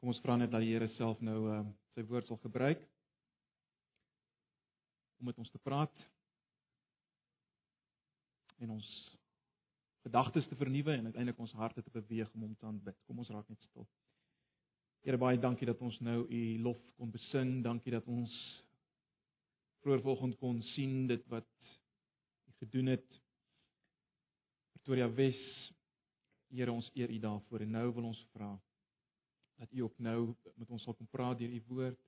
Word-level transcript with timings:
Kom 0.00 0.14
ons 0.14 0.20
vra 0.24 0.38
net 0.40 0.48
dat 0.48 0.62
die 0.64 0.72
Here 0.72 0.86
self 0.94 1.18
nou 1.20 1.40
uh, 1.52 1.60
sy 1.92 2.00
woord 2.08 2.24
sal 2.24 2.38
gebruik 2.40 2.80
om 5.20 5.28
met 5.28 5.36
ons 5.42 5.50
te 5.52 5.60
praat 5.60 5.92
en 8.64 8.72
ons 8.78 8.86
gedagtes 10.06 10.48
te 10.48 10.56
vernuwe 10.56 10.94
en 10.94 11.10
uiteindelik 11.10 11.42
ons 11.44 11.52
harte 11.60 11.84
te 11.84 11.92
beweeg 11.92 12.30
om 12.32 12.46
hom 12.46 12.54
te 12.56 12.64
aanbid. 12.70 12.96
Kom 13.04 13.20
ons 13.20 13.32
raak 13.34 13.52
net 13.52 13.60
stil. 13.68 13.84
Here 15.04 15.20
baie 15.20 15.36
dankie 15.40 15.68
dat 15.68 15.84
ons 15.84 16.00
nou 16.00 16.24
u 16.24 16.40
lof 16.64 16.80
kon 16.96 17.12
besing. 17.12 17.58
Dankie 17.64 17.92
dat 17.92 18.08
ons 18.08 18.32
vroeër 19.84 20.00
vanoggend 20.06 20.40
kon 20.40 20.64
sien 20.72 21.04
dit 21.12 21.28
wat 21.28 21.48
u 22.48 22.56
gedoen 22.64 22.94
het. 22.94 23.20
Pretoria 24.72 25.12
Wes. 25.12 25.44
Here 26.48 26.72
ons 26.72 26.88
eer 26.96 27.12
u 27.12 27.20
daarvoor 27.20 27.68
en 27.68 27.76
nou 27.76 27.86
wil 28.00 28.12
ons 28.14 28.26
vra 28.32 28.54
dat 29.60 29.72
U 29.72 29.80
ook 29.80 29.98
nou 29.98 30.34
met 30.56 30.70
ons 30.70 30.82
sal 30.82 30.96
kom 30.96 31.08
praat 31.12 31.38
deur 31.38 31.52
U 31.52 31.62
woord, 31.68 32.00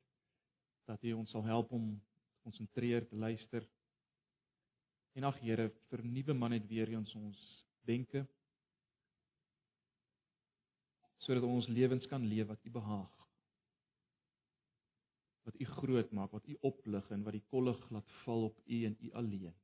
dat 0.88 1.02
U 1.05 1.12
ons 1.20 1.30
sal 1.30 1.45
help 1.45 1.73
om 1.77 1.91
te 2.01 2.38
konsentreer, 2.48 3.05
te 3.09 3.16
luister. 3.16 3.66
En 5.12 5.29
ag 5.29 5.41
Here, 5.45 5.69
vernuwe 5.91 6.33
man 6.34 6.57
net 6.57 6.65
weer 6.70 6.95
eens 6.95 7.12
ons 7.19 7.43
denke 7.88 8.24
sodat 11.23 11.45
ons 11.46 11.69
lewens 11.70 12.09
kan 12.10 12.24
leef 12.27 12.48
wat 12.48 12.65
U 12.66 12.70
behaag. 12.74 13.19
Wat 15.46 15.60
U 15.60 15.69
groot 15.77 16.10
maak, 16.10 16.32
wat 16.34 16.48
U 16.51 16.57
oplig 16.66 17.12
en 17.15 17.23
wat 17.23 17.37
die 17.37 17.45
kollig 17.52 17.79
laat 17.95 18.09
val 18.24 18.48
op 18.48 18.59
U 18.65 18.80
en 18.88 18.96
U 18.98 19.12
alleen. 19.21 19.55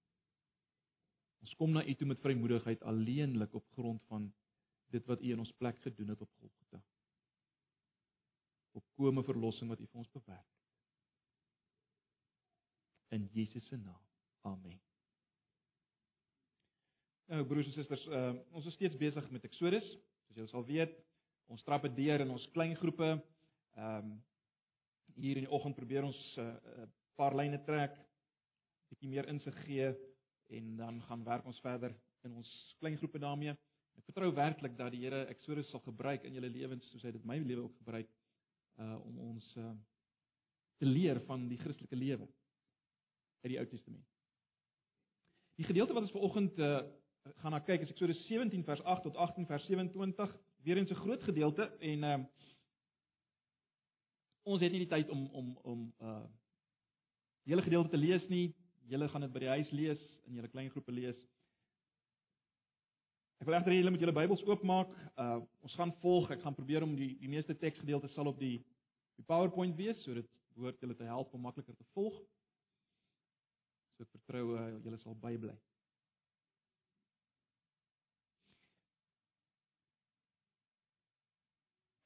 Ons 1.43 1.57
kom 1.59 1.75
na 1.75 1.83
U 1.83 1.97
toe 1.99 2.07
met 2.13 2.23
vrymoedigheid 2.23 2.85
alleenlik 2.93 3.59
op 3.59 3.67
grond 3.75 4.05
van 4.13 4.31
dit 4.95 5.11
wat 5.11 5.25
U 5.25 5.35
in 5.35 5.43
ons 5.43 5.57
plek 5.59 5.83
gedoen 5.89 6.15
het 6.15 6.23
op 6.23 6.31
Golgotha 6.39 6.85
volkomme 8.81 9.25
verlossing 9.27 9.71
wat 9.71 9.81
U 9.81 9.87
vir 9.87 10.03
ons 10.03 10.11
bewerk 10.13 10.47
het. 10.47 10.65
In 13.19 13.29
Jesus 13.33 13.67
se 13.67 13.77
naam. 13.77 14.05
Amen. 14.41 14.81
Nou 17.29 17.45
broers 17.45 17.67
en 17.69 17.73
susters, 17.73 18.07
uh, 18.07 18.33
ons 18.57 18.67
is 18.67 18.77
steeds 18.77 18.97
besig 18.97 19.31
met 19.31 19.45
Eksodus, 19.45 19.85
soos 20.27 20.37
julle 20.37 20.49
sal 20.49 20.65
weet. 20.69 20.95
Ons 21.53 21.65
trap 21.65 21.85
dit 21.89 21.97
deur 22.05 22.25
in 22.25 22.31
ons 22.33 22.51
klein 22.55 22.77
groepe. 22.77 23.15
Ehm 23.77 24.13
um, 24.13 24.17
hier 25.19 25.35
in 25.41 25.49
die 25.49 25.51
oggend 25.51 25.75
probeer 25.75 26.05
ons 26.07 26.19
'n 26.37 26.41
uh, 26.41 26.83
uh, 26.83 26.87
paar 27.19 27.35
lyne 27.35 27.59
trek, 27.67 27.97
bietjie 28.93 29.09
meer 29.11 29.27
insig 29.29 29.57
gee 29.65 29.89
en 30.55 30.77
dan 30.77 31.01
gaan 31.09 31.25
werk 31.25 31.47
ons 31.47 31.61
verder 31.61 31.97
in 32.23 32.37
ons 32.39 32.51
klein 32.79 32.97
groepe 32.97 33.19
daarmee. 33.19 33.57
Ek 33.99 34.05
vertrou 34.07 34.31
werklik 34.35 34.77
dat 34.79 34.93
die 34.95 35.03
Here 35.03 35.25
Eksodus 35.33 35.71
sal 35.73 35.83
gebruik 35.85 36.25
in 36.25 36.39
julle 36.39 36.51
lewens 36.53 36.87
soos 36.93 37.03
hy 37.03 37.13
dit 37.17 37.25
my 37.27 37.39
lewe 37.43 37.67
ook 37.67 37.77
gebruik 37.83 38.09
uh 38.79 39.07
om 39.07 39.19
ons 39.19 39.55
uh 39.57 39.73
te 40.79 40.87
leer 40.87 41.21
van 41.27 41.49
die 41.49 41.59
Christelike 41.59 41.97
lewe 41.97 42.29
uit 43.43 43.51
die 43.51 43.59
Ou 43.59 43.67
Testament. 43.67 44.07
Die 45.59 45.67
gedeelte 45.67 45.93
wat 45.97 46.07
ons 46.07 46.15
vanoggend 46.15 46.59
uh 46.59 46.81
gaan 47.43 47.53
na 47.53 47.61
kyk 47.61 47.83
is 47.85 47.91
Eksodus 47.93 48.21
17 48.27 48.63
vers 48.65 48.83
8 48.83 49.03
tot 49.03 49.17
18 49.17 49.47
vers 49.47 49.65
27, 49.69 50.37
weer 50.65 50.77
eens 50.77 50.91
'n 50.91 51.03
groot 51.03 51.23
gedeelte 51.23 51.65
en 51.79 52.03
uh 52.03 52.19
ons 54.43 54.61
het 54.61 54.73
nie 54.73 54.87
die 54.87 54.95
tyd 54.95 55.09
om 55.09 55.27
om 55.27 55.57
om 55.63 55.95
uh 56.01 56.25
die 57.45 57.55
hele 57.55 57.63
gedeelte 57.63 57.91
te 57.91 57.97
lees 57.97 58.29
nie. 58.29 58.55
Julle 58.89 59.09
gaan 59.09 59.21
dit 59.21 59.33
by 59.33 59.39
die 59.39 59.49
huis 59.49 59.71
lees 59.71 60.01
in 60.27 60.35
julle 60.35 60.49
klein 60.49 60.71
groepe 60.71 60.93
lees. 60.93 61.29
Ek 63.39 63.47
wil 63.47 63.55
egter 63.55 63.71
hê 63.71 63.79
julle 63.79 63.93
moet 63.95 64.03
julle 64.03 64.17
Bybels 64.17 64.43
oopmaak. 64.47 64.91
Uh 65.15 65.39
ons 65.63 65.77
gaan 65.79 65.95
volg. 66.03 66.31
Ek 66.35 66.43
gaan 66.43 66.57
probeer 66.57 66.83
om 66.83 66.97
die 66.99 67.13
die 67.21 67.31
meeste 67.31 67.55
teksgedeeltes 67.55 68.15
sal 68.19 68.31
op 68.31 68.39
die 68.41 68.59
die 69.19 69.27
PowerPoint 69.27 69.77
wees 69.79 70.01
sodat 70.03 70.27
woord 70.59 70.81
julle 70.83 70.97
te 70.99 71.07
help 71.07 71.35
om 71.35 71.47
makliker 71.47 71.77
te 71.77 71.87
volg. 71.95 72.19
So 73.95 74.07
ek 74.07 74.11
vertrou 74.17 74.57
uh, 74.57 74.67
julle 74.83 74.99
sal 75.03 75.15
bybly. 75.23 75.55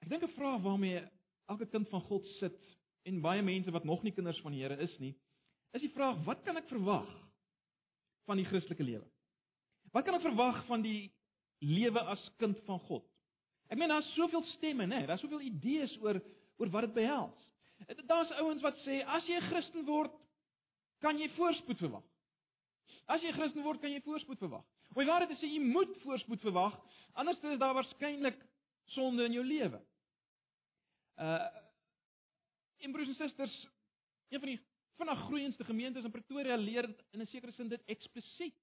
Ek 0.05 0.13
dink 0.13 0.29
'n 0.29 0.37
vraag 0.37 0.61
waarmee 0.67 1.01
elke 1.49 1.69
kind 1.73 1.89
van 1.89 2.05
God 2.11 2.29
sit 2.37 2.61
en 3.09 3.25
baie 3.25 3.43
mense 3.43 3.73
wat 3.73 3.89
nog 3.89 4.03
nie 4.03 4.13
kinders 4.13 4.41
van 4.45 4.53
die 4.53 4.63
Here 4.63 4.77
is 4.77 4.99
nie, 4.99 5.15
is 5.73 5.81
die 5.81 5.95
vraag: 5.97 6.21
wat 6.29 6.45
kan 6.45 6.57
ek 6.61 6.69
verwag 6.69 7.09
van 8.29 8.37
die 8.37 8.47
Christelike 8.47 8.85
lewe? 8.85 9.09
Wat 9.93 10.05
kan 10.05 10.15
ek 10.15 10.29
verwag 10.29 10.65
van 10.69 10.85
die 10.85 11.13
lewe 11.63 12.01
as 12.13 12.23
kind 12.43 12.59
van 12.67 12.81
God. 12.89 13.05
Ek 13.71 13.79
meen 13.79 13.89
daar's 13.93 14.09
soveel 14.17 14.43
stemme, 14.57 14.87
né? 14.87 15.05
Daar's 15.07 15.23
soveel 15.25 15.47
idees 15.49 15.95
oor 16.03 16.21
oor 16.61 16.71
wat 16.71 16.87
dit 16.89 16.95
behels. 16.95 17.39
Daar's 18.07 18.31
ouens 18.39 18.63
wat 18.63 18.77
sê 18.85 19.01
as 19.07 19.27
jy 19.27 19.39
'n 19.39 19.49
Christen 19.49 19.87
word, 19.87 20.13
kan 21.01 21.19
jy 21.19 21.29
voorspoed 21.37 21.79
verwag. 21.79 22.05
As 23.09 23.23
jy 23.23 23.29
'n 23.29 23.39
Christen 23.39 23.63
word, 23.63 23.81
kan 23.81 23.91
jy 23.91 24.01
voorspoed 24.01 24.39
verwag. 24.39 24.65
Hoe 24.95 25.05
waar 25.05 25.27
dit 25.27 25.39
sê 25.39 25.49
jy 25.49 25.61
moet 25.61 25.97
voorspoed 26.03 26.41
verwag, 26.41 26.79
anders 27.15 27.43
is 27.43 27.59
daar 27.59 27.75
waarskynlik 27.75 28.39
sonde 28.85 29.25
in 29.25 29.33
jou 29.33 29.45
lewe. 29.45 29.81
Uh 31.17 31.49
en 32.83 32.93
broers 32.93 33.09
en 33.09 33.15
susters, 33.15 33.69
een 34.29 34.41
van 34.41 34.49
die 34.49 34.61
vinnig 34.99 35.21
groeiendste 35.29 35.65
gemeentes 35.65 36.05
in 36.05 36.11
Pretoria 36.11 36.57
leer 36.57 36.89
in 37.13 37.21
'n 37.21 37.27
sekere 37.27 37.53
sin 37.53 37.69
dit 37.69 37.83
eksplisiet. 37.87 38.57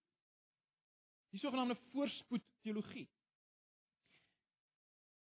Die 1.40 1.48
sogenaamde 1.48 1.78
voorspoed 1.92 2.44
teologie. 2.62 3.10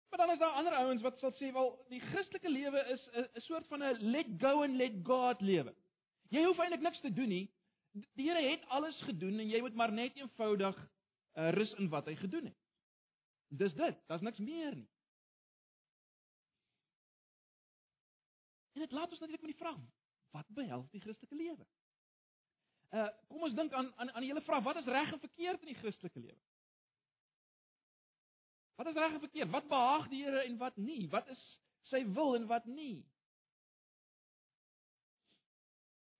Maar 0.09 0.19
dan 0.19 0.31
is 0.31 0.39
daar 0.39 0.55
ander 0.57 0.73
ouens 0.73 1.01
wat 1.01 1.19
sal 1.19 1.33
sê 1.37 1.51
wel 1.53 1.67
die 1.91 1.99
Christelike 2.01 2.49
lewe 2.49 2.79
is 2.93 3.03
'n 3.13 3.41
soort 3.45 3.67
van 3.67 3.83
'n 3.83 4.09
let 4.11 4.25
go 4.41 4.63
and 4.63 4.75
let 4.75 4.93
God 5.03 5.41
lewe. 5.41 5.75
Jy 6.29 6.43
hoef 6.45 6.57
eintlik 6.57 6.81
niks 6.81 6.99
te 6.99 7.13
doen 7.13 7.27
nie. 7.27 7.53
Die 7.91 8.29
Here 8.29 8.49
het 8.49 8.65
alles 8.67 9.01
gedoen 9.01 9.39
en 9.39 9.49
jy 9.49 9.59
moet 9.61 9.73
maar 9.73 9.91
net 9.91 10.15
eenvoudig 10.15 10.77
uh, 11.33 11.49
rus 11.49 11.73
in 11.73 11.89
wat 11.89 12.05
hy 12.05 12.15
gedoen 12.15 12.45
het. 12.45 12.57
Dis 13.47 13.73
dit, 13.73 13.97
daar's 14.07 14.21
niks 14.21 14.37
meer 14.37 14.75
nie. 14.75 14.89
En 18.73 18.81
dit 18.81 18.91
laat 18.91 19.11
ons 19.11 19.19
natuurlik 19.19 19.41
met 19.41 19.51
die 19.51 19.61
vraag, 19.61 19.79
wat 20.31 20.47
behels 20.47 20.89
die 20.89 21.01
Christelike 21.01 21.35
lewe? 21.35 21.65
Uh 22.89 23.09
kom 23.29 23.43
ons 23.45 23.53
dink 23.53 23.73
aan 23.73 23.91
aan 24.01 24.11
aan 24.11 24.25
hele 24.25 24.41
vraag 24.41 24.63
wat 24.63 24.79
is 24.81 24.89
reg 24.89 25.11
en 25.13 25.19
verkeerd 25.21 25.61
in 25.61 25.73
die 25.73 25.77
Christelike 25.81 26.19
lewe? 26.19 26.39
Wat 28.79 28.87
is 28.87 28.95
reg 28.97 29.13
en 29.13 29.19
verkeerd? 29.19 29.49
Wat 29.53 29.67
behaag 29.67 30.07
die 30.09 30.23
Here 30.23 30.43
en 30.43 30.57
wat 30.57 30.77
nie? 30.77 31.07
Wat 31.09 31.27
is 31.29 31.41
sy 31.91 32.01
wil 32.17 32.35
en 32.35 32.47
wat 32.47 32.65
nie? 32.65 33.03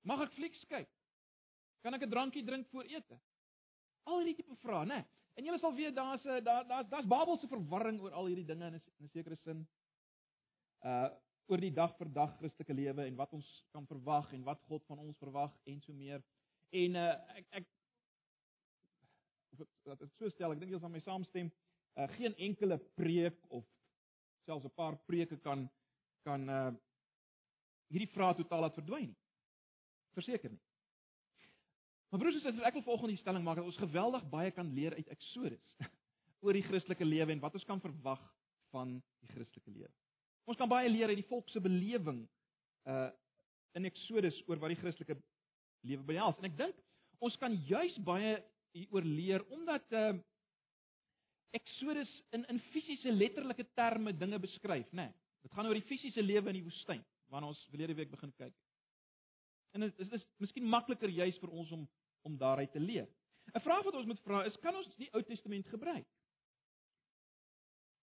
Mag 0.05 0.21
ek 0.27 0.35
flieks 0.37 0.61
kyk? 0.69 0.89
Kan 1.81 1.95
ek 1.97 2.05
'n 2.05 2.11
drankie 2.11 2.43
drink 2.45 2.67
voor 2.69 2.85
ete? 2.85 3.17
Al 4.03 4.21
hierdie 4.21 4.35
tipe 4.35 4.55
vrae, 4.61 4.85
né? 4.85 5.05
En 5.37 5.45
julle 5.45 5.59
sal 5.59 5.73
weet 5.73 5.95
daar's 5.95 6.25
'n 6.25 6.43
daar 6.43 6.67
daar's 6.67 6.89
daar's 6.89 7.07
Babelse 7.07 7.47
verwarring 7.47 8.01
oor 8.01 8.11
al 8.11 8.25
hierdie 8.25 8.45
dinge 8.45 8.65
in 8.65 8.75
'n 8.75 8.81
in 8.99 9.05
'n 9.05 9.09
sekere 9.09 9.35
sin. 9.35 9.67
Uh 10.83 11.09
oor 11.49 11.57
die 11.57 11.73
dag 11.73 11.95
vir 11.97 12.09
dag 12.13 12.37
Christelike 12.37 12.73
lewe 12.73 13.05
en 13.05 13.15
wat 13.15 13.31
ons 13.33 13.47
kan 13.71 13.87
verwag 13.87 14.33
en 14.33 14.43
wat 14.43 14.61
God 14.69 14.85
van 14.85 14.99
ons 14.99 15.17
verwag 15.17 15.55
en 15.65 15.81
so 15.81 15.93
meer. 15.93 16.21
En 16.69 16.95
uh 16.95 17.13
ek 17.39 17.45
ek 17.61 17.65
dat 19.83 19.99
dit 19.99 20.11
so 20.17 20.29
stel, 20.29 20.53
ek 20.53 20.61
dink 20.61 20.71
jy 20.71 20.79
sal 20.79 20.91
my 20.93 21.01
saamstem, 21.01 21.49
uh 21.97 22.07
geen 22.15 22.35
enkele 22.37 22.77
preek 22.99 23.39
of 23.49 23.65
selfs 24.45 24.65
'n 24.65 24.75
paar 24.77 24.97
preke 25.09 25.37
kan 25.37 25.69
kan 26.23 26.49
uh 26.49 26.71
hierdie 27.89 28.13
vraag 28.13 28.37
totaal 28.37 28.61
laat 28.61 28.77
verdwyn 28.77 29.09
nie. 29.09 29.17
Verseker 30.13 30.51
nie. 30.51 30.61
Maar 32.09 32.19
broers 32.19 32.35
en 32.35 32.41
susters, 32.41 32.65
ek 32.65 32.73
wil 32.73 32.85
volgende 32.85 33.17
stelling 33.17 33.43
maak 33.43 33.59
dat 33.61 33.65
ons 33.65 33.77
geweldig 33.77 34.29
baie 34.29 34.51
kan 34.51 34.73
leer 34.73 34.93
uit 34.93 35.09
Eksodus 35.13 35.75
oor 36.43 36.53
die 36.53 36.65
Christelike 36.65 37.05
lewe 37.05 37.31
en 37.31 37.41
wat 37.43 37.53
ons 37.53 37.65
kan 37.65 37.81
verwag 37.81 38.21
van 38.73 38.95
die 39.21 39.29
Christelike 39.33 39.71
lewe. 39.71 39.91
Ons 40.49 40.57
kan 40.57 40.69
baie 40.69 40.89
leer 40.89 41.09
uit 41.09 41.21
die 41.21 41.29
volk 41.29 41.49
se 41.49 41.61
belewing 41.61 42.27
uh 42.85 43.09
in 43.77 43.85
Eksodus 43.85 44.39
oor 44.47 44.57
wat 44.57 44.71
die 44.73 44.79
Christelike 44.79 45.15
lewe 45.87 46.03
behels. 46.03 46.37
En 46.39 46.49
ek 46.49 46.57
dink 46.57 46.79
ons 47.19 47.35
kan 47.41 47.55
juis 47.67 47.95
baie 48.07 48.37
hieroor 48.77 49.05
leer 49.05 49.45
omdat 49.55 49.95
uh 49.99 50.17
Exodus 51.57 52.09
in 52.37 52.43
in 52.45 52.59
fisiese 52.69 53.11
letterlike 53.11 53.65
terme 53.73 54.13
dinge 54.13 54.37
beskryf, 54.39 54.91
né? 54.91 55.07
Nee, 55.07 55.13
dit 55.41 55.53
gaan 55.55 55.65
oor 55.65 55.73
die 55.73 55.87
fisiese 55.89 56.21
lewe 56.21 56.51
in 56.51 56.59
die 56.59 56.65
woestyn, 56.67 57.01
waarna 57.33 57.49
ons 57.49 57.63
verlede 57.71 57.95
week 57.97 58.11
begin 58.11 58.33
kyk. 58.37 58.53
En 59.73 59.81
dit 59.81 60.03
is, 60.05 60.11
is 60.19 60.27
miskien 60.37 60.67
makliker 60.69 61.09
juis 61.09 61.39
vir 61.41 61.49
ons 61.49 61.71
om 61.71 61.87
om 62.27 62.37
daaruit 62.37 62.71
te 62.71 62.79
leer. 62.79 63.07
'n 63.55 63.63
Vraag 63.65 63.83
wat 63.87 63.95
ons 63.95 64.05
moet 64.05 64.21
vra 64.21 64.43
is, 64.45 64.57
kan 64.61 64.75
ons 64.75 64.89
die 64.97 65.09
Ou 65.13 65.23
Testament 65.23 65.67
gebruik 65.67 66.05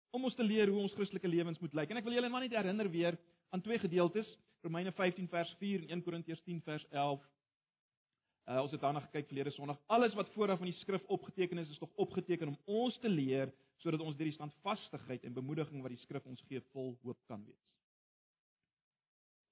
om 0.09 0.23
ons 0.25 0.35
te 0.35 0.43
leer 0.43 0.71
hoe 0.71 0.81
ons 0.81 0.93
Christelike 0.97 1.27
lewens 1.27 1.59
moet 1.61 1.73
lyk? 1.73 1.91
En 1.91 1.97
ek 1.97 2.07
wil 2.07 2.15
julle 2.17 2.29
maar 2.29 2.41
net 2.41 2.55
herinner 2.57 2.89
weer 2.89 3.17
aan 3.53 3.61
twee 3.61 3.77
gedeeltes, 3.79 4.29
Romeine 4.65 4.91
15 4.91 5.27
vers 5.29 5.51
4 5.59 5.85
en 5.85 5.99
1 5.99 6.03
Korintiërs 6.03 6.41
10 6.47 6.61
vers 6.65 6.85
11. 6.89 7.27
Uh, 8.49 8.63
ons 8.63 8.71
het 8.71 8.81
daarna 8.81 8.99
gekyk 8.99 9.27
verlede 9.29 9.51
Sondag. 9.53 9.77
Alles 9.85 10.13
wat 10.17 10.29
vooraf 10.33 10.59
in 10.59 10.71
die 10.71 10.79
skrif 10.79 11.03
opgeteken 11.05 11.57
is, 11.57 11.69
is 11.69 11.77
tog 11.77 11.89
opgeteken 11.95 12.47
om 12.47 12.57
ons 12.65 12.95
te 12.97 13.09
leer 13.09 13.51
sodat 13.77 14.01
ons 14.01 14.15
deur 14.17 14.25
die 14.25 14.33
standvastigheid 14.33 15.23
en 15.23 15.33
bemoediging 15.33 15.83
wat 15.85 15.93
die 15.93 16.01
skrif 16.01 16.25
ons 16.25 16.41
gee 16.47 16.61
vol 16.73 16.95
hoop 17.03 17.19
kan 17.29 17.43
wees. 17.45 17.61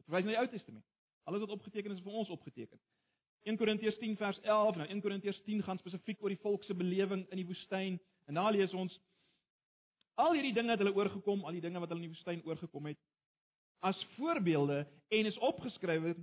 verwys 0.07 0.25
na 0.25 0.33
die 0.33 0.39
Ou 0.39 0.47
Testament. 0.47 0.85
Alles 1.29 1.43
wat 1.43 1.53
opgeteken 1.53 1.91
is 1.91 2.01
vir 2.01 2.15
ons 2.23 2.31
opgeteken. 2.33 2.79
1 3.43 3.59
Korintiërs 3.59 3.99
10 3.99 4.15
vers 4.17 4.39
11, 4.41 4.79
nou 4.81 4.87
1 4.87 5.01
Korintiërs 5.03 5.41
10 5.45 5.61
gaan 5.67 5.77
spesifiek 5.77 6.23
oor 6.23 6.33
die 6.33 6.41
volk 6.41 6.63
se 6.63 6.73
belewing 6.73 7.27
in 7.29 7.41
die 7.41 7.45
woestyn. 7.45 7.99
En 8.25 8.39
daar 8.39 8.55
lees 8.55 8.73
ons 8.73 8.97
al 10.15 10.33
hierdie 10.33 10.55
dinge 10.55 10.73
het 10.73 10.81
hulle 10.81 10.95
oorgekom, 10.95 11.45
al 11.45 11.59
die 11.59 11.61
dinge 11.61 11.79
wat 11.83 11.93
hulle 11.93 12.01
in 12.01 12.09
die 12.09 12.15
woestyn 12.15 12.41
oorgekom 12.47 12.89
het 12.89 12.97
as 13.85 13.99
voorbeelde 14.15 14.87
en 15.07 15.25
is 15.29 15.37
opgeskrywe 15.37 16.15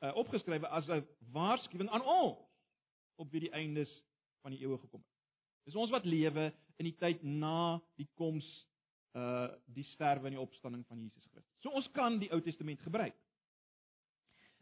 uh, 0.00 0.14
opgeskrywe 0.16 0.68
as 0.68 0.88
'n 0.88 1.06
waarskuwing 1.32 1.90
aan 1.90 2.04
ons 2.04 2.38
op 3.16 3.30
wie 3.30 3.40
die 3.40 3.52
eindes 3.52 3.90
van 4.42 4.50
die 4.50 4.60
eeue 4.60 4.78
gekom 4.78 5.00
het. 5.00 5.16
Dis 5.64 5.76
ons 5.76 5.90
wat 5.90 6.04
lewe 6.04 6.52
in 6.76 6.88
die 6.88 6.96
tyd 6.96 7.22
na 7.22 7.80
die 7.96 8.08
koms 8.14 8.46
uh 9.18 9.48
die 9.66 9.84
sterwe 9.84 10.28
en 10.30 10.36
die 10.36 10.40
opstanding 10.40 10.86
van 10.86 11.00
Jesus 11.02 11.26
Christus. 11.32 11.58
So 11.62 11.70
ons 11.74 11.88
kan 11.90 12.18
die 12.18 12.30
Ou 12.30 12.40
Testament 12.40 12.80
gebruik. 12.80 13.16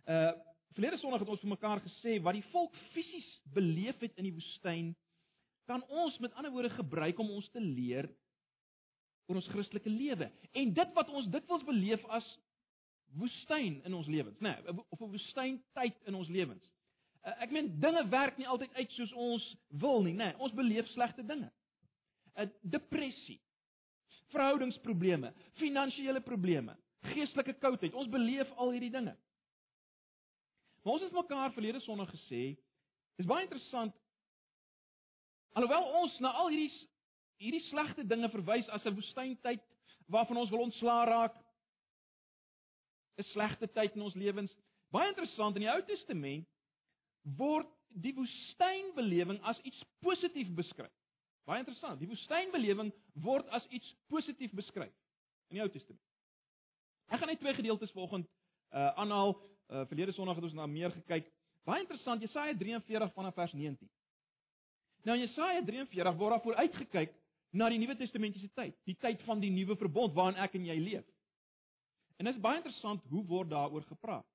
Uh 0.09 0.33
verlede 0.73 0.99
Sondag 0.99 1.21
het 1.21 1.29
ons 1.29 1.41
vir 1.41 1.51
mekaar 1.51 1.81
gesê 1.83 2.19
wat 2.23 2.37
die 2.37 2.47
volk 2.53 2.75
fisies 2.93 3.29
beleef 3.55 4.01
het 4.01 4.17
in 4.17 4.29
die 4.29 4.35
woestyn 4.35 4.93
kan 5.69 5.83
ons 5.89 6.19
met 6.19 6.33
ander 6.33 6.53
woorde 6.53 6.71
gebruik 6.71 7.19
om 7.19 7.31
ons 7.31 7.49
te 7.53 7.61
leer 7.61 8.09
oor 9.29 9.41
ons 9.41 9.49
Christelike 9.53 9.91
lewe. 9.93 10.31
En 10.57 10.73
dit 10.75 10.95
wat 10.97 11.11
ons 11.13 11.29
dikwels 11.29 11.65
beleef 11.69 12.05
as 12.17 12.29
woestyn 13.17 13.81
in 13.85 13.95
ons 13.95 14.07
lewens, 14.07 14.39
nê, 14.39 14.53
nee, 14.63 14.85
of 14.89 15.01
'n 15.01 15.11
woestyntyd 15.11 15.97
in 16.05 16.15
ons 16.15 16.29
lewens. 16.29 16.65
Uh, 17.25 17.35
ek 17.43 17.51
meen 17.51 17.81
dinge 17.81 18.09
werk 18.09 18.37
nie 18.37 18.49
altyd 18.49 18.75
uit 18.75 18.91
soos 18.91 19.13
ons 19.13 19.57
wil 19.69 20.03
nie, 20.03 20.13
nê. 20.13 20.33
Nee, 20.33 20.39
ons 20.39 20.53
beleef 20.53 20.87
slegte 20.89 21.25
dinge. 21.25 21.51
'n 22.37 22.43
uh, 22.43 22.51
Depressie, 22.63 23.41
verhoudingsprobleme, 24.29 25.33
finansiële 25.53 26.21
probleme, 26.21 26.77
geestelike 27.15 27.55
koudheid. 27.59 27.95
Ons 27.95 28.09
beleef 28.09 28.51
al 28.57 28.71
hierdie 28.71 28.93
dinge. 28.93 29.17
Maar 30.83 30.93
ons 30.93 31.03
het 31.03 31.13
mekaar 31.13 31.53
verlede 31.53 31.81
Sondag 31.81 32.11
gesê, 32.11 32.57
dis 33.17 33.27
baie 33.27 33.43
interessant 33.43 33.95
alhoewel 35.53 35.89
ons 36.03 36.19
na 36.23 36.31
al 36.39 36.53
hierdie 36.53 36.71
hierdie 37.39 37.63
slegte 37.69 38.05
dinge 38.07 38.29
verwys 38.31 38.69
as 38.75 38.85
'n 38.87 38.95
woestyntyd 38.95 39.63
waarvan 40.09 40.37
ons 40.37 40.51
wil 40.51 40.65
ontslaa 40.67 41.05
raak. 41.05 41.35
'n 43.19 43.27
Slegte 43.33 43.67
tyd 43.73 43.95
in 43.95 44.03
ons 44.03 44.15
lewens. 44.15 44.55
Baie 44.95 45.09
interessant 45.09 45.57
in 45.57 45.67
die 45.67 45.73
Ou 45.73 45.83
Testament 45.85 46.47
word 47.37 47.69
die 47.89 48.15
woestynbelewing 48.15 49.41
as 49.43 49.59
iets 49.67 49.83
positief 50.05 50.49
beskryf. 50.55 50.93
Baie 51.49 51.59
interessant. 51.65 51.99
Die 52.01 52.09
woestynbelewing 52.09 52.93
word 53.25 53.49
as 53.57 53.67
iets 53.75 53.89
positief 54.13 54.53
beskryf 54.57 54.95
in 55.51 55.59
die 55.59 55.65
Ou 55.65 55.69
Testament. 55.73 56.05
Ek 57.09 57.21
gaan 57.21 57.33
net 57.33 57.41
twee 57.41 57.57
gedeeltes 57.57 57.93
vanoggend 57.97 58.29
uh 58.71 58.93
aanhaal. 59.03 59.35
Uh 59.69 59.85
verlede 59.89 60.13
Sondag 60.13 60.37
het 60.37 60.45
ons 60.45 60.57
na 60.57 60.67
meer 60.67 60.93
gekyk. 60.93 61.29
Baie 61.65 61.81
interessant. 61.81 62.23
Jesaja 62.23 62.57
43 62.57 63.13
vanaf 63.13 63.35
vers 63.35 63.53
19. 63.53 63.89
Nou 65.05 65.17
in 65.17 65.27
Jesaja 65.27 65.65
43 65.65 66.17
word 66.17 66.37
daar 66.37 66.45
vooruit 66.45 66.75
gekyk 66.85 67.15
na 67.51 67.69
die 67.73 67.79
Nuwe 67.81 67.97
Testamentiese 67.97 68.51
tyd, 68.55 68.77
die 68.85 68.97
tyd 69.01 69.23
van 69.25 69.41
die 69.41 69.51
nuwe 69.51 69.77
verbond 69.81 70.13
waarin 70.15 70.37
ek 70.45 70.55
en 70.59 70.67
jy 70.69 70.77
leef. 70.77 71.07
En 72.19 72.27
dit 72.27 72.35
is 72.35 72.43
baie 72.43 72.59
interessant 72.59 73.03
hoe 73.13 73.23
word 73.27 73.51
daaroor 73.51 73.87
gepraat. 73.87 74.27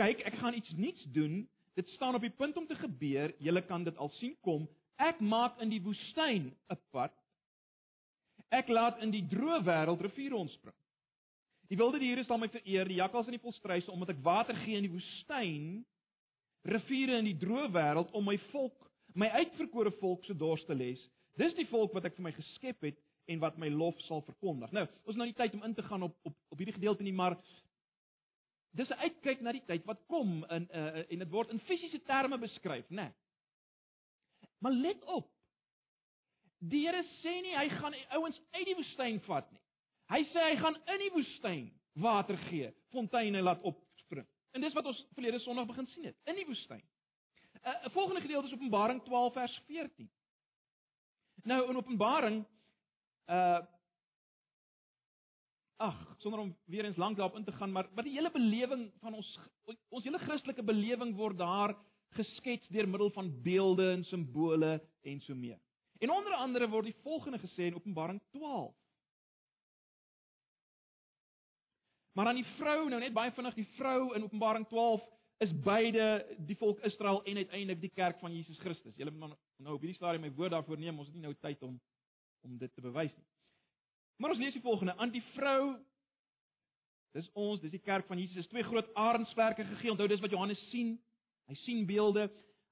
Kyk, 0.00 0.22
ek 0.26 0.38
gaan 0.40 0.56
iets 0.58 0.72
nuuts 0.74 1.06
doen. 1.14 1.42
Dit 1.78 1.88
staan 1.94 2.14
op 2.14 2.24
die 2.24 2.34
punt 2.34 2.56
om 2.56 2.66
te 2.66 2.74
gebeur. 2.74 3.34
Julle 3.38 3.62
kan 3.66 3.84
dit 3.86 3.96
al 3.96 4.10
sien 4.18 4.36
kom. 4.46 4.66
Ek 5.00 5.20
maak 5.20 5.60
in 5.62 5.70
die 5.70 5.82
woestyn 5.82 6.50
'n 6.50 6.80
pad. 6.90 7.14
Ek 8.50 8.68
laat 8.68 8.98
in 8.98 9.10
die 9.10 9.26
droë 9.30 9.62
wêreld 9.62 10.00
riviere 10.00 10.36
ontspring. 10.36 10.76
Die 11.70 11.76
wilde 11.78 11.98
diere 11.98 12.24
sal 12.24 12.38
my 12.38 12.48
vereer, 12.48 12.88
die 12.88 12.98
jakkals 12.98 13.26
en 13.26 13.36
die 13.36 13.44
volstruise 13.44 13.90
omdat 13.90 14.08
ek 14.08 14.24
water 14.24 14.56
gee 14.64 14.76
in 14.76 14.88
die 14.88 14.96
woestyn, 14.96 15.86
riviere 16.62 17.18
in 17.18 17.24
die 17.24 17.38
droë 17.38 17.70
wêreld 17.70 18.10
om 18.12 18.24
my 18.24 18.38
volk 18.50 18.90
my 19.14 19.26
uitverkore 19.26 19.90
volk 19.98 20.24
se 20.24 20.34
dors 20.34 20.64
te 20.64 20.74
les. 20.74 21.00
Dis 21.40 21.56
die 21.56 21.68
volk 21.70 21.94
wat 21.96 22.04
ek 22.08 22.18
vir 22.18 22.26
my 22.28 22.32
geskep 22.36 22.84
het 22.84 22.98
en 23.30 23.40
wat 23.40 23.58
my 23.60 23.70
lof 23.72 23.98
sal 24.06 24.20
verkondig. 24.26 24.72
Nou, 24.76 24.84
ons 25.08 25.16
nou 25.16 25.26
nie 25.28 25.36
tyd 25.38 25.54
om 25.56 25.64
in 25.64 25.74
te 25.74 25.86
gaan 25.86 26.04
op 26.08 26.16
op 26.28 26.36
op 26.52 26.60
hierdie 26.60 26.76
gedeelte 26.76 27.06
nie, 27.06 27.14
maar 27.16 27.38
dis 28.76 28.90
'n 28.90 29.02
uitkyk 29.06 29.40
na 29.40 29.52
die 29.52 29.64
tyd 29.66 29.86
wat 29.86 30.02
kom 30.06 30.44
in 30.44 30.68
uh, 30.70 31.04
en 31.10 31.18
dit 31.24 31.30
word 31.30 31.50
in 31.50 31.60
fisiese 31.60 32.02
terme 32.02 32.38
beskryf, 32.38 32.88
né? 32.88 33.08
Nee. 33.08 33.12
Maar 34.60 34.72
let 34.72 35.04
op. 35.04 35.30
Die 36.58 36.86
Here 36.86 37.02
sê 37.22 37.40
nie 37.40 37.56
hy 37.56 37.68
gaan 37.68 37.94
ouens 38.10 38.40
uit 38.52 38.66
die 38.66 38.76
woestyn 38.76 39.20
vat 39.24 39.50
nie. 39.52 39.60
Hy 40.10 40.24
sê 40.32 40.44
hy 40.50 40.56
gaan 40.60 40.76
in 40.76 40.98
die 40.98 41.12
woestyn 41.14 41.70
water 41.92 42.36
gee, 42.36 42.74
fonteine 42.92 43.42
laat 43.42 43.62
opspring. 43.62 44.26
En 44.52 44.60
dis 44.60 44.74
wat 44.74 44.86
ons 44.86 45.06
verlede 45.14 45.38
Sondag 45.38 45.66
begin 45.66 45.86
sien 45.86 46.04
het, 46.04 46.16
in 46.24 46.36
die 46.36 46.46
woestyn. 46.46 46.82
'n 46.82 47.68
uh, 47.68 47.90
Volgende 47.94 48.20
gedeelte 48.20 48.46
is 48.46 48.52
Openbaring 48.52 49.02
12 49.04 49.32
vers 49.32 49.62
14. 49.66 50.10
Nou 51.44 51.68
in 51.68 51.76
Openbaring 51.76 52.40
uh 53.26 53.60
Ag, 55.80 55.96
sonder 56.18 56.40
om 56.40 56.56
weer 56.68 56.84
eens 56.84 56.96
lank 56.96 57.16
daarop 57.16 57.36
in 57.36 57.44
te 57.44 57.52
gaan, 57.52 57.72
maar 57.72 57.86
wat 57.94 58.04
die 58.04 58.12
hele 58.12 58.30
belewing 58.30 58.90
van 59.00 59.14
ons 59.14 59.38
ons 59.88 60.04
hele 60.04 60.18
Christelike 60.18 60.62
belewing 60.62 61.14
word 61.16 61.38
daar 61.38 61.72
geskets 62.18 62.68
deur 62.68 62.88
middel 62.88 63.10
van 63.10 63.30
beelde 63.42 63.86
en 63.92 64.04
simbole 64.04 64.74
en 65.00 65.20
so 65.20 65.34
meer. 65.34 65.56
En 65.98 66.10
onder 66.10 66.34
andere 66.34 66.68
word 66.68 66.90
die 66.90 67.00
volgende 67.02 67.38
gesê 67.38 67.70
in 67.70 67.74
Openbaring 67.74 68.20
12. 68.36 68.74
Maar 72.12 72.24
dan 72.24 72.42
die 72.42 72.50
vrou, 72.58 72.88
nou 72.88 73.00
net 73.00 73.16
baie 73.16 73.32
vinnig 73.32 73.54
die 73.54 73.68
vrou 73.78 74.14
in 74.14 74.24
Openbaring 74.28 74.68
is 75.40 75.52
beide 75.64 76.06
die 76.46 76.56
volk 76.60 76.82
Israel 76.84 77.22
en 77.24 77.36
uiteindelik 77.40 77.80
die 77.80 77.92
kerk 77.96 78.18
van 78.20 78.34
Jesus 78.34 78.58
Christus. 78.60 78.96
Julle 78.96 79.10
moet 79.10 79.36
nou 79.56 79.74
op 79.74 79.80
hierdie 79.80 79.96
stadium 79.96 80.26
my 80.26 80.32
woord 80.36 80.52
daarvoor 80.52 80.80
neem, 80.80 80.98
ons 81.00 81.08
het 81.08 81.16
nie 81.16 81.24
nou 81.24 81.34
tyd 81.40 81.62
om 81.66 81.78
om 82.44 82.56
dit 82.56 82.72
te 82.72 82.80
bewys 82.80 83.12
nie. 83.12 83.26
Maar 84.20 84.32
ons 84.32 84.40
lees 84.40 84.56
die 84.56 84.64
volgende: 84.64 84.96
aan 84.96 85.12
die 85.12 85.24
vrou 85.34 85.76
dis 87.16 87.28
ons, 87.32 87.60
dis 87.60 87.72
die 87.72 87.82
kerk 87.82 88.06
van 88.08 88.20
Jesus, 88.20 88.48
twee 88.48 88.64
groot 88.64 88.88
arensvlerke 88.94 89.64
gegee. 89.72 89.90
Onthou 89.90 90.08
dis 90.08 90.22
wat 90.22 90.32
Johannes 90.32 90.60
sien. 90.70 90.94
Hy 91.50 91.56
sien 91.64 91.86
beelde 91.88 92.28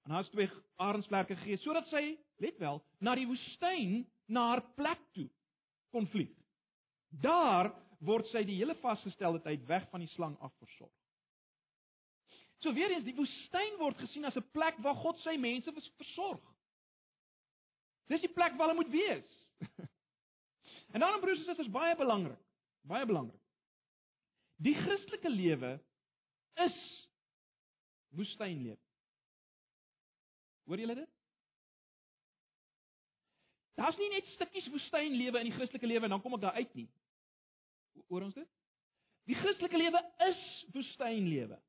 en 0.06 0.14
daar's 0.14 0.31
twee 0.32 0.49
arensvlerke 0.81 1.37
gegee 1.41 1.59
sodat 1.61 1.88
sy, 1.91 2.14
let 2.41 2.61
wel, 2.62 2.79
na 3.05 3.17
die 3.19 3.26
woestyn, 3.29 4.05
na 4.31 4.44
haar 4.53 4.62
plek 4.79 5.03
toe 5.17 5.26
kon 5.93 6.06
vlieg. 6.12 6.31
Daar 7.09 7.73
word 8.05 8.29
sy 8.31 8.45
die 8.47 8.61
hele 8.61 8.76
vasgestelde 8.78 9.42
tyd 9.45 9.64
weg 9.69 9.88
van 9.90 10.04
die 10.04 10.12
slang 10.14 10.37
af 10.45 10.54
versorg. 10.61 10.95
So 12.59 12.73
weer 12.75 12.91
eens, 12.91 13.07
die 13.07 13.15
woestyn 13.15 13.77
word 13.79 13.99
gesien 14.03 14.27
as 14.27 14.37
'n 14.37 14.50
plek 14.50 14.79
waar 14.83 14.97
God 14.99 15.19
sy 15.23 15.37
mense 15.38 15.73
versorg. 15.73 16.43
Dis 18.09 18.25
die 18.25 18.33
plek 18.33 18.57
waar 18.57 18.69
hulle 18.69 18.83
moet 18.83 18.91
wees. 18.91 19.35
en 20.93 21.00
daarom 21.00 21.21
broers 21.21 21.38
en 21.38 21.45
susters, 21.45 21.71
baie 21.71 21.97
belangrik, 21.97 22.41
baie 22.83 23.07
belangrik. 23.07 23.41
Die 24.59 24.75
Christelike 24.75 25.31
lewe 25.31 25.77
is 26.65 26.79
woestynlewe. 28.17 28.81
Hoor 30.67 30.83
julle 30.83 30.95
dit? 30.95 31.11
Daar's 33.79 33.99
nie 34.00 34.11
net 34.11 34.27
stukkies 34.35 34.67
woestynlewe 34.73 35.38
in 35.38 35.53
die 35.53 35.55
Christelike 35.55 35.87
lewe 35.87 36.09
en 36.09 36.17
dan 36.17 36.23
kom 36.25 36.35
ek 36.35 36.43
daar 36.43 36.59
uit 36.59 36.75
nie. 36.75 36.88
Hoor 38.09 38.27
ons 38.27 38.35
dit? 38.35 38.50
Die 39.31 39.37
Christelike 39.38 39.79
lewe 39.79 40.03
is 40.27 40.43
woestynlewe. 40.75 41.61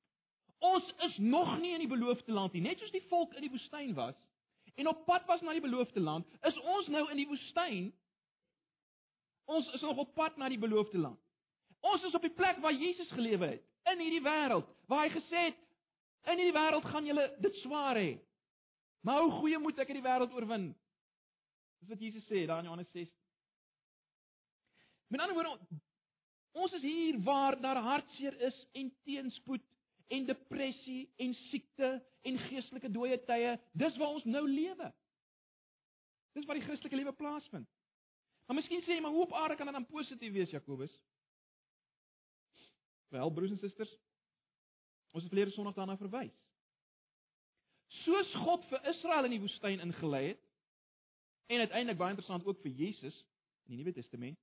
Ons 0.59 0.93
is 1.07 1.17
nog 1.17 1.59
nie 1.59 1.73
in 1.73 1.79
die 1.79 1.91
beloofde 1.91 2.31
land 2.35 2.53
nie. 2.53 2.61
Net 2.61 2.79
soos 2.79 2.91
die 2.91 3.05
volk 3.07 3.33
in 3.33 3.45
die 3.45 3.51
woestyn 3.53 3.93
was 3.95 4.17
en 4.79 4.87
op 4.87 5.05
pad 5.05 5.25
was 5.27 5.41
na 5.43 5.51
die 5.51 5.63
beloofde 5.63 5.99
land, 5.99 6.27
is 6.47 6.57
ons 6.59 6.87
nou 6.87 7.01
in 7.11 7.17
die 7.19 7.27
woestyn. 7.27 7.89
Ons 9.51 9.67
is 9.75 9.81
nog 9.83 9.97
op 10.05 10.13
pad 10.15 10.37
na 10.39 10.47
die 10.47 10.59
beloofde 10.61 11.01
land. 11.01 11.19
Ons 11.83 12.05
is 12.07 12.15
op 12.15 12.23
die 12.23 12.31
plek 12.31 12.61
waar 12.63 12.75
Jesus 12.75 13.11
gelewe 13.11 13.49
het, 13.55 13.65
in 13.91 13.99
hierdie 13.99 14.23
wêreld, 14.23 14.67
waar 14.87 15.03
hy 15.03 15.11
gesê 15.17 15.49
het 15.49 15.59
in 16.31 16.39
hierdie 16.39 16.55
wêreld 16.55 16.87
gaan 16.87 17.07
julle 17.07 17.25
dit 17.43 17.59
swaar 17.63 17.99
hê. 17.99 18.13
Maar 19.03 19.21
hoe 19.23 19.35
goeie 19.39 19.59
moet 19.59 19.79
ek 19.83 19.91
in 19.91 19.99
die 19.99 20.05
wêreld 20.05 20.35
oorwin? 20.35 20.69
Dis 21.79 21.91
wat 21.91 22.03
Jesus 22.03 22.27
sê 22.27 22.45
daar 22.47 22.63
in 22.63 22.69
Johannes 22.69 22.91
6. 22.95 23.11
Met 25.09 25.23
ander 25.23 25.35
woorde, 25.35 25.79
ons 26.59 26.75
is 26.77 26.83
hier 26.83 27.19
waar 27.25 27.57
daar 27.59 27.79
hartseer 27.83 28.35
is 28.47 28.57
en 28.77 28.91
teenspoed 29.07 29.63
en 30.09 30.25
depressie 30.25 31.09
en 31.21 31.33
siekte 31.49 31.89
en 32.27 32.39
geestelike 32.49 32.91
dooie 32.91 33.17
tye. 33.27 33.55
Dis 33.77 33.97
waar 34.01 34.15
ons 34.17 34.25
nou 34.25 34.43
lewe. 34.49 34.89
Dis 36.37 36.47
waar 36.49 36.59
die 36.59 36.65
Christelike 36.65 36.97
lewe 36.99 37.13
plaasvind. 37.17 37.69
Maar 38.47 38.57
miskien 38.57 38.81
sê 38.85 38.97
jy 38.97 39.03
maar 39.05 39.13
hoe 39.13 39.27
op 39.27 39.33
aarde 39.37 39.55
kan 39.57 39.69
dit 39.69 39.77
dan 39.77 39.87
positief 39.89 40.33
wees, 40.33 40.53
Jakobus? 40.53 40.93
Wel, 43.13 43.31
broers 43.33 43.53
en 43.53 43.61
susters, 43.61 43.91
ons 45.13 45.23
het 45.23 45.31
verlede 45.31 45.53
Sondag 45.53 45.77
daarna 45.77 45.97
verwys. 45.97 46.33
Soos 48.03 48.33
God 48.45 48.65
vir 48.69 48.85
Israel 48.89 49.25
in 49.25 49.33
die 49.37 49.41
woestyn 49.41 49.81
ingelei 49.81 50.27
het 50.31 50.45
en 51.49 51.65
uiteindelik 51.65 51.97
baie 51.97 52.13
interessant 52.13 52.45
ook 52.45 52.61
vir 52.61 52.75
Jesus 52.77 53.15
in 53.65 53.73
die 53.73 53.81
Nuwe 53.81 53.93
Testament, 53.93 54.37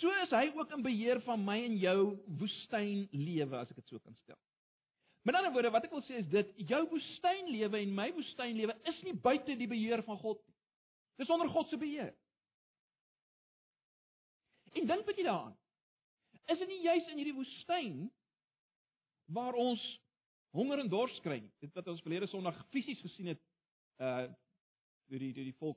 So 0.00 0.08
is 0.24 0.32
hy 0.32 0.46
ook 0.56 0.70
in 0.72 0.84
beheer 0.84 1.20
van 1.26 1.42
my 1.44 1.58
en 1.66 1.74
jou 1.80 1.98
woestynlewe 2.40 3.58
as 3.58 3.72
ek 3.72 3.82
dit 3.82 3.92
so 3.92 4.00
kan 4.00 4.14
stel. 4.22 4.38
Met 5.22 5.34
ander 5.38 5.52
woorde, 5.54 5.70
wat 5.70 5.84
ek 5.86 5.94
wil 5.94 6.02
sê 6.02 6.18
is 6.18 6.30
dit, 6.30 6.48
jou 6.66 6.80
woestynlewe 6.90 7.78
en 7.78 7.94
my 7.94 8.08
woestynlewe 8.16 8.74
is 8.90 9.02
nie 9.06 9.14
buite 9.14 9.54
die 9.58 9.70
beheer 9.70 10.02
van 10.06 10.18
God 10.18 10.40
nie. 10.42 10.56
Dis 11.22 11.30
onder 11.30 11.50
God 11.52 11.68
se 11.70 11.78
beheer. 11.78 12.10
En 14.72 14.88
dink 14.88 15.06
bietjie 15.06 15.26
daaraan. 15.28 15.54
Is 16.50 16.58
dit 16.58 16.68
nie 16.68 16.80
juis 16.82 17.10
in 17.12 17.20
hierdie 17.20 17.36
woestyn 17.36 17.98
waar 19.32 19.54
ons 19.54 19.82
honger 20.56 20.82
en 20.82 20.90
dors 20.90 21.14
kry 21.22 21.38
nie? 21.44 21.52
Dit 21.62 21.74
wat 21.76 21.90
ons 21.92 22.02
verlede 22.02 22.26
Sondag 22.30 22.58
fisies 22.74 23.02
gesien 23.04 23.34
het 23.34 23.42
uh 24.02 24.30
deur 25.12 25.20
die 25.20 25.34
deur 25.36 25.44
die 25.44 25.58
volk 25.58 25.76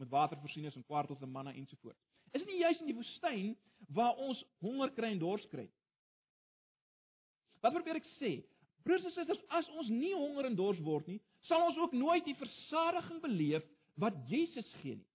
met 0.00 0.08
water 0.10 0.38
voorsien 0.40 0.64
is 0.66 0.74
en 0.74 0.84
kwartels 0.84 1.20
en 1.22 1.30
manna 1.30 1.52
ensovoorts. 1.54 2.00
Is 2.34 2.42
dit 2.42 2.48
nie 2.50 2.64
juis 2.64 2.80
in 2.82 2.88
die 2.90 2.96
woestyn 2.96 3.52
waar 3.94 4.18
ons 4.18 4.40
honger 4.64 4.90
kry 4.96 5.12
en 5.14 5.20
dors 5.22 5.44
kry? 5.52 5.68
Wat 7.62 7.76
probeer 7.76 8.00
ek 8.00 8.08
sê? 8.16 8.32
Broers 8.86 9.04
en 9.08 9.14
susters, 9.14 9.42
as 9.50 9.68
ons 9.80 9.90
nie 9.90 10.14
honger 10.14 10.46
en 10.46 10.56
dors 10.58 10.78
word 10.86 11.08
nie, 11.10 11.18
sal 11.48 11.64
ons 11.66 11.78
ook 11.80 11.94
nooit 11.96 12.24
die 12.26 12.36
versadiging 12.38 13.20
beleef 13.22 13.66
wat 13.98 14.18
Jesus 14.30 14.68
gee 14.82 14.98
nie. 14.98 15.08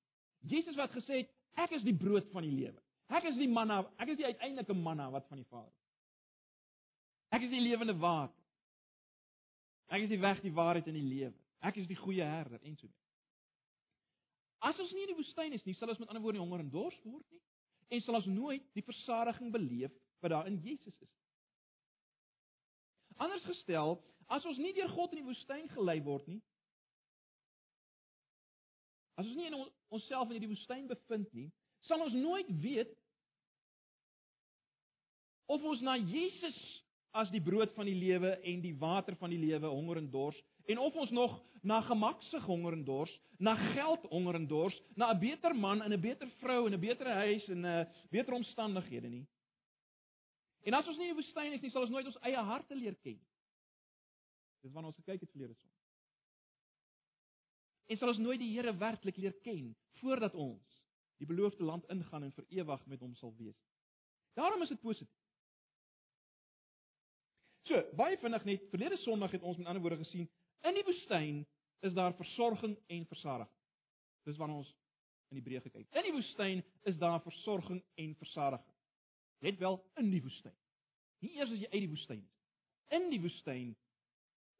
Jesus 0.51 0.75
wat 0.79 0.91
gesê 0.95 1.21
het, 1.21 1.31
ek 1.61 1.77
is 1.77 1.85
die 1.85 1.95
brood 1.95 2.27
van 2.33 2.43
die 2.43 2.51
lewe. 2.51 2.79
Ek 3.11 3.27
is 3.29 3.37
die 3.39 3.49
manna, 3.51 3.81
ek 4.01 4.13
is 4.13 4.19
die 4.19 4.27
uiteindelike 4.27 4.75
manna 4.75 5.09
wat 5.13 5.27
van 5.29 5.39
die 5.39 5.47
Vader. 5.51 5.71
Ek 7.31 7.45
is 7.45 7.51
die 7.53 7.63
lewende 7.63 7.95
water. 7.99 8.35
Ek 9.91 10.05
is 10.05 10.11
die 10.11 10.19
weg, 10.19 10.39
die 10.43 10.53
waarheid 10.55 10.87
en 10.87 10.95
die 10.95 11.07
lewe. 11.07 11.35
Ek 11.67 11.77
is 11.79 11.87
die 11.87 11.99
goeie 11.99 12.25
herder 12.25 12.59
en 12.63 12.75
so 12.79 12.87
mee. 12.87 12.99
As 14.67 14.79
ons 14.79 14.91
nie 14.93 15.05
in 15.05 15.13
die 15.13 15.19
woestyn 15.19 15.55
is 15.55 15.63
nie, 15.65 15.75
sal 15.77 15.91
ons 15.91 15.99
met 16.01 16.11
ander 16.11 16.23
woorde 16.23 16.41
honger 16.41 16.63
en 16.63 16.71
dors 16.73 16.97
word 17.03 17.25
nie 17.31 17.41
en 17.91 18.03
sal 18.05 18.15
ons 18.21 18.27
nooit 18.31 18.63
die 18.77 18.85
versadiging 18.87 19.49
beleef 19.51 19.91
wat 20.23 20.31
daar 20.31 20.47
in 20.47 20.59
Jesus 20.63 20.95
is. 21.03 21.15
Anders 23.21 23.45
gestel, 23.45 23.99
as 24.31 24.45
ons 24.49 24.59
nie 24.61 24.73
deur 24.73 24.89
God 24.95 25.13
in 25.13 25.21
die 25.21 25.27
woestyn 25.27 25.67
gelei 25.75 25.99
word 26.05 26.25
nie, 26.31 26.39
as 29.19 29.27
ons 29.27 29.37
nie 29.37 29.49
in 29.51 29.57
onsself 29.93 30.29
in 30.29 30.37
hierdie 30.37 30.53
woestyn 30.53 30.87
bevind 30.89 31.29
nie, 31.37 31.49
sal 31.85 32.01
ons 32.01 32.15
nooit 32.17 32.49
weet 32.63 32.93
of 35.51 35.63
ons 35.67 35.81
na 35.85 35.97
Jesus 35.99 36.57
as 37.11 37.29
die 37.33 37.43
brood 37.43 37.73
van 37.75 37.89
die 37.89 37.97
lewe 37.97 38.37
en 38.47 38.61
die 38.63 38.75
water 38.79 39.17
van 39.19 39.33
die 39.33 39.41
lewe 39.41 39.69
honger 39.69 39.99
en 39.99 40.07
dors 40.13 40.37
en 40.71 40.79
of 40.79 40.95
ons 40.95 41.11
nog 41.11 41.35
na 41.61 41.81
gemaksig 41.85 42.45
honger 42.45 42.73
en 42.73 42.83
dors, 42.85 43.11
na 43.37 43.55
geld 43.73 44.05
honger 44.09 44.37
en 44.39 44.47
dors, 44.47 44.77
na 44.95 45.11
'n 45.11 45.19
beter 45.19 45.53
man 45.55 45.81
en 45.81 45.93
'n 45.93 46.01
beter 46.01 46.29
vrou 46.39 46.65
en 46.65 46.73
'n 46.73 46.79
beter 46.79 47.07
huis 47.07 47.47
en 47.49 47.61
'n 47.61 47.65
uh, 47.65 47.85
beter 48.09 48.33
omstandighede 48.33 49.09
nie. 49.09 49.27
En 50.63 50.77
as 50.77 50.87
ons 50.87 50.97
nie 50.97 51.09
in 51.09 51.15
die 51.15 51.21
woestyn 51.21 51.55
is 51.55 51.61
nie, 51.63 51.71
sal 51.73 51.87
ons 51.87 51.93
nooit 51.93 52.07
ons 52.09 52.19
eie 52.27 52.41
harte 52.51 52.77
leer 52.77 52.97
ken 53.01 53.17
nie. 53.17 53.29
Dis 54.61 54.73
wanneer 54.73 54.91
ons 54.91 54.99
gekyk 55.01 55.23
het 55.25 55.31
verlede 55.33 55.55
son. 55.57 55.69
En 57.91 57.97
sal 57.97 58.13
ons 58.13 58.21
nooit 58.21 58.39
die 58.39 58.51
Here 58.53 58.73
werklik 58.77 59.17
leer 59.17 59.33
ken 59.45 59.71
voordat 60.01 60.35
ons 60.37 60.77
die 61.21 61.27
beloofde 61.29 61.65
land 61.65 61.85
ingaan 61.93 62.27
en 62.27 62.35
vir 62.35 62.45
ewig 62.61 62.85
met 62.89 63.01
hom 63.01 63.15
sal 63.17 63.33
wees. 63.37 63.57
Daarom 64.37 64.61
is 64.61 64.71
dit 64.73 64.81
positief. 64.81 65.17
So, 67.69 67.81
baie 67.97 68.17
vinnig 68.17 68.45
net, 68.47 68.69
verlede 68.71 68.97
Sondag 69.03 69.35
het 69.35 69.43
ons 69.45 69.59
met 69.59 69.67
ander 69.69 69.83
woorde 69.83 70.01
gesien, 70.01 70.29
in 70.65 70.77
die 70.77 70.85
woestyn 70.85 71.43
is 71.85 71.93
daar 71.97 72.15
versorging 72.17 72.73
en 72.89 73.05
versadiging. 73.09 73.57
Dis 74.25 74.37
wanneer 74.37 74.61
ons 74.61 74.71
in 75.31 75.39
Hebreë 75.39 75.61
gekyk. 75.65 75.87
In 75.97 76.07
die 76.07 76.13
woestyn 76.15 76.63
is 76.89 76.97
daar 77.01 77.21
versorging 77.23 77.81
en 78.01 78.15
versadiging. 78.19 78.77
Net 79.41 79.57
wel 79.59 79.79
in 80.01 80.11
die 80.13 80.21
woestyn. 80.21 80.55
Nie 81.21 81.35
eers 81.37 81.51
as 81.53 81.61
jy 81.61 81.69
uit 81.71 81.83
die 81.83 81.91
woestyn 81.91 82.21
is. 82.21 82.37
In 82.97 83.09
die 83.09 83.21
woestyn 83.21 83.71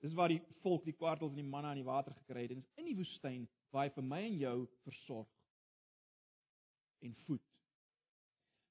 dis 0.02 0.16
waar 0.18 0.34
die 0.34 0.42
volk 0.64 0.86
die 0.88 0.96
kwartels 0.98 1.36
en 1.36 1.44
die 1.44 1.52
manna 1.54 1.76
in 1.76 1.84
die 1.84 1.88
water 1.88 2.14
gekry 2.24 2.48
het 2.48 2.56
en 2.56 2.64
is 2.64 2.82
in 2.82 2.88
die 2.90 2.98
woestyn 2.98 3.46
waar 3.70 3.86
hy 3.86 3.94
vir 3.94 4.08
my 4.08 4.22
en 4.26 4.38
jou 4.42 4.56
versorg 4.88 5.30
en 7.06 7.14
voed. 7.28 7.44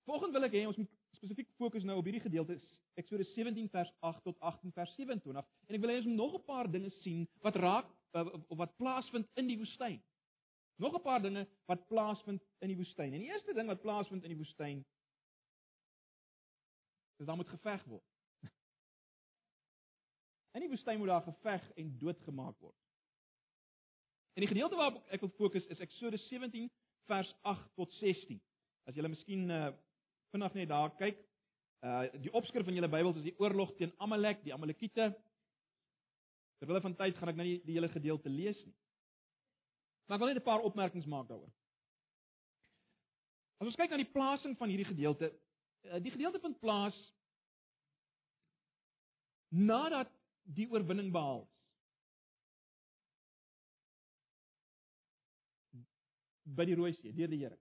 Volgens 0.08 0.34
wil 0.34 0.46
ek 0.48 0.56
hê 0.58 0.64
ons 0.66 0.80
moet 0.80 0.90
spesifiek 1.14 1.50
fokus 1.60 1.86
nou 1.86 1.98
op 2.00 2.08
hierdie 2.08 2.24
gedeelte 2.24 2.58
Eksodus 2.98 3.30
17 3.36 3.68
vers 3.70 3.90
8 4.06 4.24
tot 4.26 4.38
18 4.50 4.74
vers 4.74 4.94
27 4.98 5.38
en 5.68 5.78
ek 5.78 5.82
wil 5.84 5.92
hê 5.92 5.98
ons 6.00 6.08
moet 6.10 6.18
nog 6.18 6.34
'n 6.38 6.46
paar 6.50 6.70
dinge 6.70 6.90
sien 7.00 7.26
wat 7.46 7.58
raak 7.62 7.90
of 8.12 8.32
eh, 8.34 8.56
wat 8.58 8.76
plaasvind 8.76 9.28
in 9.34 9.46
die 9.46 9.58
woestyn. 9.58 10.00
Nog 10.82 10.94
'n 10.94 11.02
paar 11.02 11.22
dinge 11.22 11.46
wat 11.66 11.86
plaasvind 11.86 12.42
in 12.58 12.68
die 12.68 12.76
woestyn. 12.76 13.14
En 13.14 13.20
die 13.20 13.30
eerste 13.30 13.54
ding 13.54 13.66
wat 13.66 13.82
plaasvind 13.82 14.24
in 14.24 14.34
die 14.34 14.42
woestyn 14.42 14.84
is 17.20 17.28
dan 17.28 17.36
moet 17.36 17.48
geveg 17.52 17.84
word. 17.84 18.06
In 20.56 20.64
die 20.64 20.70
woestyn 20.72 20.98
moet 20.98 21.12
daar 21.12 21.26
geveg 21.26 21.66
en 21.76 21.96
doodgemaak 22.00 22.58
word. 22.58 22.78
En 24.34 24.44
die 24.44 24.50
gedeelte 24.50 24.78
waarop 24.78 25.02
ek 25.12 25.24
wil 25.24 25.32
fokus 25.36 25.66
is 25.72 25.82
Eksodus 25.84 26.26
17 26.28 26.70
vers 27.10 27.32
8 27.42 27.74
tot 27.76 27.92
16. 27.98 28.38
As 28.88 28.96
jy 28.96 29.08
miskien 29.08 29.50
uh, 29.52 29.72
vinnig 30.32 30.56
net 30.60 30.70
daar 30.70 30.94
kyk, 30.98 31.18
uh 31.84 32.04
die 32.20 32.32
opskrif 32.36 32.66
van 32.68 32.76
julle 32.76 32.92
Bybels 32.92 33.18
is 33.20 33.26
die 33.30 33.36
oorlog 33.40 33.72
teen 33.76 33.92
Amalek, 34.04 34.42
die 34.44 34.54
Amalekiete. 34.54 35.10
Terwyl 36.60 36.82
van 36.84 36.96
tyd 36.96 37.16
gaan 37.16 37.32
ek 37.32 37.38
nou 37.40 37.46
nie 37.48 37.60
die 37.64 37.76
hele 37.78 37.88
gedeelte 37.88 38.32
lees 38.32 38.58
nie. 38.66 38.76
Maar 40.06 40.18
ek 40.18 40.24
wil 40.24 40.32
net 40.32 40.40
'n 40.42 40.48
paar 40.48 40.66
opmerkings 40.66 41.08
maak 41.08 41.28
daaroor. 41.28 41.52
As 43.60 43.68
ons 43.68 43.76
kyk 43.76 43.90
na 43.90 43.96
die 44.00 44.12
plasing 44.12 44.56
van 44.56 44.68
hierdie 44.72 44.88
gedeelte, 44.88 45.32
die 46.02 46.12
gedeelte 46.12 46.40
vind 46.40 46.58
plaas 46.60 46.96
nadat 49.49 50.10
die 50.44 50.68
oorwinning 50.70 51.12
behaal 51.12 51.42
is. 51.44 51.60
by 56.56 56.66
die 56.68 56.76
Rooi 56.78 56.92
See 56.99 57.14
deur 57.14 57.30
die 57.30 57.40
Here. 57.44 57.58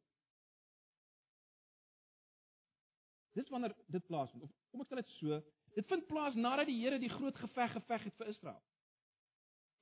Dis 3.38 3.49
wanneer 3.53 3.75
dit 3.88 4.05
plaasvind. 4.09 4.43
Of 4.43 4.53
kom 4.71 4.83
ek 4.83 4.89
sê 4.91 4.99
dit 5.01 5.13
so, 5.17 5.39
dit 5.77 5.91
vind 5.91 6.07
plaas 6.09 6.38
nadat 6.38 6.69
die 6.69 6.79
Here 6.81 6.99
die 7.01 7.11
groot 7.13 7.38
geveg 7.39 7.75
geveg 7.77 8.09
het 8.09 8.17
vir 8.21 8.33
Israel. 8.33 8.59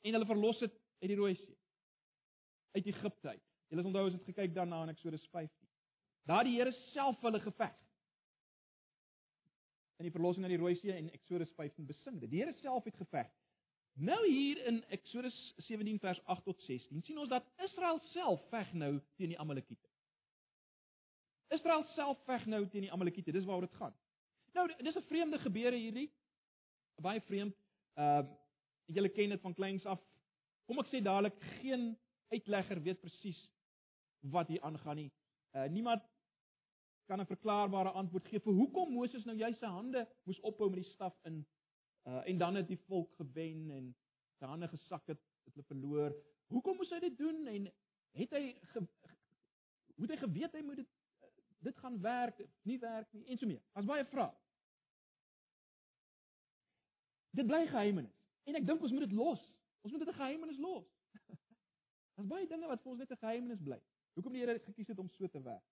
En 0.05 0.17
hulle 0.17 0.29
verlos 0.29 0.61
het 0.65 0.75
uit 1.01 1.11
die 1.11 1.19
Rooi 1.19 1.33
See. 1.39 1.57
Uit 2.77 2.91
Egipte 2.93 3.33
uit. 3.33 3.43
Julle 3.71 3.83
onthou 3.87 4.05
as 4.07 4.15
dit 4.15 4.29
gekyk 4.31 4.53
daarna 4.55 4.83
in 4.85 4.93
Eksodus 4.93 5.25
15. 5.33 5.51
Daar 6.27 6.47
die 6.47 6.57
Here 6.59 6.75
self 6.91 7.23
hulle 7.23 7.41
geveg. 7.43 7.75
In 9.97 10.05
die 10.05 10.13
verlossing 10.13 10.45
uit 10.45 10.53
die 10.53 10.61
Rooi 10.61 10.75
See 10.75 10.93
en 10.93 11.09
Eksodus 11.11 11.51
15 11.57 11.85
besing 11.85 12.19
dit. 12.21 12.29
Die 12.29 12.41
Here 12.43 12.53
self 12.61 12.85
het 12.85 12.95
geveg. 12.95 13.29
Nou 13.97 14.19
hier 14.27 14.65
in 14.69 14.83
Eksodus 14.93 15.53
17 15.65 15.99
vers 15.99 16.19
8 16.25 16.43
tot 16.45 16.61
16 16.61 17.01
sien 17.01 17.17
ons 17.17 17.29
dat 17.29 17.47
Israel 17.65 17.97
self 18.11 18.43
veg 18.51 18.73
nou 18.73 18.91
teen 19.17 19.33
die 19.33 19.39
Amalekiete. 19.41 19.89
Israel 21.49 21.85
self 21.95 22.19
veg 22.27 22.45
nou 22.45 22.67
teen 22.69 22.85
die 22.85 22.91
Amalekiete. 22.91 23.33
Dis 23.33 23.47
waaroor 23.47 23.65
dit 23.65 23.79
gaan. 23.79 23.95
Nou 24.53 24.67
dis 24.83 24.95
'n 24.95 25.07
vreemde 25.09 25.39
gebeure 25.39 25.75
hierdie. 25.75 26.11
Baie 27.01 27.21
vreemd. 27.21 27.55
Ehm 27.93 28.25
uh, 28.25 28.35
julle 28.85 29.09
ken 29.09 29.29
dit 29.29 29.41
van 29.41 29.53
kleins 29.53 29.85
af. 29.85 30.01
Kom 30.65 30.79
ek 30.79 30.87
sê 30.87 31.01
dadelik 31.01 31.41
geen 31.59 31.97
uitlegger 32.27 32.81
weet 32.81 32.99
presies 33.01 33.39
wat 34.19 34.47
hier 34.47 34.61
aangaan 34.61 34.95
nie. 34.95 35.11
Uh 35.51 35.65
niemand 35.65 36.03
kan 37.07 37.21
'n 37.21 37.25
verklaarbare 37.25 37.89
antwoord 37.89 38.27
gee 38.27 38.39
vir 38.39 38.53
hoekom 38.53 38.93
Moses 38.93 39.25
nou 39.25 39.35
juist 39.35 39.59
sy 39.59 39.69
hande 39.71 40.07
moes 40.23 40.39
ophou 40.39 40.69
met 40.69 40.83
die 40.83 40.91
staf 40.91 41.15
in 41.23 41.45
uh 42.07 42.21
en 42.25 42.37
dan 42.37 42.55
het 42.55 42.67
die 42.67 42.79
volk 42.87 43.15
gewen 43.15 43.71
en 43.71 43.95
sy 44.39 44.45
hande 44.45 44.67
gesak 44.67 45.07
het, 45.07 45.21
het 45.45 45.53
hulle 45.53 45.65
verloor. 45.65 46.15
Hoekom 46.47 46.75
moes 46.77 46.91
hy 46.91 46.99
dit 46.99 47.17
doen 47.17 47.47
en 47.47 47.71
het 48.17 48.31
hy 48.31 48.43
ge, 48.73 48.83
hoe 49.95 50.05
het 50.05 50.13
hy 50.15 50.17
geweet 50.17 50.53
hy 50.53 50.61
moet 50.61 50.83
dit 50.83 50.93
dit 51.67 51.77
gaan 51.77 52.01
werk, 52.01 52.41
nie 52.61 52.79
werk 52.79 53.13
nie 53.13 53.25
en 53.25 53.37
so 53.37 53.47
mee. 53.49 53.61
As 53.73 53.85
baie 53.85 54.05
vra. 54.05 54.27
Dit 57.35 57.47
bly 57.49 57.65
geheimenis. 57.67 58.13
En 58.47 58.55
ek 58.55 58.67
dink 58.67 58.81
ons 58.81 58.93
moet 58.93 59.07
dit 59.07 59.15
los. 59.17 59.41
Ons 59.81 59.91
moet 59.91 60.05
dit 60.05 60.13
'n 60.13 60.19
geheimenis 60.19 60.57
los. 60.57 60.85
Daar's 62.15 62.29
baie 62.29 62.47
dinge 62.47 62.67
wat 62.67 62.81
vir 62.81 62.91
ons 62.91 62.99
net 62.99 63.11
'n 63.11 63.23
geheimenis 63.23 63.63
bly. 63.63 63.81
Hoekom 64.13 64.33
die 64.33 64.41
Here 64.45 64.59
gekies 64.59 64.87
het 64.87 64.99
om 64.99 65.09
so 65.09 65.27
te 65.27 65.41
werk? 65.41 65.65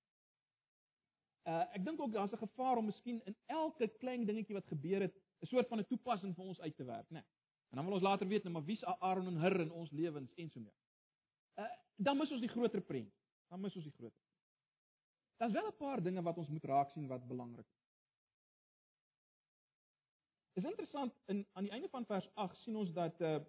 Uh 1.45 1.61
ek 1.77 1.83
dink 1.85 1.99
ook 2.01 2.11
daar's 2.13 2.31
'n 2.33 2.37
gevaar 2.37 2.77
om 2.77 2.85
miskien 2.85 3.21
in 3.25 3.35
elke 3.45 3.87
klein 3.87 4.25
dingetjie 4.25 4.55
wat 4.55 4.67
gebeur 4.67 5.01
het, 5.01 5.15
'n 5.41 5.45
soort 5.45 5.67
van 5.67 5.79
'n 5.79 5.85
toepassing 5.85 6.35
vir 6.35 6.45
ons 6.45 6.59
uit 6.59 6.75
te 6.75 6.83
werk, 6.83 7.09
né? 7.09 7.19
Nee. 7.19 7.25
En 7.69 7.75
dan 7.77 7.85
wil 7.85 7.93
ons 7.93 8.03
later 8.03 8.27
weet 8.27 8.43
net 8.43 8.53
maar 8.53 8.63
wie's 8.63 8.83
Aaron 8.83 9.27
en 9.27 9.41
Hur 9.41 9.59
in 9.59 9.71
ons 9.71 9.91
lewens 9.91 10.33
en 10.33 10.49
so 10.49 10.59
mee. 10.59 10.73
Uh 11.55 11.69
dan 11.95 12.17
mis 12.17 12.31
ons 12.31 12.41
die 12.41 12.49
groter 12.49 12.81
prent. 12.81 13.13
Dan 13.47 13.61
mis 13.61 13.75
ons 13.75 13.83
die 13.83 13.93
groter. 13.93 14.23
Daar's 15.37 15.53
wel 15.53 15.67
'n 15.67 15.77
paar 15.77 16.03
dinge 16.03 16.21
wat 16.21 16.37
ons 16.37 16.47
moet 16.47 16.63
raak 16.63 16.89
sien 16.89 17.07
wat 17.07 17.27
belangrik 17.27 17.67
is. 17.67 17.83
Is 20.53 20.63
interessant 20.63 21.13
in 21.25 21.47
aan 21.51 21.63
die 21.63 21.71
einde 21.71 21.89
van 21.89 22.05
vers 22.05 22.29
8 22.33 22.57
sien 22.57 22.75
ons 22.75 22.91
dat 22.91 23.21
uh 23.21 23.39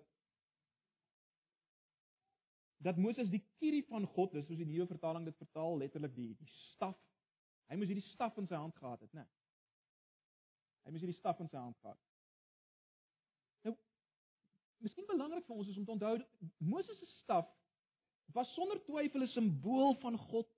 dat 2.76 2.96
Moses 2.96 3.28
die 3.28 3.44
kierie 3.58 3.84
van 3.84 4.06
God, 4.06 4.32
dis 4.32 4.46
soos 4.46 4.56
die 4.56 4.66
nuwe 4.66 4.86
vertaling 4.86 5.24
dit 5.24 5.36
vertaal, 5.36 5.78
letterlik 5.78 6.14
die 6.14 6.34
die 6.38 6.48
staf 6.48 6.98
Hy 7.68 7.76
moes 7.76 7.90
hierdie 7.90 8.10
staf 8.12 8.36
in 8.38 8.46
sy 8.46 8.58
hand 8.58 8.76
gehad 8.78 9.00
het, 9.02 9.12
né? 9.14 9.24
Hy 10.86 10.92
moes 10.94 11.02
hierdie 11.02 11.18
staf 11.18 11.40
in 11.42 11.48
sy 11.50 11.58
hand 11.58 11.78
gehad. 11.82 11.98
Nou, 13.66 13.74
miskien 14.86 15.08
belangrik 15.08 15.46
vir 15.48 15.56
ons 15.56 15.70
is 15.70 15.78
om 15.80 15.86
te 15.86 15.94
onthou 15.96 16.14
Moses 16.58 16.98
se 17.00 17.08
staf 17.22 17.48
was 18.34 18.52
sonder 18.54 18.78
twyfel 18.86 19.22
'n 19.22 19.32
simbool 19.34 19.94
van 20.02 20.18
God 20.18 20.48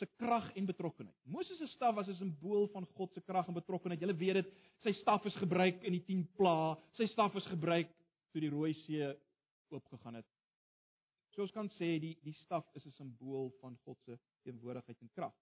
se 0.00 0.06
krag 0.16 0.52
en 0.56 0.66
betrokkeheid. 0.66 1.16
Moses 1.24 1.58
se 1.58 1.66
staf 1.66 1.94
was 1.94 2.08
'n 2.08 2.14
simbool 2.14 2.68
van 2.68 2.86
God 2.96 3.12
se 3.12 3.20
krag 3.20 3.48
en 3.48 3.54
betrokkeheid. 3.54 4.00
Julle 4.00 4.16
weet 4.16 4.34
dit, 4.34 4.52
sy 4.82 4.92
staf 4.92 5.24
is 5.24 5.34
gebruik 5.34 5.82
in 5.82 5.92
die 5.92 6.04
10 6.04 6.28
plaae. 6.36 6.76
Sy 6.92 7.06
staf 7.06 7.34
is 7.34 7.46
gebruik 7.46 7.88
toe 8.32 8.40
die 8.40 8.50
Rooi 8.50 8.72
See 8.74 9.16
oopgegaan 9.70 10.14
het. 10.14 10.26
So 11.30 11.42
ons 11.42 11.52
kan 11.52 11.68
sê 11.68 11.98
die 12.02 12.16
die 12.24 12.34
staf 12.34 12.66
is 12.74 12.86
'n 12.86 12.92
simbool 12.92 13.50
van 13.60 13.76
God 13.84 13.98
se 14.04 14.18
teenwoordigheid 14.42 15.00
en 15.00 15.10
krag. 15.12 15.34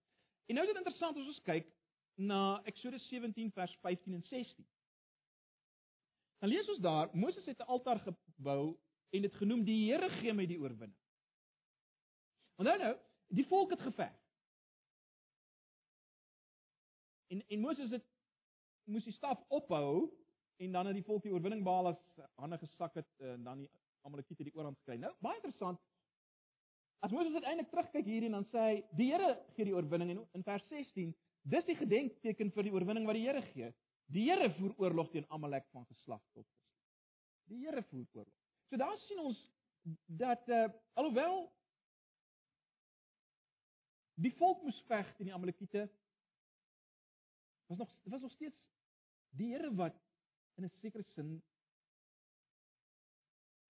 En 0.48 0.56
nou 0.56 0.64
is 0.64 0.72
dit 0.72 0.80
interessant 0.80 1.16
as 1.20 1.28
ons 1.28 1.40
kyk 1.44 1.66
na 2.18 2.60
Eksodus 2.70 3.04
17 3.12 3.50
vers 3.52 3.74
15 3.84 4.14
en 4.16 4.22
16. 4.30 4.66
Dan 6.40 6.48
lees 6.48 6.70
ons 6.72 6.80
daar, 6.80 7.10
Moses 7.12 7.44
het 7.44 7.58
'n 7.60 7.68
altaar 7.74 8.00
gebou 8.00 8.78
en 9.10 9.22
dit 9.22 9.34
genoem 9.34 9.64
die 9.64 9.92
Here 9.92 10.08
gee 10.10 10.32
my 10.32 10.46
die 10.46 10.60
oorwinning. 10.60 10.98
Onthou 12.56 12.78
nou, 12.78 12.96
die 13.28 13.46
volk 13.46 13.70
het 13.70 13.80
geveg. 13.80 14.14
En 17.28 17.44
en 17.48 17.60
Moses 17.60 17.90
het 17.90 18.04
moes 18.84 19.04
die 19.04 19.12
staf 19.12 19.44
ophou 19.48 20.10
en 20.56 20.72
dan 20.72 20.86
het 20.86 20.94
die 20.94 21.04
volk 21.04 21.22
die 21.22 21.32
oorwinning 21.32 21.64
behaal 21.64 21.86
as 21.86 22.20
hande 22.34 22.58
gesak 22.58 22.94
het 22.94 23.08
en 23.16 23.44
dan 23.44 23.58
die 23.58 23.70
Amalekiete 24.02 24.44
die 24.44 24.54
oorhand 24.54 24.78
gekry. 24.78 24.96
Nou, 24.96 25.12
baie 25.20 25.36
interessant. 25.36 25.80
As 27.00 27.12
Moses 27.14 27.34
uiteindelik 27.34 27.70
terugkyk 27.70 28.06
hierin 28.10 28.34
dan 28.34 28.46
sê 28.50 28.62
hy 28.64 28.78
die 28.98 29.10
Here 29.12 29.34
gee 29.54 29.68
die 29.68 29.74
oorwinning 29.74 30.16
en 30.16 30.22
in 30.34 30.46
vers 30.46 30.64
16, 30.70 31.12
dis 31.46 31.68
die 31.68 31.76
gedenkteken 31.78 32.50
vir 32.54 32.66
die 32.66 32.72
oorwinning 32.74 33.06
wat 33.06 33.18
die 33.18 33.26
Here 33.26 33.42
gee. 33.52 33.70
Die 34.10 34.24
Here 34.26 34.48
voer 34.56 34.74
oorlog 34.82 35.12
teen 35.12 35.28
Amalek 35.30 35.68
van 35.74 35.86
geslag 35.86 36.22
tot 36.32 36.46
geslag. 36.46 36.74
Die 37.52 37.60
Here 37.62 37.84
voer 37.90 38.06
oorlog. 38.16 38.34
So 38.68 38.80
daar 38.80 38.98
sien 39.04 39.22
ons 39.22 39.44
dat 40.10 40.50
uh 40.50 40.66
alhoewel 40.98 41.46
die 44.18 44.34
volk 44.40 44.64
moes 44.66 44.80
veg 44.90 45.14
teen 45.16 45.30
die 45.30 45.36
Amalekiete 45.36 45.86
was 47.70 47.78
nog 47.78 47.94
was 48.10 48.26
nog 48.26 48.34
steeds 48.34 48.58
die 49.38 49.52
Here 49.52 49.70
wat 49.78 49.94
in 50.58 50.66
'n 50.66 50.74
sekere 50.80 51.06
sin 51.14 51.38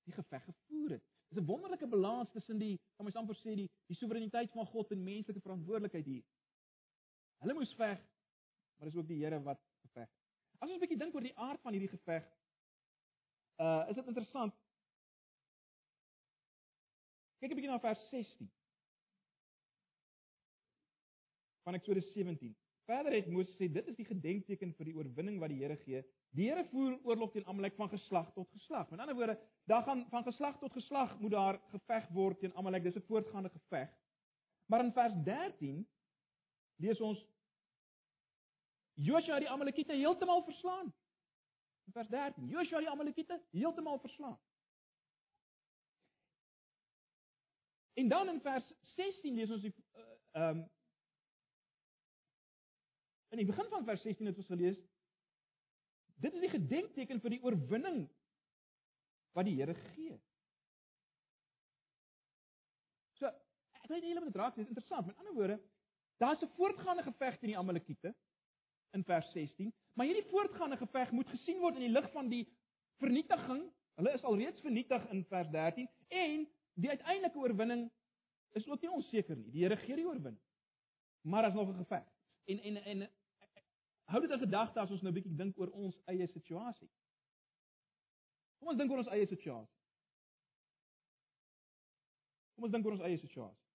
die 0.08 0.16
geveg 0.16 0.44
gevoer 0.44 0.90
het. 0.96 1.17
Dis 1.28 1.38
'n 1.42 1.46
wonderlike 1.46 1.86
balans 1.86 2.30
tussen 2.32 2.58
die, 2.58 2.80
kan 2.96 3.04
mens 3.04 3.16
amper 3.16 3.36
sê, 3.36 3.54
die 3.54 3.70
die 3.86 3.96
soewereiniteit 3.96 4.50
van 4.50 4.66
God 4.66 4.90
en 4.90 5.02
menslike 5.04 5.40
verantwoordelikheid 5.40 6.06
hier. 6.06 6.24
Hulle 7.42 7.54
moes 7.54 7.74
veg, 7.74 8.00
maar 8.76 8.88
dis 8.88 8.96
ook 8.96 9.08
die 9.08 9.24
Here 9.24 9.42
wat 9.42 9.60
geveg. 9.82 10.08
As 10.58 10.70
ons 10.70 10.76
'n 10.76 10.80
bietjie 10.80 10.98
dink 10.98 11.14
oor 11.14 11.26
die 11.26 11.36
aard 11.36 11.60
van 11.60 11.72
hierdie 11.72 11.92
geveg, 11.96 12.24
uh 13.60 13.84
is 13.88 13.96
dit 13.96 14.06
interessant. 14.06 14.54
Kyk 17.38 17.50
'n 17.50 17.54
bietjie 17.54 17.70
na 17.70 17.78
vers 17.78 18.08
16. 18.10 18.50
Van 21.62 21.74
Eksodus 21.74 22.12
17. 22.12 22.56
Verder 22.88 23.12
het 23.12 23.26
Moses 23.28 23.56
sê 23.60 23.66
dit 23.68 23.88
is 23.90 23.96
die 23.98 24.06
gedenkteken 24.08 24.70
vir 24.78 24.88
die 24.88 24.94
oorwinning 24.96 25.36
wat 25.42 25.52
die 25.52 25.58
Here 25.60 25.76
gee. 25.82 25.98
Die 26.36 26.46
Here 26.48 26.62
voer 26.70 26.94
oorlog 27.04 27.34
teen 27.34 27.44
Amalek 27.50 27.74
van 27.76 27.90
geslag 27.92 28.30
tot 28.32 28.48
geslag. 28.56 28.88
Met 28.88 29.02
ander 29.04 29.16
woorde, 29.18 29.34
daar 29.68 29.82
gaan 29.84 30.06
van 30.08 30.24
geslag 30.24 30.56
tot 30.62 30.72
geslag 30.72 31.12
moet 31.20 31.34
daar 31.34 31.58
geveg 31.74 32.06
word 32.16 32.40
teen 32.40 32.54
Amalek. 32.56 32.86
Dis 32.86 32.96
'n 32.96 33.04
voortgaande 33.10 33.50
geveg. 33.50 33.92
Maar 34.66 34.84
in 34.84 34.92
vers 34.92 35.14
13 35.24 35.86
lees 36.76 37.00
ons 37.00 37.26
Joshua 38.94 39.34
het 39.34 39.44
die 39.44 39.50
Amalekiete 39.50 39.92
heeltemal 39.92 40.42
verslaan. 40.44 40.94
In 41.86 41.92
vers 41.92 42.08
13, 42.08 42.48
Joshua 42.48 42.76
het 42.76 42.86
die 42.86 42.94
Amalekiete 42.94 43.42
heeltemal 43.50 43.98
verslaan. 43.98 44.38
En 47.94 48.08
dan 48.08 48.28
in 48.28 48.40
vers 48.40 48.72
16 48.80 49.34
lees 49.34 49.50
ons 49.50 49.62
die 49.62 49.74
uh, 49.94 50.02
ehm 50.32 50.58
um, 50.58 50.66
In 53.28 53.40
die 53.42 53.46
begin 53.46 53.68
van 53.70 53.84
vers 53.84 54.02
16 54.02 54.26
het 54.26 54.36
ons 54.40 54.46
gelees 54.46 54.78
dit 56.18 56.34
is 56.34 56.42
die 56.42 56.50
gedenkteken 56.50 57.20
vir 57.22 57.36
die 57.36 57.42
oorwinning 57.44 58.00
wat 59.36 59.46
die 59.46 59.54
Here 59.58 59.74
gee. 59.92 60.16
So, 63.18 63.30
ek 63.78 63.86
weet 63.92 64.08
julle 64.08 64.24
moet 64.24 64.32
dit 64.32 64.40
raak, 64.40 64.56
dit 64.56 64.64
is 64.64 64.72
interessant. 64.72 65.06
Met 65.06 65.20
ander 65.20 65.36
woorde, 65.36 65.58
daar's 66.18 66.42
'n 66.42 66.50
voortgaande 66.56 67.04
geveg 67.06 67.38
teen 67.38 67.52
die 67.52 67.58
Amalekiete 67.58 68.14
in 68.96 69.04
vers 69.04 69.30
16, 69.32 69.72
maar 69.94 70.06
hierdie 70.06 70.30
voortgaande 70.30 70.76
geveg 70.76 71.10
moet 71.12 71.28
gesien 71.28 71.60
word 71.60 71.74
in 71.74 71.86
die 71.86 71.94
lig 71.94 72.10
van 72.12 72.28
die 72.28 72.48
vernietiging. 72.98 73.62
Hulle 73.94 74.12
is 74.12 74.24
alreeds 74.24 74.60
vernietig 74.60 75.08
in 75.10 75.24
vers 75.24 75.50
13 75.50 75.88
en 76.08 76.48
die 76.74 76.90
uiteindelike 76.90 77.38
oorwinning 77.38 77.90
is 78.54 78.66
ook 78.66 78.80
nie 78.80 78.90
onseker 78.90 79.36
nie. 79.36 79.50
Die 79.50 79.62
Here 79.62 79.76
gee 79.76 79.96
die 79.96 80.06
oorwinning. 80.06 80.42
Maar 81.22 81.42
daar's 81.42 81.54
nog 81.54 81.68
'n 81.68 81.84
geveg. 81.84 82.06
En 82.44 82.58
en 82.58 82.76
en 82.76 83.10
hou 84.08 84.20
dit 84.24 84.30
in 84.30 84.40
gedagte 84.40 84.80
as 84.80 84.90
ons 84.90 85.02
nou 85.04 85.12
bietjie 85.12 85.36
dink 85.36 85.58
oor 85.60 85.70
ons 85.76 85.96
eie 86.12 86.26
situasie. 86.32 86.88
Kom 88.58 88.72
ons 88.72 88.78
dink 88.80 88.92
oor 88.92 89.02
ons 89.02 89.10
eie 89.14 89.26
situasie. 89.28 89.80
Kom 92.56 92.66
ons 92.66 92.74
dink 92.74 92.86
oor 92.88 92.96
ons 92.96 93.04
eie 93.06 93.18
situasie. 93.20 93.66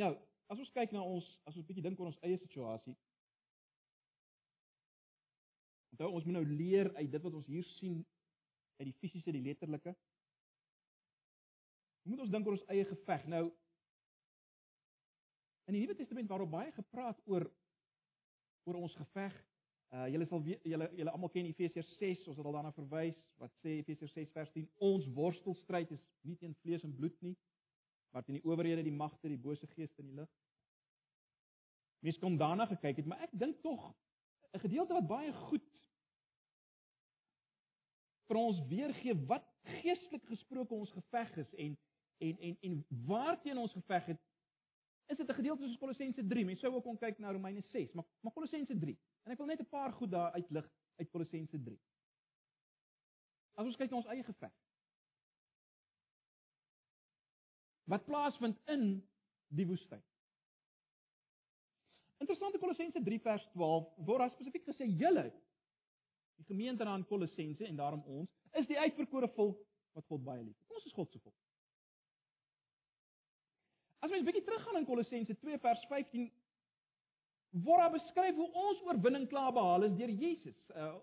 Nou, 0.00 0.14
as 0.48 0.58
ons 0.58 0.72
kyk 0.72 0.94
na 0.96 1.04
ons, 1.04 1.26
as 1.46 1.56
ons 1.60 1.66
bietjie 1.68 1.84
dink 1.84 2.00
oor 2.00 2.08
ons 2.08 2.22
eie 2.24 2.38
situasie. 2.40 2.96
Onthou, 5.92 6.08
ons 6.16 6.24
moet 6.24 6.38
nou 6.38 6.46
leer 6.48 6.88
uit 6.96 7.10
dit 7.12 7.24
wat 7.26 7.36
ons 7.36 7.50
hier 7.52 7.66
sien 7.76 8.00
uit 8.80 8.88
die 8.88 8.96
fisiese, 9.04 9.34
die 9.36 9.44
letterlike. 9.44 9.92
Hoe 12.02 12.14
moet 12.14 12.24
ons 12.24 12.32
dink 12.32 12.48
oor 12.48 12.56
ons 12.56 12.70
eie 12.72 12.86
geveg? 12.88 13.28
Nou, 13.30 13.44
In 15.66 15.76
die 15.76 15.82
Nuwe 15.84 15.94
Testament 15.94 16.28
waarop 16.28 16.50
baie 16.50 16.72
gepraat 16.72 17.20
oor 17.24 17.46
oor 18.64 18.78
ons 18.78 18.94
geveg. 18.94 19.34
Uh 19.92 20.06
julle 20.08 20.26
sal 20.26 20.44
julle 20.46 20.88
julle 20.96 21.12
almal 21.12 21.32
ken 21.34 21.48
Efesiërs 21.50 21.90
6, 21.98 22.28
ons 22.30 22.38
het 22.38 22.46
al 22.46 22.54
daarna 22.56 22.72
verwys 22.76 23.18
wat 23.42 23.52
sê 23.60 23.78
Efesiërs 23.80 24.14
6 24.16 24.30
vers 24.36 24.52
10, 24.54 24.68
ons 24.78 25.08
worstelstryd 25.16 25.90
is 25.92 26.04
nie 26.28 26.38
teen 26.40 26.54
vlees 26.62 26.86
en 26.86 26.94
bloed 26.96 27.18
nie, 27.26 27.34
maar 28.14 28.24
teen 28.24 28.38
die 28.38 28.46
owerhede, 28.48 28.86
die 28.86 28.94
magte, 28.94 29.28
die 29.28 29.40
bose 29.40 29.68
geeste 29.74 30.00
in 30.00 30.12
die 30.12 30.20
lig. 30.22 30.30
Mens 32.02 32.18
kom 32.22 32.38
daarna 32.40 32.66
gekyk 32.70 33.02
het, 33.02 33.10
maar 33.10 33.20
ek 33.26 33.36
dink 33.36 33.60
tog 33.62 33.92
'n 34.54 34.64
gedeelte 34.64 34.96
wat 34.96 35.10
baie 35.10 35.32
goed 35.48 35.68
vir 38.28 38.40
ons 38.40 38.60
weergee 38.68 39.14
wat 39.28 39.44
geestelik 39.82 40.24
gesproke 40.30 40.74
ons 40.74 40.92
geveg 40.96 41.36
is 41.44 41.54
en 41.54 41.76
en 42.18 42.38
en 42.48 42.56
en 42.68 42.84
waarteen 43.06 43.58
ons 43.58 43.72
geveg 43.72 44.12
het 44.12 44.20
is 45.06 45.16
dit 45.16 45.28
'n 45.28 45.34
gedeelte 45.34 45.66
soos 45.66 45.78
Kolossense 45.78 46.26
3. 46.26 46.44
Mense 46.44 46.60
sou 46.60 46.74
ook 46.74 46.82
kon 46.82 46.98
kyk 46.98 47.18
na 47.18 47.32
Romeine 47.32 47.60
6, 47.60 47.92
maar 47.92 48.04
maar 48.20 48.32
Kolossense 48.32 48.78
3. 48.78 48.98
En 49.22 49.32
ek 49.32 49.38
wil 49.38 49.46
net 49.46 49.60
'n 49.60 49.68
paar 49.68 49.92
goed 49.92 50.10
daar 50.10 50.32
uitlig 50.32 50.70
uit 50.96 51.10
Kolossense 51.10 51.62
3. 51.62 51.80
As 53.54 53.66
ons 53.66 53.76
kyk 53.76 53.90
na 53.90 53.96
ons 53.96 54.06
eie 54.06 54.24
geveg. 54.24 54.52
Wat 57.84 58.04
plaasvind 58.04 58.60
in 58.66 59.08
die 59.48 59.66
woestyn? 59.66 60.02
Interessante 62.22 62.58
Kolossense 62.58 63.02
3 63.02 63.20
vers 63.20 63.48
12 63.52 63.88
word 64.06 64.18
daar 64.18 64.30
spesifiek 64.30 64.64
gesê 64.68 64.86
julle 64.86 65.26
die 66.38 66.44
gemeente 66.44 66.84
aan 66.84 67.06
Kolossense 67.06 67.66
en 67.66 67.76
daarom 67.76 68.02
ons 68.06 68.30
is 68.60 68.66
die 68.66 68.78
uitverkore 68.78 69.28
volk 69.36 69.58
wat 69.92 70.06
God 70.06 70.24
baie 70.24 70.42
liefhet. 70.42 70.70
Ons 70.70 70.86
is 70.86 70.92
God 70.96 71.10
se 71.12 71.18
volk. 71.18 71.41
As 74.02 74.10
mens 74.10 74.24
bietjie 74.26 74.42
teruggaan 74.42 74.80
in 74.80 74.86
Kolossense 74.86 75.34
2 75.38 75.58
vers 75.62 75.82
15 75.86 76.26
word 77.62 77.82
daar 77.84 77.92
beskryf 77.94 78.34
hoe 78.34 78.48
ons 78.64 78.80
oorwinning 78.88 79.28
klaar 79.30 79.52
behaal 79.54 79.86
is 79.86 79.94
deur 79.94 80.10
Jesus. 80.10 80.58
Uh, 80.74 80.96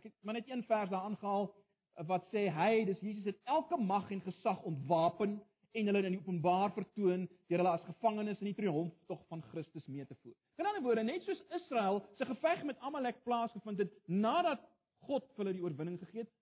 ek 0.00 0.08
het 0.08 0.16
maar 0.26 0.38
net 0.38 0.50
een 0.50 0.64
vers 0.66 0.90
daar 0.90 1.06
aangehaal 1.06 1.46
uh, 1.46 2.06
wat 2.10 2.26
sê 2.34 2.48
hy, 2.56 2.82
dis 2.88 3.04
Jesus 3.04 3.30
het 3.30 3.38
elke 3.54 3.78
mag 3.78 4.10
en 4.10 4.24
gesag 4.24 4.66
ontwapen 4.66 5.38
en 5.78 5.92
hulle 5.92 6.02
in 6.08 6.18
openbaar 6.18 6.74
vertoon 6.74 7.28
deur 7.46 7.62
hulle 7.62 7.76
as 7.76 7.86
gevangenes 7.86 8.42
in 8.42 8.50
die 8.50 8.58
triomftog 8.58 9.22
van 9.30 9.46
Christus 9.52 9.86
mee 9.86 10.06
te 10.08 10.18
voer. 10.24 10.34
In 10.58 10.66
ander 10.66 10.82
woorde, 10.82 11.06
net 11.06 11.22
soos 11.22 11.46
Israel 11.54 12.02
se 12.18 12.26
geveg 12.26 12.66
met 12.66 12.82
Amalek 12.82 13.22
plaasgevind 13.28 13.84
het 13.84 13.94
nadat 14.10 14.66
God 15.06 15.30
vir 15.36 15.44
hulle 15.44 15.58
die 15.60 15.66
oorwinning 15.68 16.02
gegee 16.02 16.24
het, 16.24 16.34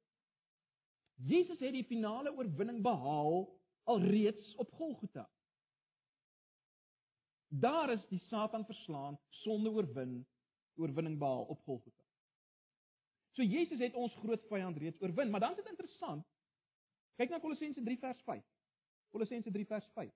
Jesus 1.29 1.61
het 1.61 1.75
die 1.75 1.85
finale 1.85 2.33
oorwinning 2.33 2.81
behaal 2.81 3.43
alreeds 3.91 4.55
op 4.63 4.73
Golgotha. 4.79 5.27
Daar 7.49 7.91
is 7.91 8.05
die 8.09 8.21
Satan 8.29 8.65
verslaan, 8.65 9.19
sonde 9.29 9.71
oorwin, 9.71 10.27
oorwinning 10.77 11.19
behaal 11.19 11.45
op 11.45 11.63
Golgotha. 11.65 12.05
So 13.33 13.43
Jesus 13.43 13.79
het 13.79 13.95
ons 13.95 14.15
groot 14.21 14.45
vyand 14.51 14.77
reeds 14.77 15.01
oorwin, 15.01 15.31
maar 15.31 15.41
dan 15.41 15.51
is 15.51 15.57
dit 15.63 15.69
interessant. 15.69 16.27
Kyk 17.17 17.31
na 17.31 17.39
Kolossense 17.41 17.83
3 17.83 17.99
vers 17.99 18.23
5. 18.27 18.43
Kolossense 19.15 19.51
3 19.51 19.67
vers 19.67 19.87
5. 19.95 20.13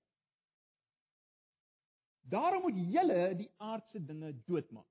Daarom 2.20 2.62
moet 2.62 2.78
julle 2.92 3.34
die 3.36 3.48
aardse 3.56 4.04
dinge 4.04 4.34
doodmaak. 4.46 4.90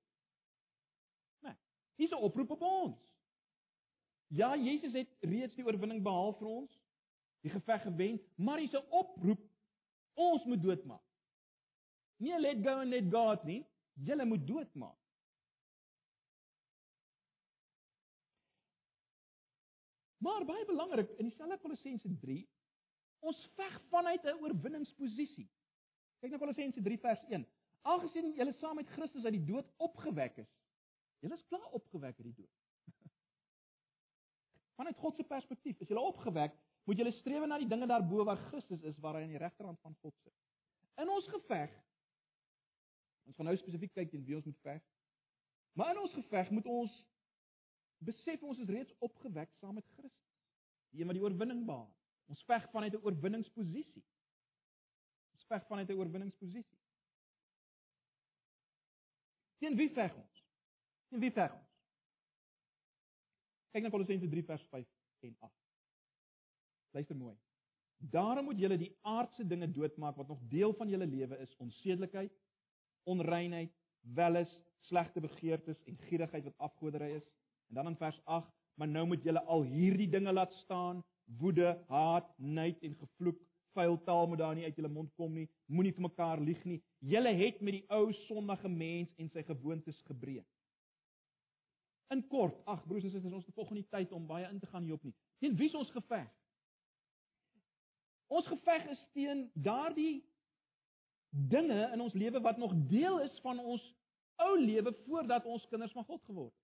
Nee, 1.46 1.56
hier's 1.96 2.12
'n 2.12 2.24
oproep 2.28 2.50
op 2.50 2.60
ons. 2.60 2.98
Ja, 4.26 4.56
Jesus 4.56 4.92
het 4.92 5.08
reeds 5.20 5.54
die 5.54 5.64
oorwinning 5.64 6.02
behaal 6.02 6.32
vir 6.38 6.48
ons, 6.48 6.80
die 7.40 7.50
geveg 7.50 7.82
gewen, 7.82 8.20
maar 8.34 8.58
hier's 8.58 8.74
'n 8.74 8.90
oproep 8.90 9.48
ons 10.14 10.44
moet 10.44 10.62
doodmaak. 10.62 11.11
Nie 12.22 12.38
let 12.38 12.62
go 12.62 12.78
and 12.80 12.90
let 12.90 13.08
God 13.10 13.44
nie, 13.48 13.62
julle 14.06 14.24
moet 14.24 14.46
doodmaak. 14.46 14.98
Maar 20.22 20.44
baie 20.46 20.64
belangrik 20.68 21.10
in 21.18 21.26
dieselfde 21.26 21.58
Kolossense 21.58 22.10
3, 22.22 22.36
ons 23.26 23.40
veg 23.58 23.80
vanuit 23.90 24.24
'n 24.24 24.38
oorwinningsposisie. 24.38 25.48
Kyk 26.20 26.30
na 26.30 26.38
Kolossense 26.38 26.82
3 26.82 26.98
vers 26.98 27.24
1. 27.28 27.46
Algesien 27.82 28.32
julle 28.38 28.52
saam 28.52 28.76
met 28.78 28.88
Christus 28.94 29.24
uit 29.24 29.34
die 29.34 29.44
dood 29.44 29.66
opgewek 29.76 30.36
is, 30.36 30.50
julle 31.18 31.34
is 31.34 31.46
klaar 31.50 31.70
opgewek 31.74 32.16
uit 32.18 32.28
die 32.28 32.34
dood. 32.34 32.54
Vanuit 34.78 34.96
God 34.96 35.16
se 35.16 35.24
perspektief, 35.24 35.80
is 35.80 35.88
julle 35.88 36.06
opgewek, 36.06 36.54
moet 36.84 36.98
julle 36.98 37.12
streef 37.18 37.46
na 37.46 37.58
die 37.58 37.68
dinge 37.68 37.86
daarbo 37.86 38.24
waar 38.24 38.46
Christus 38.50 38.82
is, 38.82 38.98
waar 38.98 39.18
hy 39.18 39.26
aan 39.26 39.34
die 39.34 39.42
regterhand 39.42 39.80
van 39.80 39.96
God 40.02 40.14
sit. 40.22 40.34
In 41.02 41.10
ons 41.10 41.26
geveg 41.26 41.74
ons 43.26 43.36
gaan 43.36 43.48
nou 43.50 43.56
spesifiek 43.56 43.94
kyk 43.94 44.10
teen 44.10 44.24
wie 44.26 44.36
ons 44.36 44.48
moet 44.48 44.60
veg. 44.66 44.82
Maar 45.78 45.94
in 45.94 46.02
ons 46.02 46.14
geveg 46.14 46.50
moet 46.50 46.66
ons 46.66 46.98
besef 48.02 48.42
ons 48.42 48.58
is 48.58 48.68
reeds 48.68 48.94
opgewek 48.98 49.52
saam 49.60 49.74
met 49.78 49.86
Christus. 49.96 50.30
Die 50.92 51.00
een 51.00 51.08
wat 51.08 51.16
die 51.16 51.24
oorwinning 51.24 51.64
behaal. 51.66 51.90
Ons 52.32 52.42
veg 52.48 52.68
vanuit 52.70 52.94
'n 52.94 53.04
oorwinningsposisie. 53.04 54.04
Ons 55.32 55.44
veg 55.46 55.66
vanuit 55.66 55.88
'n 55.88 55.98
oorwinningsposisie. 55.98 56.78
Teen 59.58 59.76
wie 59.76 59.90
veg 59.90 60.14
ons? 60.14 60.44
Teen 61.08 61.20
wie 61.20 61.30
veg 61.30 61.52
ons? 61.52 61.70
Kyk 63.72 63.82
na 63.82 63.90
Kolossense 63.90 64.28
3 64.28 64.42
vers 64.44 64.64
5 64.70 64.88
en 65.20 65.36
8. 65.38 65.52
Luister 66.92 67.16
mooi. 67.16 67.36
Daarom 67.96 68.44
moet 68.44 68.58
julle 68.58 68.76
die 68.76 68.90
aardse 69.00 69.46
dinge 69.46 69.70
doodmaak 69.70 70.16
wat 70.16 70.28
nog 70.28 70.40
deel 70.50 70.74
van 70.74 70.88
julle 70.88 71.06
lewe 71.06 71.38
is, 71.38 71.56
onsedelikheid, 71.56 72.32
onreinheid, 73.04 73.72
welis, 74.00 74.52
slegte 74.88 75.20
begeertes 75.20 75.78
en 75.86 75.98
gierigheid 76.08 76.44
wat 76.44 76.58
afgoderry 76.58 77.12
is. 77.16 77.26
En 77.68 77.74
dan 77.74 77.86
in 77.86 77.96
vers 77.96 78.20
8, 78.24 78.52
maar 78.74 78.88
nou 78.88 79.06
moet 79.06 79.22
julle 79.22 79.42
al 79.42 79.62
hierdie 79.62 80.08
dinge 80.08 80.32
laat 80.32 80.52
staan: 80.52 81.04
woede, 81.24 81.84
haat, 81.88 82.38
nait 82.38 82.82
en 82.82 82.94
gevloek. 82.94 83.40
Vuil 83.72 84.02
taal 84.04 84.26
moet 84.28 84.38
daar 84.38 84.54
nie 84.54 84.64
uit 84.64 84.76
julle 84.76 84.88
mond 84.92 85.12
kom 85.16 85.32
nie. 85.32 85.48
Moenie 85.66 85.94
vir 85.96 86.04
mekaar 86.04 86.40
lieg 86.40 86.64
nie. 86.68 86.82
Julle 86.98 87.32
het 87.32 87.60
met 87.60 87.78
die 87.78 87.84
ou 87.88 88.12
sondige 88.26 88.68
mens 88.68 89.14
en 89.16 89.30
sy 89.32 89.44
gewoontes 89.48 90.02
gebreek. 90.08 90.46
In 92.12 92.20
kort, 92.28 92.58
ag 92.68 92.82
broers 92.84 93.06
en 93.08 93.14
susters, 93.14 93.32
ons 93.32 93.46
het 93.46 93.56
volgens 93.56 93.78
nie 93.78 93.88
tyd 93.88 94.12
om 94.12 94.26
baie 94.28 94.44
in 94.50 94.60
te 94.60 94.68
gaan 94.68 94.84
hierop 94.84 95.04
nie. 95.08 95.14
Teen 95.40 95.56
wie 95.56 95.70
is 95.70 95.78
ons 95.78 95.90
geveg? 95.94 96.28
Ons 98.32 98.48
geveg 98.48 98.90
is 98.92 99.00
teen 99.16 99.46
daardie 99.54 100.20
dinge 101.32 101.90
in 101.92 102.00
ons 102.00 102.12
lewe 102.12 102.40
wat 102.40 102.56
nog 102.56 102.72
deel 102.88 103.20
is 103.20 103.38
van 103.40 103.58
ons 103.58 103.84
ou 104.36 104.58
lewe 104.60 104.92
voordat 105.06 105.44
ons 105.44 105.66
kinders 105.68 105.92
van 105.92 106.04
God 106.04 106.22
geword 106.24 106.52
het. 106.52 106.60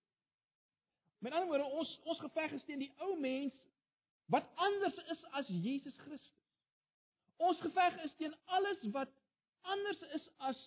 Met 1.18 1.32
ander 1.32 1.48
woorde, 1.48 1.64
ons 1.64 2.00
ons 2.04 2.20
geveg 2.20 2.52
is 2.52 2.64
teen 2.64 2.82
die 2.84 2.92
ou 3.04 3.14
mens 3.20 3.54
wat 4.28 4.44
anders 4.54 4.98
is 5.14 5.24
as 5.40 5.48
Jesus 5.48 5.96
Christus. 6.04 6.36
Ons 7.36 7.60
geveg 7.64 7.96
is 8.04 8.14
teen 8.20 8.34
alles 8.44 8.84
wat 8.92 9.10
anders 9.60 10.00
is 10.14 10.28
as 10.36 10.60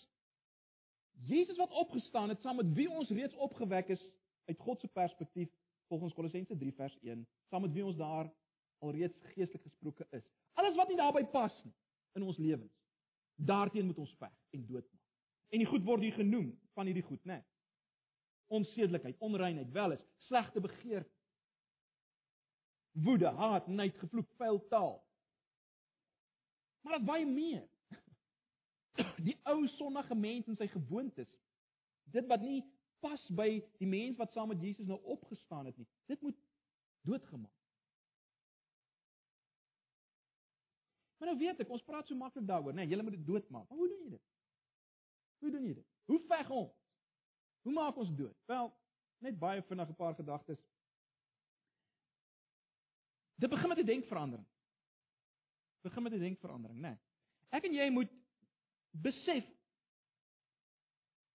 Jesus 1.30 1.58
wat 1.58 1.72
opgestaan 1.72 2.30
het 2.34 2.42
saam 2.42 2.58
met 2.58 2.74
wie 2.74 2.90
ons 2.90 3.10
reeds 3.10 3.36
opgewek 3.36 3.94
is 3.94 4.04
uit 4.50 4.60
God 4.60 4.82
se 4.82 4.88
perspektief 4.88 5.50
volgens 5.88 6.14
Kolossense 6.14 6.58
3 6.58 6.74
vers 6.74 6.98
1, 7.02 7.28
saam 7.50 7.62
met 7.62 7.74
wie 7.76 7.86
ons 7.86 7.98
daar 8.00 8.32
alreeds 8.80 9.18
geestelik 9.36 9.62
gesproke 9.62 10.08
is. 10.10 10.26
Alles 10.54 10.76
wat 10.76 10.90
nie 10.90 10.98
daarbey 10.98 11.26
pas 11.26 11.54
nie 11.64 11.74
in 12.18 12.24
ons 12.24 12.38
lewens. 12.38 12.81
Daarteen 13.46 13.86
moet 13.86 13.98
ons 13.98 14.16
veg 14.20 14.34
en 14.50 14.66
doodmaak. 14.66 15.02
En 15.50 15.60
die 15.60 15.68
goed 15.68 15.84
word 15.84 16.04
hier 16.06 16.14
genoem 16.14 16.52
van 16.74 16.86
hierdie 16.86 17.04
goed, 17.04 17.24
né? 17.26 17.42
Onsedelikheid, 18.52 19.18
onreinheid, 19.20 19.72
welis, 19.72 20.04
slegte 20.28 20.62
begeerte, 20.62 21.10
woede, 22.92 23.32
haat, 23.36 23.68
nait, 23.68 23.96
gevloek, 23.98 24.28
vuil 24.38 24.60
taal. 24.68 24.98
Maar 26.82 26.98
daar's 26.98 27.08
baie 27.08 27.26
meer. 27.26 27.68
Die 29.28 29.38
ou 29.48 29.68
sondige 29.78 30.16
mens 30.16 30.48
en 30.52 30.60
sy 30.60 30.68
gewoontes. 30.72 31.30
Dit 32.12 32.28
wat 32.28 32.44
nie 32.44 32.62
pas 33.02 33.24
by 33.34 33.50
die 33.80 33.90
mens 33.90 34.20
wat 34.20 34.34
saam 34.36 34.52
met 34.52 34.62
Jesus 34.62 34.86
nou 34.90 35.00
opgestaan 35.16 35.66
het 35.70 35.78
nie. 35.78 35.88
Dit 36.12 36.22
moet 36.22 36.38
doodgemaak. 37.08 37.61
Maar 41.22 41.30
nou 41.30 41.38
weet 41.38 41.60
ek, 41.62 41.70
ons 41.70 41.84
praat 41.86 42.08
so 42.10 42.18
maklik 42.18 42.48
daaroor, 42.50 42.74
né? 42.74 42.82
Nee, 42.82 42.98
jy 42.98 43.04
moet 43.06 43.14
dit 43.14 43.26
doodmaak. 43.26 43.68
Maar 43.70 43.78
hoe 43.78 43.88
doen 43.92 44.00
jy 44.02 44.10
dit? 44.10 44.22
Hoe 45.44 45.52
doen 45.54 45.66
jy 45.68 45.74
dit? 45.78 45.90
Hoe 46.10 46.18
veg 46.32 46.48
ons? 46.50 46.72
Hoe 47.62 47.74
maak 47.76 48.00
ons 48.02 48.10
dood? 48.18 48.40
Wel, 48.50 48.72
net 49.22 49.38
baie 49.44 49.62
vinnig 49.68 49.90
'n 49.90 49.96
paar 50.00 50.16
gedagtes. 50.18 50.64
Dit 53.38 53.50
begin 53.50 53.70
met 53.70 53.78
'n 53.78 53.86
denkverandering. 53.86 54.48
Begin 55.82 56.04
met 56.04 56.14
'n 56.14 56.20
denkverandering, 56.20 56.80
né? 56.80 56.90
Nee. 56.90 56.98
Ek 57.50 57.70
en 57.70 57.74
jy 57.74 57.90
moet 57.90 58.10
besef 58.92 59.46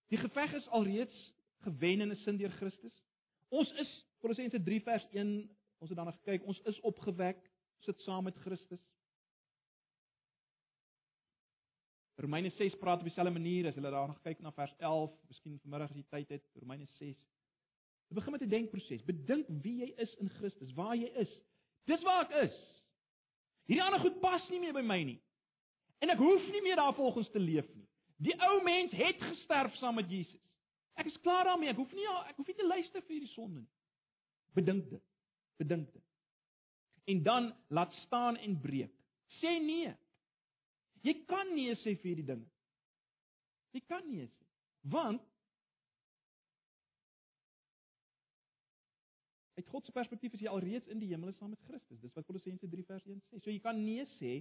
die 0.09 0.19
geveg 0.19 0.53
is 0.53 0.69
alreeds 0.69 1.35
gewen 1.63 2.01
in 2.01 2.11
'n 2.11 2.17
sin 2.17 2.37
deur 2.37 2.51
Christus. 2.51 3.05
Ons 3.49 3.73
is 3.73 4.07
Kolossense 4.19 4.63
3 4.63 4.83
vers 4.83 5.07
1, 5.13 5.57
ons 5.79 5.89
het 5.89 5.97
daarna 5.97 6.13
gekyk, 6.13 6.45
ons 6.45 6.61
is 6.61 6.81
opgewek, 6.81 7.51
sit 7.79 8.01
saam 8.01 8.25
met 8.25 8.37
Christus. 8.37 8.96
Romeine 12.17 12.51
6 12.51 12.77
praat 12.81 12.99
op 12.99 13.05
dieselfde 13.05 13.33
manier 13.33 13.67
as 13.69 13.75
hulle 13.77 13.91
daar 13.93 14.15
kyk 14.25 14.41
na 14.41 14.53
vers 14.57 14.73
11, 14.79 15.13
miskien 15.29 15.59
vanmiddag 15.65 15.91
as 15.91 15.97
jy 15.97 16.05
tyd 16.11 16.31
het, 16.37 16.45
Romeine 16.63 16.87
6. 16.97 17.17
Dit 18.07 18.17
begin 18.19 18.33
met 18.33 18.43
'n 18.43 18.49
denkproses. 18.49 19.05
Bedink 19.05 19.47
wie 19.63 19.77
jy 19.85 19.93
is 19.97 20.15
in 20.15 20.29
Christus, 20.29 20.73
waar 20.73 20.97
jy 20.97 21.11
is. 21.21 21.39
Dis 21.85 22.03
waar 22.03 22.25
ek 22.25 22.51
is. 22.51 22.57
Hierdie 23.67 23.85
ander 23.85 24.01
goed 24.01 24.21
pas 24.21 24.49
nie 24.49 24.61
meer 24.61 24.73
by 24.73 24.81
my 24.81 25.03
nie. 25.03 25.21
En 25.99 26.11
ek 26.11 26.19
hoef 26.19 26.51
nie 26.53 26.63
meer 26.63 26.77
daarvolgens 26.77 27.31
te 27.31 27.39
leef 27.39 27.67
nie. 27.75 27.89
Die 28.17 28.35
ou 28.49 28.63
mens 28.63 28.93
het 28.93 29.21
gesterf 29.23 29.75
saam 29.77 29.95
met 29.95 30.11
Jesus. 30.11 30.41
Ek 30.97 31.07
is 31.07 31.21
klaar 31.21 31.45
daarmee. 31.45 31.69
Ek 31.69 31.77
hoef 31.77 31.93
nie 31.93 32.07
ek 32.07 32.37
hoef 32.37 32.47
nie 32.47 32.57
te 32.57 32.67
luister 32.67 33.03
vir 33.03 33.17
hierdie 33.19 33.33
sonde 33.35 33.61
nie. 33.61 33.73
Bedink 34.57 34.91
dit. 34.91 35.03
Bedink 35.61 35.93
dit. 35.93 36.03
En 37.05 37.23
dan 37.23 37.55
laat 37.69 37.93
staan 38.07 38.37
en 38.37 38.61
breek. 38.61 38.93
Sê 39.41 39.59
nee. 39.61 39.93
Jy 41.07 41.15
kan 41.31 41.55
nee 41.55 41.75
sê 41.83 41.95
vir 41.95 42.11
hierdie 42.11 42.27
dinge. 42.27 42.49
Jy 43.77 43.83
kan 43.87 44.07
nee 44.11 44.27
sê. 44.27 44.47
Want 44.91 45.23
uit 49.57 49.69
God 49.73 49.87
se 49.87 49.93
perspektief 49.93 50.35
is 50.37 50.43
jy 50.45 50.53
alreeds 50.53 50.91
in 50.93 51.01
die 51.01 51.09
hemel 51.13 51.33
saam 51.37 51.53
met 51.55 51.63
Christus. 51.69 52.01
Dis 52.03 52.15
wat 52.17 52.27
Kolossense 52.29 52.69
3 52.69 52.87
vers 52.91 53.07
1 53.07 53.21
sê. 53.23 53.41
So 53.41 53.53
jy 53.53 53.61
kan 53.65 53.79
nee 53.81 54.05
sê 54.17 54.39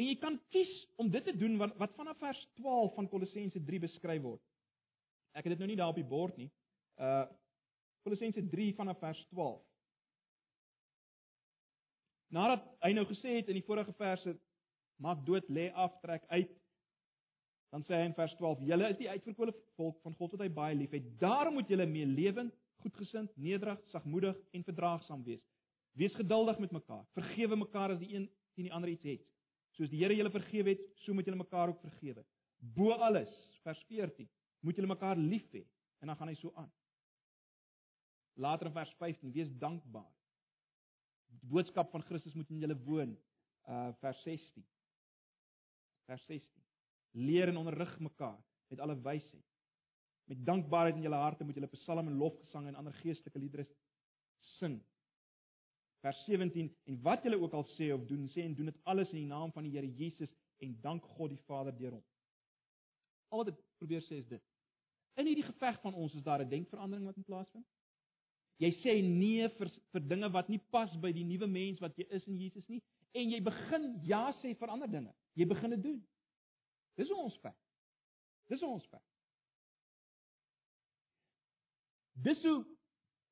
en 0.00 0.08
jy 0.08 0.16
kan 0.22 0.38
kies 0.54 0.72
om 1.02 1.10
dit 1.12 1.24
te 1.28 1.34
doen 1.36 1.58
wat 1.60 1.76
wat 1.80 1.98
vanaf 1.98 2.18
vers 2.22 2.40
12 2.58 2.96
van 2.96 3.10
Kolossense 3.12 3.60
3 3.68 3.82
beskryf 3.84 4.24
word. 4.24 4.42
Ek 5.36 5.46
het 5.46 5.54
dit 5.54 5.62
nou 5.62 5.68
nie 5.70 5.78
daar 5.78 5.92
op 5.92 6.00
die 6.00 6.08
bord 6.08 6.38
nie. 6.40 6.50
Uh 6.98 7.26
Kolossense 8.02 8.42
3 8.50 8.72
vanaf 8.74 8.98
vers 8.98 9.20
12. 9.30 9.60
Nadat 12.34 12.64
hy 12.82 12.90
nou 12.96 13.04
gesê 13.06 13.36
het 13.36 13.52
in 13.52 13.60
die 13.60 13.66
vorige 13.68 13.92
verse 13.94 14.32
maak 15.02 15.22
dood, 15.26 15.48
lê 15.50 15.70
af, 15.74 15.94
trek 16.02 16.24
uit. 16.30 16.50
Dan 17.72 17.84
sê 17.88 17.96
hy 17.96 18.08
in 18.10 18.16
vers 18.16 18.34
12: 18.38 18.60
"Julle 18.68 18.90
is 18.92 18.98
die 19.00 19.08
uitverkore 19.10 19.54
volk 19.78 20.00
van 20.04 20.14
God 20.18 20.34
wat 20.34 20.44
hy 20.44 20.50
baie 20.52 20.76
liefhet. 20.76 21.06
Daarom 21.20 21.56
moet 21.58 21.70
julle 21.72 21.86
meelewend, 21.88 22.54
goedgesind, 22.84 23.32
nederig, 23.36 23.80
sagmoedig 23.94 24.38
en 24.52 24.64
verdraagsaam 24.66 25.22
wees. 25.24 25.42
Wees 25.96 26.14
geduldig 26.18 26.58
met 26.58 26.72
mekaar. 26.72 27.04
Vergewe 27.16 27.56
mekaar 27.56 27.94
as 27.94 28.00
die 28.00 28.14
een 28.14 28.28
teen 28.54 28.68
die 28.68 28.72
ander 28.72 28.90
iets 28.92 29.06
het. 29.08 29.24
Soos 29.76 29.90
die 29.90 30.02
Here 30.02 30.16
julle 30.16 30.30
vergewe 30.30 30.74
het, 30.74 30.82
so 31.04 31.14
moet 31.14 31.26
julle 31.26 31.40
mekaar 31.40 31.72
ook 31.72 31.80
vergewe. 31.80 32.24
Bo 32.58 32.92
alles, 32.92 33.32
vers 33.64 33.80
14, 33.88 34.28
moet 34.60 34.76
julle 34.76 34.92
mekaar 34.94 35.16
lief 35.16 35.48
hê." 35.52 35.64
En 36.00 36.10
dan 36.10 36.16
gaan 36.16 36.28
hy 36.28 36.34
so 36.34 36.52
aan. 36.54 36.70
Later 38.34 38.66
in 38.66 38.72
vers 38.72 38.92
15: 38.98 39.32
"Wees 39.32 39.48
dankbaar." 39.58 40.12
Die 41.32 41.48
boodskap 41.48 41.90
van 41.90 42.02
Christus 42.02 42.34
moet 42.34 42.50
in 42.50 42.60
julle 42.60 42.76
woon. 42.84 43.16
Uh 43.64 43.92
vers 44.00 44.22
16 44.22 44.66
vers 46.12 46.24
16. 46.28 46.62
Leer 47.10 47.48
en 47.48 47.56
onderrig 47.56 47.98
mekaar 48.00 48.40
met 48.72 48.80
alle 48.80 48.96
wysheid. 49.00 49.48
Met 50.24 50.44
dankbaarheid 50.46 50.96
in 50.96 51.06
julle 51.06 51.20
harte 51.20 51.44
moet 51.44 51.58
julle 51.58 51.72
psalme 51.72 52.10
en 52.10 52.20
lofgesange 52.20 52.68
en 52.68 52.78
ander 52.80 52.94
geestelike 53.00 53.40
liedere 53.40 53.66
sing. 54.58 54.78
Vers 56.04 56.24
17 56.26 56.70
en 56.90 57.02
wat 57.02 57.24
julle 57.24 57.40
ook 57.40 57.56
al 57.56 57.66
sê 57.74 57.92
of 57.94 58.06
doen, 58.08 58.28
sê 58.32 58.44
en 58.44 58.56
doen 58.58 58.70
dit 58.72 58.80
alles 58.92 59.12
in 59.12 59.22
die 59.22 59.30
naam 59.30 59.52
van 59.56 59.66
die 59.66 59.74
Here 59.74 59.88
Jesus 59.88 60.32
en 60.64 60.78
dank 60.82 61.04
God 61.16 61.32
die 61.34 61.42
Vader 61.48 61.76
deur 61.76 61.98
hom. 61.98 62.06
Al 63.32 63.44
wat 63.44 63.52
ek 63.54 63.60
probeer 63.80 64.02
sê 64.06 64.20
is 64.22 64.28
dit. 64.30 64.42
In 65.20 65.28
hierdie 65.28 65.46
geveg 65.46 65.78
van 65.84 65.94
ons 65.94 66.14
is 66.16 66.24
daar 66.24 66.42
'n 66.44 66.48
denkverandering 66.48 67.06
wat 67.06 67.16
in 67.16 67.28
plaasvind. 67.28 67.66
Jy 68.58 68.70
sê 68.82 68.92
nee 69.02 69.48
vir 69.48 69.68
vir 69.92 70.08
dinge 70.08 70.28
wat 70.32 70.48
nie 70.48 70.60
pas 70.70 70.92
by 70.96 71.12
die 71.12 71.24
nuwe 71.24 71.46
mens 71.46 71.80
wat 71.80 71.96
jy 71.96 72.06
is 72.10 72.26
in 72.26 72.38
Jesus 72.38 72.68
nie 72.68 72.82
en 73.12 73.32
jy 73.34 73.40
begin 73.44 73.88
ja 74.06 74.24
sê 74.40 74.54
vir 74.58 74.72
ander 74.72 74.90
dinge. 74.90 75.12
Jy 75.38 75.46
begin 75.48 75.74
dit 75.76 75.82
doen. 75.82 75.98
Dis 77.00 77.10
ons 77.14 77.36
veg. 77.44 77.56
Dis 78.52 78.62
ons 78.66 78.86
veg. 78.92 79.04
Dis 82.26 82.42
hoe 82.44 82.60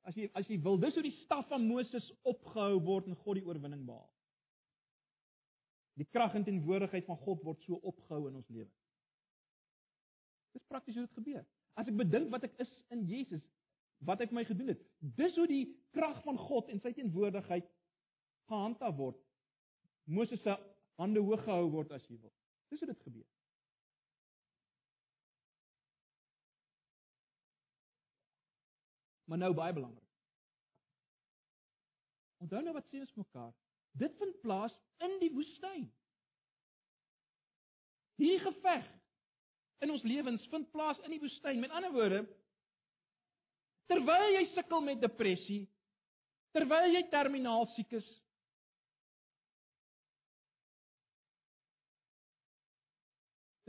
as 0.08 0.16
jy 0.16 0.30
as 0.38 0.48
jy 0.48 0.56
wil, 0.64 0.78
dis 0.80 0.96
hoe 0.96 1.04
die 1.04 1.16
staf 1.20 1.48
van 1.50 1.66
Moses 1.68 2.06
opgehou 2.26 2.80
word 2.86 3.10
en 3.10 3.18
God 3.20 3.36
die 3.36 3.44
oorwinning 3.46 3.84
behaal. 3.86 4.08
Die 6.00 6.08
krag 6.08 6.34
en 6.38 6.46
teenwoordigheid 6.46 7.04
van 7.08 7.18
God 7.20 7.42
word 7.44 7.60
so 7.66 7.76
opgehou 7.84 8.30
in 8.30 8.38
ons 8.40 8.48
lewe. 8.48 8.70
Dis 10.56 10.64
prakties 10.70 10.96
hoe 10.96 11.04
dit 11.04 11.18
gebeur. 11.18 11.44
As 11.78 11.88
ek 11.90 11.98
bedink 11.98 12.30
wat 12.32 12.46
ek 12.48 12.56
is 12.64 12.70
in 12.94 13.04
Jesus, 13.08 13.44
wat 14.08 14.22
ek 14.24 14.32
my 14.32 14.46
gedoen 14.48 14.72
het, 14.72 14.80
dis 15.18 15.36
hoe 15.36 15.46
die 15.50 15.66
krag 15.94 16.22
van 16.24 16.40
God 16.40 16.70
en 16.72 16.80
sy 16.80 16.94
teenwoordigheid 16.96 17.68
gehandhaaf 18.48 18.96
word. 18.96 19.20
Moses 20.10 20.42
se 20.42 20.56
hande 20.98 21.22
hoog 21.22 21.44
gehou 21.46 21.68
word 21.70 21.92
as 21.94 22.06
jy 22.10 22.16
wil. 22.18 22.32
Dis 22.70 22.82
hoe 22.82 22.88
dit 22.90 23.02
gebeur. 23.06 23.28
Maar 29.30 29.38
nou 29.38 29.52
baie 29.54 29.74
belangrik. 29.74 30.06
Onthou 32.42 32.62
nou 32.64 32.74
wat 32.74 32.88
sê 32.90 32.98
ons 33.04 33.18
mekaar. 33.20 33.52
Dit 34.02 34.16
vind 34.18 34.40
plaas 34.42 34.74
in 35.06 35.18
die 35.22 35.30
woestyn. 35.34 35.86
Hierdie 38.18 38.42
geveg 38.42 38.88
in 39.84 39.92
ons 39.94 40.02
lewens 40.04 40.46
vind 40.52 40.66
plaas 40.74 40.98
in 41.06 41.14
die 41.14 41.20
woestyn. 41.22 41.60
Met 41.62 41.74
ander 41.76 41.92
woorde, 41.94 42.24
terwyl 43.90 44.26
jy 44.34 44.42
sukkel 44.54 44.82
met 44.84 45.02
depressie, 45.02 45.62
terwyl 46.56 46.90
jy 46.96 47.04
terminaal 47.12 47.68
siek 47.76 47.94
is, 48.00 48.10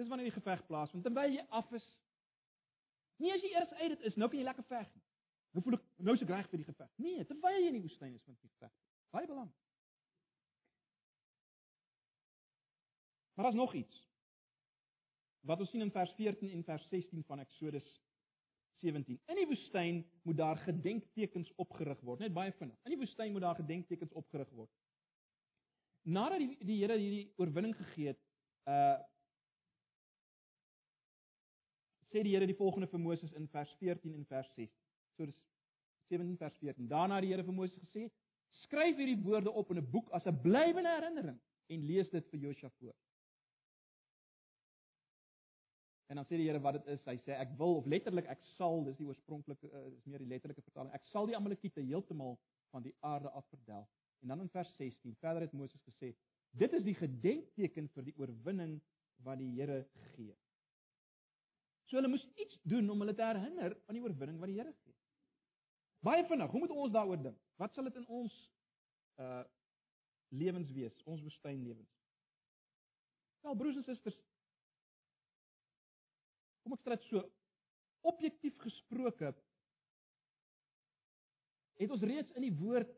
Dis 0.01 0.09
wanneer 0.09 0.31
die 0.31 0.37
geveg 0.39 0.65
plaasvind. 0.65 1.03
Terwyl 1.05 1.35
jy 1.35 1.43
af 1.53 1.71
is. 1.77 1.87
Nie 3.21 3.35
as 3.35 3.43
jy 3.45 3.51
eers 3.53 3.73
uit 3.77 3.91
dit 3.93 4.05
is, 4.09 4.15
nou 4.17 4.29
kan 4.31 4.39
jy 4.39 4.45
lekker 4.47 4.65
veg 4.65 4.87
nie. 4.95 5.03
Nou 5.53 5.61
voel 5.65 5.77
ek 5.77 5.83
nou 6.07 6.15
is 6.17 6.23
ek 6.25 6.31
reg 6.33 6.47
vir 6.49 6.61
die 6.63 6.69
geveg. 6.71 6.93
Nee, 7.05 7.25
terwyl 7.29 7.57
jy 7.59 7.67
in 7.69 7.77
die 7.77 7.83
woestyn 7.83 8.15
is 8.15 8.23
van 8.25 8.33
die 8.33 8.49
geveg. 8.49 8.71
Baie 9.13 9.29
belangrik. 9.29 9.59
Maar 13.35 13.45
daar's 13.45 13.59
nog 13.59 13.75
iets. 13.77 13.99
Wat 15.45 15.61
ons 15.61 15.69
sien 15.73 15.85
in 15.85 15.93
vers 15.93 16.13
14 16.17 16.55
en 16.55 16.65
vers 16.65 16.87
16 16.89 17.23
van 17.29 17.45
Eksodus 17.45 17.87
17. 18.81 19.21
In 19.29 19.37
die 19.37 19.47
woestyn 19.49 20.01
moet 20.25 20.37
daar 20.37 20.57
gedenktekens 20.65 21.53
opgerig 21.61 22.01
word, 22.01 22.25
net 22.25 22.33
baie 22.33 22.53
vinnig. 22.57 22.77
In 22.85 22.95
die 22.95 22.99
woestyn 23.01 23.33
moet 23.35 23.45
daar 23.45 23.61
gedenktekens 23.61 24.17
opgerig 24.17 24.49
word. 24.57 24.73
Nadat 26.09 26.41
die 26.41 26.57
die 26.65 26.81
Here 26.81 26.97
hierdie 26.97 27.25
oorwinning 27.37 27.77
gegee 27.77 28.15
het, 28.15 28.21
uh 28.65 28.97
sê 32.11 32.23
die 32.23 32.35
Here 32.35 32.47
die 32.47 32.57
volgende 32.57 32.87
vir 32.91 32.99
Moses 32.99 33.31
in 33.39 33.47
vers 33.47 33.71
14 33.79 34.15
en 34.15 34.25
vers 34.27 34.49
16. 34.55 34.71
So 35.15 35.25
dis 35.25 35.37
17 36.11 36.37
vers 36.37 36.57
14. 36.59 36.89
Daarna 36.91 37.19
het 37.19 37.27
die 37.27 37.31
Here 37.33 37.45
vir 37.47 37.55
Moses 37.55 37.79
gesê: 37.79 38.09
"Skryf 38.63 38.97
hierdie 38.99 39.21
woorde 39.23 39.51
op 39.51 39.71
in 39.71 39.79
'n 39.79 39.91
boek 39.91 40.09
as 40.09 40.27
'n 40.27 40.41
blywende 40.41 40.89
herinnering 40.89 41.39
en 41.67 41.85
lees 41.85 42.09
dit 42.09 42.27
vir 42.29 42.39
Josua 42.39 42.69
voor." 42.79 42.95
En 46.11 46.15
dan 46.15 46.25
sê 46.25 46.35
die 46.35 46.47
Here 46.49 46.59
wat 46.59 46.73
dit 46.73 46.87
is. 46.91 47.05
Hy 47.05 47.17
sê 47.23 47.37
ek 47.39 47.53
wil 47.57 47.77
of 47.79 47.85
letterlik 47.85 48.25
ek 48.25 48.43
sal, 48.57 48.83
dis 48.83 48.97
die 48.97 49.05
oorspronklike 49.07 49.69
uh, 49.71 49.85
is 49.95 50.05
meer 50.05 50.19
die 50.19 50.27
letterlike 50.27 50.61
vertaling. 50.61 50.91
Ek 50.93 51.05
sal 51.05 51.25
die 51.25 51.37
Amalekiete 51.37 51.81
heeltemal 51.81 52.35
van 52.73 52.83
die 52.83 52.95
aarde 52.99 53.29
af 53.29 53.47
verdel. 53.47 53.87
En 54.21 54.27
dan 54.27 54.41
in 54.41 54.49
vers 54.49 54.75
16, 54.75 55.15
verder 55.15 55.41
het 55.41 55.53
Moses 55.53 55.81
gesê: 55.87 56.13
"Dit 56.51 56.73
is 56.73 56.83
die 56.83 56.95
gedenkteken 56.95 57.87
vir 57.95 58.03
die 58.03 58.17
oorwinning 58.17 58.81
wat 59.23 59.39
die 59.39 59.53
Here 59.55 59.85
gee." 60.15 60.35
So 61.91 61.99
hulle 61.99 62.07
moes 62.07 62.23
iets 62.39 62.55
doen 62.71 62.87
om 62.89 63.01
hulle 63.03 63.13
te 63.15 63.25
herinner 63.27 63.73
aan 63.85 63.97
die 63.97 64.03
oorwinning 64.03 64.37
wat 64.39 64.47
die 64.47 64.61
Here 64.61 64.71
gee. 64.71 64.93
Baie 66.07 66.23
vinnig, 66.25 66.53
hoe 66.53 66.61
moet 66.63 66.71
ons 66.71 66.93
daaroor 66.95 67.19
dink? 67.19 67.39
Wat 67.59 67.75
sal 67.75 67.89
dit 67.89 67.97
in 67.99 68.07
ons 68.07 68.37
uh 69.19 69.43
lewens 70.31 70.69
wees, 70.71 71.01
ons 71.03 71.19
woestynlewens? 71.19 71.91
Wel 73.43 73.57
broers 73.59 73.81
en 73.81 73.83
susters, 73.83 74.15
kom 76.63 76.77
ek 76.77 76.85
sê 76.85 76.95
dit 76.95 77.07
so 77.09 77.25
objektief 78.07 78.55
gesproke 78.63 79.33
het 81.81 81.91
ons 81.91 82.07
reeds 82.07 82.31
in 82.39 82.47
die 82.47 82.55
woord 82.55 82.95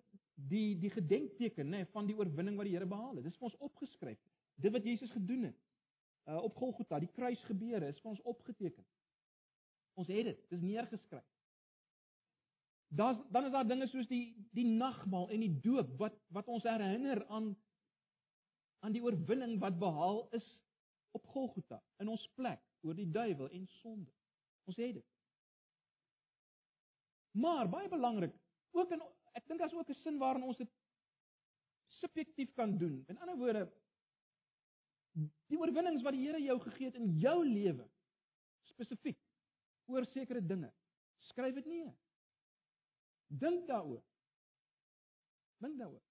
die 0.54 0.78
die 0.78 0.92
gedenkteken 0.94 1.72
nê 1.72 1.82
nee, 1.82 1.90
van 1.96 2.06
die 2.06 2.18
oorwinning 2.20 2.60
wat 2.60 2.70
die 2.70 2.76
Here 2.76 2.90
behaal 2.90 3.16
het. 3.16 3.26
Dit 3.26 3.34
is 3.34 3.42
vir 3.42 3.50
ons 3.50 3.62
opgeskryf. 3.72 4.22
Dit 4.62 4.76
wat 4.76 4.86
Jesus 4.86 5.18
gedoen 5.18 5.50
het 5.50 5.62
uh 6.30 6.44
op 6.44 6.56
Golgotha, 6.56 7.00
die 7.00 7.12
kruisgebeure 7.12 7.88
is 7.92 8.00
vir 8.02 8.12
ons 8.14 8.22
opgeteken. 8.22 8.86
Ons 10.00 10.08
het 10.08 10.26
dit, 10.26 10.42
dit 10.50 10.58
is 10.58 10.66
neergeskryf. 10.66 11.26
Daar's 12.94 13.20
dan 13.34 13.46
is 13.46 13.52
daar 13.52 13.68
dinge 13.68 13.88
soos 13.88 14.08
die 14.08 14.36
die 14.54 14.68
nagmaal 14.70 15.30
en 15.30 15.42
die 15.44 15.60
doop 15.66 15.96
wat 15.98 16.18
wat 16.36 16.48
ons 16.48 16.64
herinner 16.64 17.26
aan 17.28 17.54
aan 18.84 18.94
die 18.94 19.04
oorwinning 19.04 19.60
wat 19.60 19.80
behaal 19.80 20.28
is 20.38 20.48
op 21.12 21.26
Golgotha 21.34 21.80
in 22.04 22.12
ons 22.12 22.28
plek 22.36 22.62
oor 22.84 22.96
die 22.96 23.10
duiwel 23.12 23.50
en 23.50 23.68
sonde. 23.80 24.12
Ons 24.68 24.78
het 24.78 24.94
dit. 25.00 25.10
Maar 27.34 27.70
baie 27.70 27.90
belangrik, 27.90 28.34
ook 28.72 28.92
in 28.94 29.02
ek 29.34 29.48
dink 29.48 29.60
daar's 29.60 29.74
ook 29.74 29.90
'n 29.90 30.02
sin 30.04 30.18
waarin 30.22 30.44
ons 30.44 30.58
dit 30.58 30.70
subjektief 31.88 32.54
kan 32.54 32.78
doen. 32.78 33.04
In 33.08 33.18
ander 33.18 33.38
woorde, 33.38 33.72
die 35.13 35.60
oorwinnings 35.60 36.04
wat 36.06 36.15
die 36.15 36.26
Here 36.26 36.41
jou 36.41 36.60
gegee 36.63 36.89
het 36.89 36.95
in 36.99 37.12
jou 37.21 37.38
lewe 37.45 37.86
spesifiek 38.73 39.19
oor 39.91 40.06
sekere 40.13 40.41
dinge. 40.41 40.71
Skryf 41.30 41.56
dit 41.56 41.65
neer. 41.69 41.91
Dink 43.28 43.67
daaroor. 43.67 44.02
Dink 45.63 45.78
daaroor. 45.80 46.02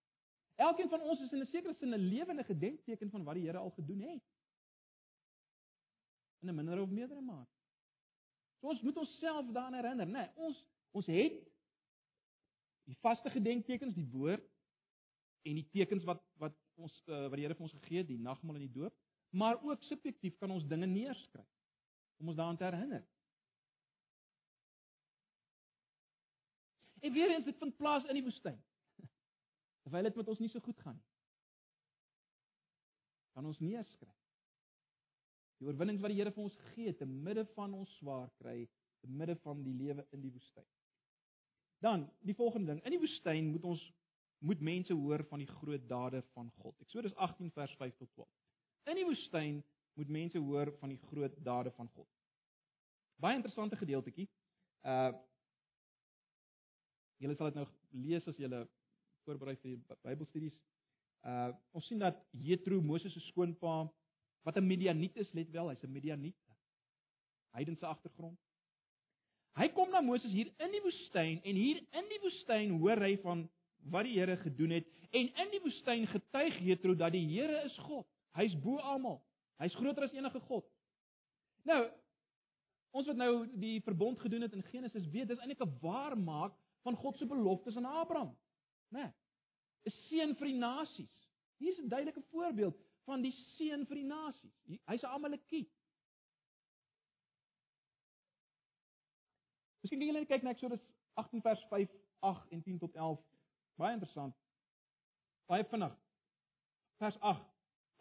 Elkeen 0.62 0.90
van 0.92 1.02
ons 1.02 1.20
is 1.20 1.32
in 1.32 1.42
'n 1.42 1.46
sekere 1.46 1.74
sin 1.74 1.94
'n 1.94 2.08
lewende 2.08 2.44
gedenkteken 2.44 3.10
van 3.10 3.24
wat 3.24 3.34
die 3.34 3.46
Here 3.46 3.58
al 3.58 3.70
gedoen 3.70 4.00
het. 4.00 4.22
In 6.40 6.48
'n 6.48 6.54
minder 6.54 6.80
of 6.80 6.90
meerdere 6.90 7.20
mate. 7.20 7.50
So 8.60 8.68
ons 8.68 8.80
moet 8.80 8.96
onsself 8.96 9.52
daaraan 9.52 9.74
herinner, 9.74 10.06
né? 10.06 10.12
Nee, 10.12 10.30
ons 10.34 10.66
ons 10.90 11.06
het 11.06 11.32
die 12.84 12.96
vaste 13.00 13.30
gedenktekens, 13.30 13.94
die 13.94 14.08
woord 14.10 14.51
en 15.42 15.59
die 15.59 15.68
tekens 15.74 16.05
wat 16.09 16.22
wat 16.42 16.57
ons 16.81 16.94
uh, 17.07 17.26
wat 17.28 17.37
die 17.38 17.44
Here 17.46 17.57
vir 17.57 17.66
ons 17.66 17.78
gegee 17.81 18.02
het, 18.02 18.09
die 18.09 18.20
nagmaal 18.20 18.59
en 18.59 18.66
die 18.66 18.74
doop, 18.74 18.94
maar 19.37 19.61
ook 19.64 19.85
subjektief 19.87 20.37
kan 20.40 20.50
ons 20.50 20.66
dinge 20.68 20.87
neerskryf 20.87 21.48
om 22.22 22.31
ons 22.33 22.38
daaraan 22.38 22.57
te 22.57 22.64
herinner. 22.64 23.05
En 27.02 27.12
weer 27.12 27.31
eens 27.35 27.44
dit 27.44 27.59
vind 27.59 27.76
plaas 27.76 28.05
in 28.07 28.14
die 28.14 28.22
woestyn. 28.22 28.59
Terwyl 29.83 30.07
dit 30.07 30.18
met 30.20 30.28
ons 30.31 30.42
nie 30.42 30.50
so 30.52 30.62
goed 30.62 30.78
gaan 30.85 30.94
nie. 30.94 31.09
Kan 33.35 33.48
ons 33.48 33.59
neerskryf. 33.64 34.18
Die 35.59 35.66
oorwinnings 35.66 36.02
wat 36.02 36.12
die 36.12 36.20
Here 36.20 36.35
vir 36.35 36.44
ons 36.44 36.61
gegee 36.68 36.92
het 36.92 37.00
te 37.02 37.09
midde 37.09 37.46
van 37.57 37.74
ons 37.74 37.90
swaar 37.98 38.31
kry, 38.38 38.61
te 39.02 39.11
midde 39.11 39.35
van 39.42 39.64
die 39.66 39.74
lewe 39.74 40.07
in 40.14 40.22
die 40.22 40.31
woestyn. 40.31 40.68
Dan, 41.83 42.07
die 42.22 42.35
volgende 42.38 42.72
ding, 42.72 42.85
in 42.87 42.94
die 42.94 43.02
woestyn 43.02 43.50
moet 43.50 43.66
ons 43.66 43.83
moet 44.42 44.61
mense 44.61 44.94
hoor 44.94 45.22
van 45.31 45.38
die 45.38 45.50
groot 45.50 45.88
dade 45.88 46.22
van 46.35 46.50
God. 46.59 46.74
Eksodus 46.83 47.14
18 47.14 47.50
vers 47.55 47.74
5 47.78 47.96
tot 47.96 48.11
12. 48.12 48.28
In 48.90 48.98
die 48.98 49.07
woestyn 49.07 49.61
moet 49.94 50.09
mense 50.09 50.38
hoor 50.38 50.72
van 50.81 50.90
die 50.90 50.98
groot 51.11 51.37
dade 51.44 51.70
van 51.76 51.88
God. 51.94 52.09
Baie 53.22 53.38
interessante 53.38 53.76
gedeeltetjie. 53.76 54.28
Uh 54.83 55.12
Julle 57.22 57.37
sal 57.38 57.52
dit 57.52 57.59
nou 57.61 57.66
lees 58.02 58.24
as 58.26 58.38
julle 58.40 58.64
voorberei 59.22 59.52
vir 59.61 59.76
die 59.76 59.98
Bybelstudies. 60.02 60.57
Uh 61.22 61.52
ons 61.70 61.87
sien 61.87 62.00
dat 62.02 62.18
Jethro 62.35 62.81
Moses 62.83 63.14
se 63.14 63.22
skoonpa 63.28 63.85
wat 64.42 64.57
'n 64.59 64.66
Midianiet 64.66 65.16
is, 65.22 65.31
let 65.33 65.52
wel, 65.55 65.68
hy's 65.70 65.85
'n 65.85 65.92
Midianiet. 65.92 66.35
Heidense 67.55 67.87
agtergrond. 67.87 68.38
Hy 69.55 69.68
kom 69.68 69.90
na 69.90 70.00
Moses 70.00 70.33
hier 70.33 70.50
in 70.59 70.70
die 70.72 70.83
woestyn 70.83 71.42
en 71.44 71.55
hier 71.55 71.78
in 71.92 72.09
die 72.09 72.20
woestyn 72.24 72.78
hoor 72.81 72.98
hy 73.05 73.16
van 73.22 73.48
wat 73.90 74.05
die 74.05 74.18
Here 74.18 74.37
gedoen 74.37 74.71
het 74.71 74.87
en 75.11 75.29
in 75.29 75.51
die 75.51 75.61
woestyn 75.61 76.07
getuig 76.07 76.59
Jethro 76.59 76.95
dat 76.97 77.12
die 77.12 77.27
Here 77.27 77.64
is 77.64 77.77
God. 77.79 78.07
Hy's 78.38 78.55
bo 78.61 78.79
almal. 78.79 79.21
Hy's 79.61 79.75
groter 79.75 80.07
as 80.07 80.14
enige 80.16 80.40
God. 80.40 80.64
Nou 81.68 81.83
ons 82.92 83.07
wat 83.09 83.16
nou 83.16 83.33
die 83.57 83.81
verbond 83.81 84.21
gedoen 84.21 84.45
het 84.45 84.53
in 84.53 84.64
Genesis 84.68 85.09
weet 85.11 85.29
dis 85.29 85.38
eintlik 85.38 85.62
'n 85.64 85.79
waarmaak 85.81 86.53
van 86.83 86.97
God 86.97 87.16
se 87.16 87.27
beloftes 87.27 87.77
aan 87.77 87.85
Abraham. 87.85 88.37
Né? 88.88 89.01
Nee, 89.01 89.11
'n 89.87 89.90
seun 90.09 90.35
vir 90.37 90.47
die 90.47 90.59
nasies. 90.59 91.29
Hier 91.57 91.73
is 91.73 91.79
'n 91.79 91.88
duidelike 91.88 92.23
voorbeeld 92.31 92.77
van 93.05 93.23
die 93.23 93.33
seun 93.33 93.87
vir 93.87 93.97
die 93.97 94.05
nasies. 94.05 94.55
Hy's 94.87 95.03
'n 95.03 95.07
Amalekiet. 95.07 95.71
Miskien 99.83 99.99
kan 99.99 100.09
julle 100.09 100.27
kyk 100.27 100.42
na 100.42 100.51
Eksodus 100.51 100.83
18 101.14 101.42
vers 101.42 101.64
5, 101.68 101.90
8 102.21 102.51
en 102.51 102.62
10 102.62 102.79
tot 102.79 102.95
11. 102.95 103.32
Baie 103.80 103.96
interessant. 103.96 104.35
Baie 105.50 105.64
vinnig. 105.70 105.94
Vers 107.02 107.16
8 107.20 107.46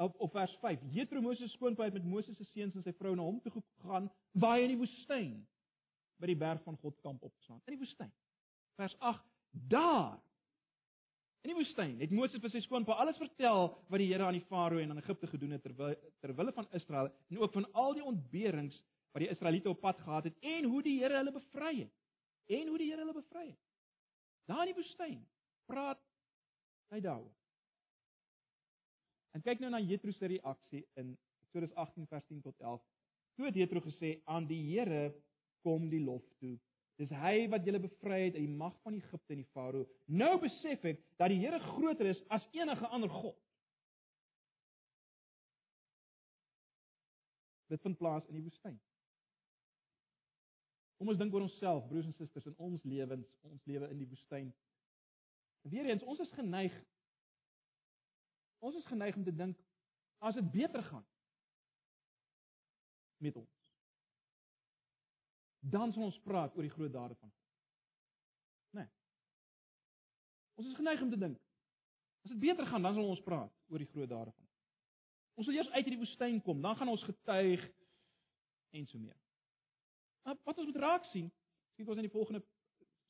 of, 0.05 0.15
of 0.15 0.31
vers 0.31 0.57
5. 0.61 0.83
Jethro 0.95 1.21
Moses 1.21 1.51
skoonpa 1.51 1.83
het 1.83 1.93
met 1.93 2.05
Moses 2.05 2.37
se 2.37 2.45
seuns 2.51 2.75
en 2.75 2.83
sy 2.85 2.93
vrou 2.97 3.15
na 3.15 3.25
hom 3.25 3.39
toe 3.41 3.53
gegaan 3.53 4.09
waar 4.31 4.57
hy 4.57 4.65
in 4.67 4.75
die 4.75 4.81
woestyn 4.81 5.37
by 6.21 6.29
die 6.29 6.37
berg 6.37 6.61
van 6.65 6.77
God 6.81 6.99
kamp 7.05 7.23
opgeslaan. 7.25 7.61
In 7.65 7.75
die 7.75 7.81
woestyn. 7.81 8.11
Vers 8.79 8.97
8. 8.99 9.25
Daar 9.71 10.19
In 11.41 11.49
die 11.49 11.57
woestyn 11.57 11.95
het 11.97 12.11
Moses 12.13 12.41
vir 12.41 12.51
sy 12.53 12.59
skoonpa 12.61 12.93
alles 13.01 13.17
vertel 13.17 13.71
wat 13.89 13.97
die 13.97 14.11
Here 14.11 14.27
aan 14.27 14.35
die 14.37 14.45
Farao 14.45 14.77
en 14.77 14.91
aan 14.93 15.01
Egipte 15.01 15.25
gedoen 15.31 15.55
het 15.55 15.63
terwyl 15.65 15.95
terwille 16.21 16.53
van 16.53 16.67
Israel 16.77 17.09
en 17.33 17.39
ook 17.41 17.55
van 17.55 17.65
al 17.73 17.95
die 17.97 18.03
ontberings 18.05 18.77
wat 19.11 19.23
die 19.23 19.31
Israeliete 19.33 19.71
op 19.71 19.81
pad 19.81 19.97
gehad 20.05 20.27
het 20.29 20.37
en 20.45 20.69
hoe 20.69 20.83
die 20.85 20.99
Here 20.99 21.17
hulle 21.17 21.33
bevry 21.33 21.73
het. 21.79 21.95
En 22.45 22.69
hoe 22.69 22.77
die 22.77 22.91
Here 22.91 23.01
hulle 23.01 23.17
bevry 23.17 23.47
het. 23.47 23.59
Daar 24.45 24.67
in 24.67 24.73
die 24.73 24.77
woestyn 24.77 25.17
praat 25.71 26.01
hy 26.91 26.99
daaroor. 27.03 27.35
En 29.31 29.43
kyk 29.45 29.63
nou 29.63 29.71
na 29.71 29.79
Jethro 29.79 30.11
se 30.11 30.27
reaksie 30.27 30.83
in 30.99 31.15
Eksodus 31.45 31.71
18 31.79 32.09
vers 32.11 32.25
10 32.27 32.43
tot 32.43 32.59
11. 32.59 32.83
Toe 33.39 33.47
het 33.47 33.59
Jethro 33.61 33.83
gesê 33.87 34.17
aan 34.27 34.47
die 34.49 34.59
Here 34.73 35.13
kom 35.63 35.87
die 35.89 36.03
lof 36.03 36.27
toe 36.43 36.57
Dis 37.01 37.09
hy 37.17 37.47
wat 37.49 37.65
julle 37.65 37.79
bevry 37.81 38.27
het 38.27 38.35
uit 38.35 38.43
die 38.43 38.57
mag 38.59 38.75
van 38.83 38.93
Egipte 38.93 39.33
en 39.33 39.39
die 39.41 39.51
Farao. 39.55 39.87
Nou 40.05 40.35
besef 40.43 40.83
ek 40.85 40.99
dat 41.17 41.31
die 41.33 41.39
Here 41.41 41.57
groter 41.71 42.11
is 42.11 42.21
as 42.29 42.45
enige 42.53 42.89
ander 42.93 43.09
god. 43.09 43.37
Dit 47.71 47.81
vind 47.81 47.97
plaas 47.97 48.27
in 48.29 48.37
die 48.37 48.43
woestyn. 48.45 48.77
Kom 50.99 51.09
ons 51.09 51.17
dink 51.17 51.33
oor 51.33 51.47
onsself, 51.47 51.87
broers 51.89 52.05
en 52.05 52.13
susters, 52.13 52.45
in 52.51 52.57
ons 52.61 52.83
lewens, 52.85 53.29
ons 53.49 53.63
lewe 53.65 53.87
in 53.89 54.03
die 54.03 54.09
woestyn. 54.11 54.51
Weereens, 55.61 56.03
ons 56.03 56.19
is 56.19 56.31
geneig 56.37 56.75
ons 58.61 58.75
is 58.77 58.85
geneig 58.85 59.15
om 59.17 59.23
te 59.25 59.33
dink 59.33 59.57
as 60.21 60.37
dit 60.37 60.51
beter 60.53 60.83
gaan 60.85 61.05
met 63.17 63.37
ons 63.41 63.61
dan 65.61 65.93
sal 65.93 66.07
ons 66.09 66.19
praat 66.25 66.55
oor 66.57 66.65
die 66.65 66.73
groot 66.73 66.91
dade 66.93 67.15
van 67.15 67.29
God. 67.29 67.49
Nee. 68.79 68.87
Ons 70.57 70.71
is 70.71 70.77
geneig 70.77 71.01
om 71.01 71.11
te 71.13 71.19
dink 71.21 71.37
as 72.21 72.33
dit 72.33 72.41
beter 72.41 72.67
gaan, 72.69 72.83
dan 72.85 72.93
sal 72.93 73.07
ons 73.09 73.21
praat 73.25 73.53
oor 73.73 73.81
die 73.81 73.89
groot 73.89 74.09
dade 74.09 74.29
van 74.29 74.45
God. 74.45 74.57
Ons 75.41 75.47
sal 75.47 75.55
eers 75.57 75.69
uit 75.73 75.85
hierdie 75.85 76.01
woestyn 76.01 76.41
kom, 76.45 76.61
dan 76.61 76.75
gaan 76.77 76.91
ons 76.91 77.05
getuig 77.05 77.63
en 78.77 78.87
so 78.89 79.01
meer. 79.01 79.17
Maar 80.25 80.37
wat 80.45 80.61
ons 80.61 80.69
moet 80.69 80.81
raak 80.83 81.07
sien, 81.09 81.31
skien 81.73 81.89
ons 81.89 82.01
in 82.01 82.05
die 82.05 82.13
volgende 82.13 82.43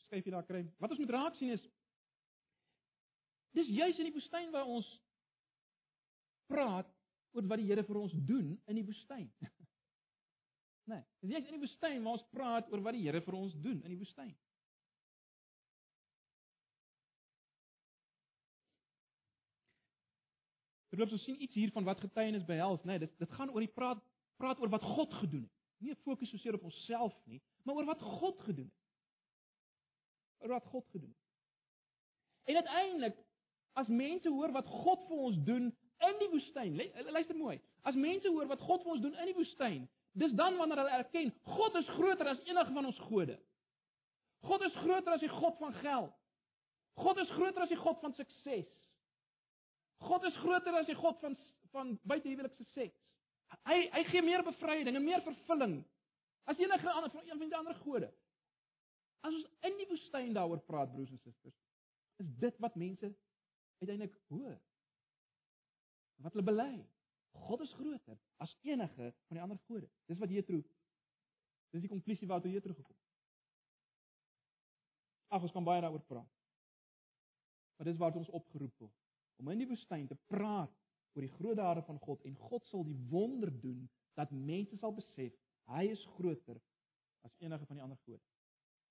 skyfie 0.05 0.31
daar 0.31 0.47
kry. 0.47 0.61
Wat 0.79 0.95
ons 0.95 1.01
moet 1.03 1.11
raak 1.11 1.35
sien 1.39 1.51
is 1.55 1.65
dis 3.57 3.71
juis 3.71 3.97
in 3.99 4.07
die 4.09 4.15
woestyn 4.15 4.51
waar 4.51 4.69
ons 4.69 4.87
praat 6.51 6.89
oor 7.31 7.47
wat 7.47 7.61
die 7.61 7.67
Here 7.69 7.83
vir 7.87 7.99
ons 8.01 8.13
doen 8.27 8.55
in 8.67 8.79
die 8.81 8.87
woestyn. 8.87 9.29
Nee, 10.89 11.03
dis 11.21 11.29
net 11.29 11.45
in 11.45 11.55
die 11.55 11.61
woestyn 11.61 12.01
waar 12.03 12.17
ons 12.17 12.23
praat 12.33 12.71
oor 12.73 12.81
wat 12.83 12.95
die 12.97 13.03
Here 13.05 13.21
vir 13.23 13.35
ons 13.37 13.53
doen 13.63 13.77
in 13.85 13.93
die 13.93 13.99
woestyn. 13.99 14.31
Terloops 20.91 21.15
ons 21.15 21.23
sien 21.23 21.37
iets 21.39 21.55
hier 21.55 21.71
van 21.71 21.85
wat 21.87 22.01
getuienis 22.03 22.43
behels, 22.49 22.81
nee, 22.83 22.99
dit 22.99 23.13
dit 23.21 23.37
gaan 23.37 23.53
oor 23.53 23.63
die 23.63 23.71
praat 23.71 24.01
praat 24.41 24.59
oor 24.59 24.73
wat 24.73 24.83
God 24.83 25.13
gedoen 25.21 25.45
het. 25.45 25.57
Nie 25.85 25.95
fokus 26.03 26.33
so 26.33 26.41
seer 26.41 26.57
op 26.57 26.65
onsself 26.67 27.13
nie, 27.29 27.39
maar 27.63 27.77
oor 27.77 27.87
wat 27.93 28.01
God 28.19 28.41
gedoen 28.49 28.67
het. 28.67 28.79
Oor 30.41 30.55
wat 30.57 30.67
God 30.73 30.87
gedoen 30.91 31.13
het. 31.13 32.49
En 32.51 32.59
uiteindelik 32.59 33.21
as 33.79 33.87
mense 33.87 34.29
hoor 34.29 34.51
wat 34.51 34.67
God 34.67 35.07
vir 35.07 35.23
ons 35.29 35.37
doen 35.47 35.71
in 36.01 36.19
die 36.19 36.29
woestyn, 36.31 36.79
luister 37.11 37.37
mooi. 37.37 37.59
As 37.87 37.95
mense 37.95 38.29
hoor 38.29 38.49
wat 38.49 38.61
God 38.65 38.83
vir 38.83 38.95
ons 38.95 39.03
doen 39.03 39.17
in 39.21 39.29
die 39.31 39.37
woestyn, 39.37 39.87
Dis 40.11 40.31
dan 40.31 40.57
wanneer 40.57 40.77
hulle 40.77 40.89
erken 40.89 41.33
God 41.43 41.75
is 41.75 41.87
groter 41.87 42.27
as 42.27 42.43
enige 42.43 42.73
van 42.73 42.85
ons 42.85 42.99
gode. 43.07 43.37
God 44.41 44.61
is 44.61 44.75
groter 44.75 45.13
as 45.13 45.23
die 45.23 45.29
God 45.29 45.57
van 45.57 45.73
geld. 45.73 46.17
God 46.99 47.17
is 47.17 47.29
groter 47.29 47.63
as 47.63 47.71
die 47.71 47.79
God 47.79 47.99
van 48.01 48.13
sukses. 48.13 48.67
God 50.01 50.25
is 50.27 50.35
groter 50.43 50.75
as 50.75 50.89
die 50.89 50.97
God 50.99 51.19
van 51.23 51.37
van 51.71 51.93
buitehuwelikse 52.03 52.65
seks. 52.73 52.97
Hy 53.63 53.77
hy 53.93 54.01
gee 54.09 54.21
meer 54.27 54.43
bevryding 54.43 54.97
en 54.97 55.05
meer 55.05 55.21
vervulling 55.23 55.77
as 56.51 56.59
enige 56.59 56.91
ander 56.91 57.11
van 57.13 57.23
een 57.23 57.37
van 57.37 57.47
die 57.47 57.55
ander 57.55 57.77
gode. 57.85 58.09
As 59.23 59.31
ons 59.31 59.45
in 59.69 59.77
die 59.79 59.87
woestyn 59.87 60.33
daaroor 60.35 60.59
praat 60.67 60.91
broers 60.91 61.13
en 61.13 61.21
susters, 61.21 61.55
is 62.19 62.27
dit 62.41 62.59
wat 62.59 62.75
mense 62.75 63.13
uiteindelik 63.81 64.17
hoor. 64.31 64.57
Wat 66.21 66.35
hulle 66.35 66.45
bely. 66.45 66.73
God 67.47 67.63
is 67.63 67.73
groter 67.73 68.19
as 68.43 68.53
enige 68.67 69.13
van 69.27 69.37
die 69.37 69.43
ander 69.43 69.59
gode. 69.69 69.89
Dis 70.11 70.19
wat 70.19 70.33
Jethro 70.33 70.61
Dis 71.71 71.85
die 71.85 71.91
konklusie 71.91 72.27
waartoe 72.27 72.51
Jethro 72.51 72.75
gekom 72.75 72.95
het. 72.95 73.07
Ag, 75.31 75.45
ons 75.47 75.53
kan 75.55 75.63
baie 75.63 75.81
daaroor 75.83 76.03
praat. 76.09 76.31
Maar 77.77 77.87
dis 77.87 77.99
waartoe 78.01 78.25
ons 78.25 78.33
opgeroep 78.35 78.83
word 78.83 78.97
om 79.41 79.49
in 79.49 79.63
die 79.63 79.69
woestyn 79.71 80.03
te 80.05 80.17
praat 80.29 80.73
oor 81.15 81.25
die 81.25 81.31
groot 81.33 81.57
dade 81.57 81.81
van 81.87 81.97
God 82.03 82.27
en 82.29 82.35
God 82.49 82.67
sal 82.69 82.83
die 82.85 82.97
wonder 83.09 83.49
doen 83.63 83.87
dat 84.19 84.33
mense 84.35 84.77
sal 84.77 84.93
besef 84.93 85.33
hy 85.71 85.87
is 85.89 86.03
groter 86.17 86.59
as 87.25 87.33
enige 87.41 87.65
van 87.65 87.79
die 87.79 87.85
ander 87.87 87.97
gode. 88.03 88.21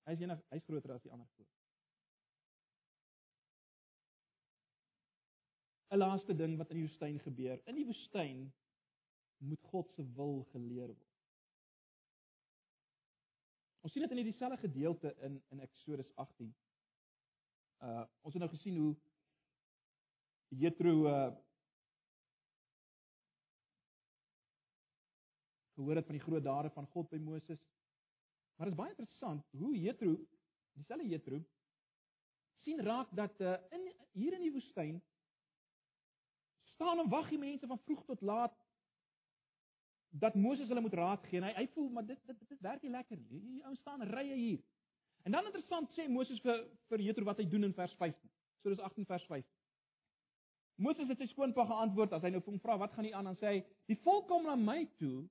Hy 0.09 0.17
is 0.17 0.25
enige 0.25 0.43
hy's 0.51 0.65
groter 0.67 0.95
as 0.97 1.05
die 1.05 1.13
ander 1.13 1.29
gode. 1.37 1.60
'n 5.91 5.97
laaste 5.97 6.35
ding 6.35 6.57
wat 6.57 6.69
in 6.69 6.79
die 6.79 6.87
woestyn 6.87 7.19
gebeur. 7.19 7.61
In 7.67 7.75
die 7.75 7.85
woestyn 7.85 8.45
moet 9.37 9.63
God 9.71 9.89
se 9.91 10.05
wil 10.15 10.43
geleer 10.51 10.87
word. 10.87 11.07
Ons 13.81 13.93
sien 13.93 14.05
dit 14.05 14.13
in 14.13 14.21
hierdie 14.21 14.37
selfde 14.37 14.61
gedeelte 14.61 15.11
in 15.27 15.41
in 15.51 15.63
Eksodus 15.65 16.11
18. 16.15 16.53
Uh 17.81 18.05
ons 18.21 18.33
het 18.33 18.43
nou 18.43 18.51
gesien 18.53 18.77
hoe 18.77 18.95
Jethro 20.63 21.07
uh 21.11 21.31
gehoor 25.75 25.95
het 25.95 26.05
van 26.05 26.19
die 26.19 26.23
groot 26.23 26.43
dade 26.43 26.69
van 26.69 26.87
God 26.87 27.09
by 27.09 27.17
Moses. 27.17 27.67
Maar 28.55 28.69
dit 28.69 28.77
is 28.77 28.83
baie 28.83 28.95
interessant 28.95 29.47
hoe 29.57 29.75
Jethro, 29.75 30.15
dieselfde 30.77 31.07
Jethro, 31.07 31.43
sien 32.63 32.83
raak 32.85 33.11
dat 33.15 33.41
uh 33.41 33.57
in 33.75 33.89
hier 34.11 34.39
in 34.39 34.45
die 34.47 34.55
woestyn 34.55 35.01
staan 36.81 36.99
en 36.99 37.09
wag 37.09 37.29
die 37.29 37.37
mense 37.37 37.67
van 37.67 37.79
vroeg 37.85 38.03
tot 38.05 38.21
laat 38.21 38.53
dat 40.09 40.35
Moses 40.35 40.67
hulle 40.67 40.81
moet 40.81 40.93
raad 40.93 41.25
gee 41.29 41.39
en 41.39 41.47
hy 41.47 41.53
hy 41.55 41.67
voel 41.75 41.89
maar 41.95 42.05
dit 42.05 42.19
dit 42.27 42.39
dit 42.49 42.61
werk 42.65 42.81
nie 42.81 42.91
lekker 42.91 43.17
nie. 43.17 43.39
Hier 43.39 43.67
ou 43.69 43.75
staan 43.75 44.03
rye 44.09 44.35
hier. 44.35 44.61
En 45.23 45.31
dan 45.31 45.45
interessant 45.45 45.91
sê 45.95 46.07
Moses 46.09 46.41
vir 46.41 46.65
vir 46.89 47.03
Jethro 47.07 47.27
wat 47.29 47.39
hy 47.39 47.45
doen 47.49 47.69
in 47.69 47.75
vers 47.77 47.93
15. 47.99 48.31
So 48.61 48.73
dis 48.73 48.81
18 48.89 49.05
vers 49.05 49.27
5. 49.29 49.45
Moses 50.81 51.13
het 51.13 51.21
sy 51.21 51.29
skoonpa 51.29 51.67
geantwoord 51.69 52.17
as 52.17 52.25
hy 52.25 52.33
nou 52.33 52.41
hom 52.47 52.59
vra 52.63 52.79
wat 52.81 52.97
gaan 52.97 53.05
nie 53.05 53.15
aan 53.15 53.29
dan 53.29 53.37
sê 53.39 53.53
hy 53.53 53.63
die 53.91 53.99
volk 54.01 54.27
kom 54.31 54.49
na 54.49 54.57
my 54.57 54.81
toe 54.97 55.21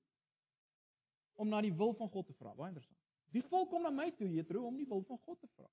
om 1.35 1.51
na 1.51 1.61
die 1.61 1.75
wil 1.75 1.93
van 1.99 2.09
God 2.15 2.31
te 2.31 2.37
vra. 2.39 2.55
Baie 2.55 2.71
interessant. 2.71 2.97
Die 3.35 3.43
volk 3.51 3.69
kom 3.73 3.83
na 3.83 3.91
my 3.93 4.09
toe 4.15 4.29
Jethro 4.31 4.63
om 4.67 4.79
die 4.79 4.87
wil 4.87 5.03
van 5.07 5.19
God 5.27 5.39
te 5.43 5.51
vra. 5.57 5.67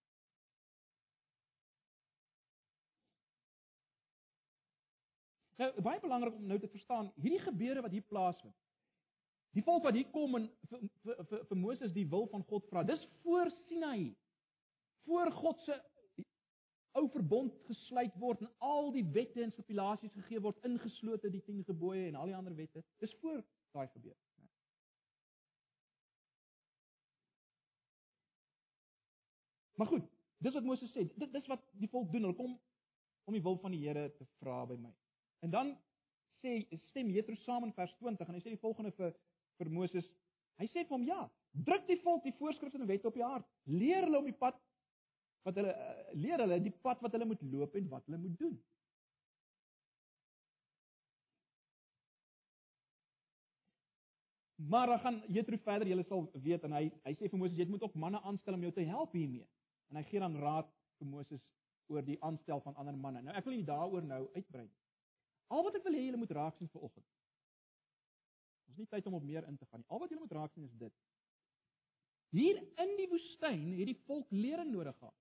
Nou 5.58 5.68
baie 5.82 6.00
belangrik 6.00 6.34
om 6.38 6.46
nou 6.46 6.58
te 6.62 6.70
verstaan, 6.70 7.10
hierdie 7.18 7.42
gebeure 7.42 7.82
wat 7.82 7.94
hier 7.94 8.06
plaasvind. 8.06 8.54
Die 9.56 9.64
volk 9.66 9.82
wat 9.88 9.96
hier 9.96 10.06
kom 10.14 10.36
en 10.38 10.46
vir 10.70 10.84
vir 11.02 11.22
vir, 11.30 11.44
vir 11.50 11.58
Moses 11.58 11.94
die 11.94 12.06
wil 12.06 12.28
van 12.30 12.44
God 12.46 12.66
vra. 12.70 12.84
Dis 12.86 13.02
voor 13.24 13.50
Sinaï. 13.66 14.12
Voor 15.08 15.32
God 15.32 15.64
se 15.64 15.78
ou 16.98 17.08
verbond 17.14 17.54
gesluit 17.66 18.14
word 18.18 18.44
en 18.44 18.52
al 18.64 18.92
die 18.94 19.04
wette 19.14 19.42
en 19.42 19.52
stipulasies 19.54 20.14
gegee 20.14 20.40
word 20.42 20.62
ingeslote 20.66 21.30
die 21.30 21.42
10 21.46 21.64
gebooie 21.68 22.06
en 22.08 22.18
al 22.18 22.30
die 22.30 22.36
ander 22.38 22.54
wette. 22.58 22.84
Dis 23.02 23.14
voor 23.22 23.42
daai 23.74 23.88
gebeur. 23.88 24.16
Maar 29.78 29.86
goed, 29.86 30.06
dis 30.42 30.54
wat 30.54 30.64
Moses 30.66 30.94
sê. 30.94 31.06
Dit 31.14 31.34
dis 31.34 31.50
wat 31.50 31.66
die 31.78 31.90
volk 31.90 32.10
doen. 32.12 32.26
Hulle 32.26 32.38
kom 32.38 32.56
om 33.26 33.36
die 33.36 33.42
wil 33.42 33.58
van 33.62 33.74
die 33.74 33.84
Here 33.86 34.08
te 34.16 34.26
vra 34.38 34.64
by 34.66 34.78
my. 34.78 34.94
En 35.44 35.50
dan 35.50 35.74
sê 36.42 36.66
stem 36.88 37.10
Jethro 37.10 37.34
saam 37.44 37.64
in 37.64 37.74
vers 37.74 37.94
20 37.98 38.28
en 38.28 38.38
hy 38.38 38.42
sê 38.42 38.54
die 38.54 38.62
volgende 38.62 38.94
vir 38.98 39.12
vir 39.58 39.70
Moses. 39.74 40.06
Hy 40.58 40.66
sê 40.70 40.84
vir 40.84 40.94
hom 40.94 41.04
ja, 41.06 41.20
druk 41.66 41.86
die 41.86 41.98
volk 42.02 42.24
die 42.26 42.34
voorskrifte 42.38 42.78
en 42.78 42.90
wette 42.90 43.10
op 43.10 43.18
die 43.18 43.26
hart. 43.26 43.46
Leer 43.70 44.06
hulle 44.06 44.20
om 44.22 44.26
die 44.26 44.38
pad 44.38 44.58
wat 45.46 45.58
hulle 45.58 45.72
uh, 45.72 46.00
leer 46.18 46.42
hulle 46.42 46.58
die 46.62 46.74
pad 46.84 47.02
wat 47.04 47.14
hulle 47.14 47.28
moet 47.30 47.44
loop 47.52 47.76
en 47.78 47.86
wat 47.92 48.06
hulle 48.06 48.20
moet 48.22 48.34
doen. 48.40 48.56
Maar 54.68 54.90
dan 54.90 54.98
gaan 54.98 55.22
Jethro 55.28 55.56
verder, 55.62 55.86
julle 55.86 56.04
sal 56.04 56.26
weet 56.34 56.66
en 56.66 56.74
hy 56.74 56.88
hy 57.04 57.14
sê 57.14 57.30
vir 57.30 57.40
Moses 57.40 57.58
jy 57.58 57.68
moet 57.70 57.86
ook 57.86 57.94
manne 57.94 58.20
aanstel 58.26 58.58
om 58.58 58.66
jou 58.66 58.74
te 58.74 58.86
help 58.90 59.14
hiermee. 59.14 59.46
En 59.90 60.00
hy 60.00 60.04
gee 60.10 60.22
dan 60.22 60.36
raad 60.42 60.68
vir 60.98 61.08
Moses 61.14 61.46
oor 61.88 62.04
die 62.04 62.18
aanstel 62.26 62.60
van 62.66 62.76
ander 62.76 62.98
manne. 62.98 63.22
Nou 63.24 63.38
ek 63.38 63.46
wil 63.46 63.56
nie 63.56 63.66
daaroor 63.66 64.04
nou 64.04 64.26
uitbrei 64.34 64.66
nie. 64.66 64.76
Al 65.48 65.64
wat 65.64 65.78
ek 65.78 65.86
wil 65.86 65.96
hê 65.96 66.04
julle 66.06 66.20
moet 66.20 66.34
raak 66.36 66.56
sien 66.58 66.68
vanoggend. 66.72 67.06
Ons 68.68 68.76
het 68.76 68.82
nie 68.82 68.90
tyd 68.92 69.06
om 69.08 69.16
op 69.18 69.24
meer 69.24 69.46
in 69.48 69.56
te 69.56 69.66
gaan 69.68 69.80
nie. 69.80 69.88
Al 69.88 70.02
wat 70.02 70.12
julle 70.12 70.24
moet 70.24 70.34
raak 70.36 70.52
sien 70.52 70.66
is 70.68 70.74
dit. 70.80 70.94
Hier 72.36 72.58
in 72.84 72.92
die 72.98 73.08
woestyn 73.08 73.70
het 73.78 73.88
die 73.88 74.00
volk 74.08 74.28
lering 74.34 74.68
nodig 74.74 74.96
gehad. 74.98 75.16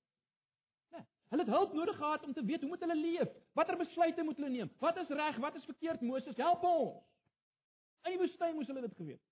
Nee, 0.91 1.05
hulle 1.32 1.45
het 1.45 1.53
hulp 1.53 1.78
nodig 1.78 1.95
gehad 1.95 2.25
om 2.28 2.34
te 2.36 2.43
weet 2.43 2.65
hoe 2.65 2.71
moet 2.73 2.84
hulle 2.84 2.97
leef? 2.99 3.38
Watter 3.55 3.80
besluite 3.80 4.25
moet 4.28 4.41
hulle 4.41 4.51
neem? 4.51 4.73
Wat 4.84 4.99
is 4.99 5.13
reg? 5.21 5.39
Wat 5.45 5.55
is 5.55 5.69
verkeerd? 5.69 6.03
Moses, 6.03 6.36
help 6.36 6.67
ons. 6.67 7.05
In 8.03 8.15
die 8.15 8.19
woestyn 8.19 8.55
moes 8.55 8.67
hulle 8.67 8.84
dit 8.84 8.99
geweet. 8.99 9.23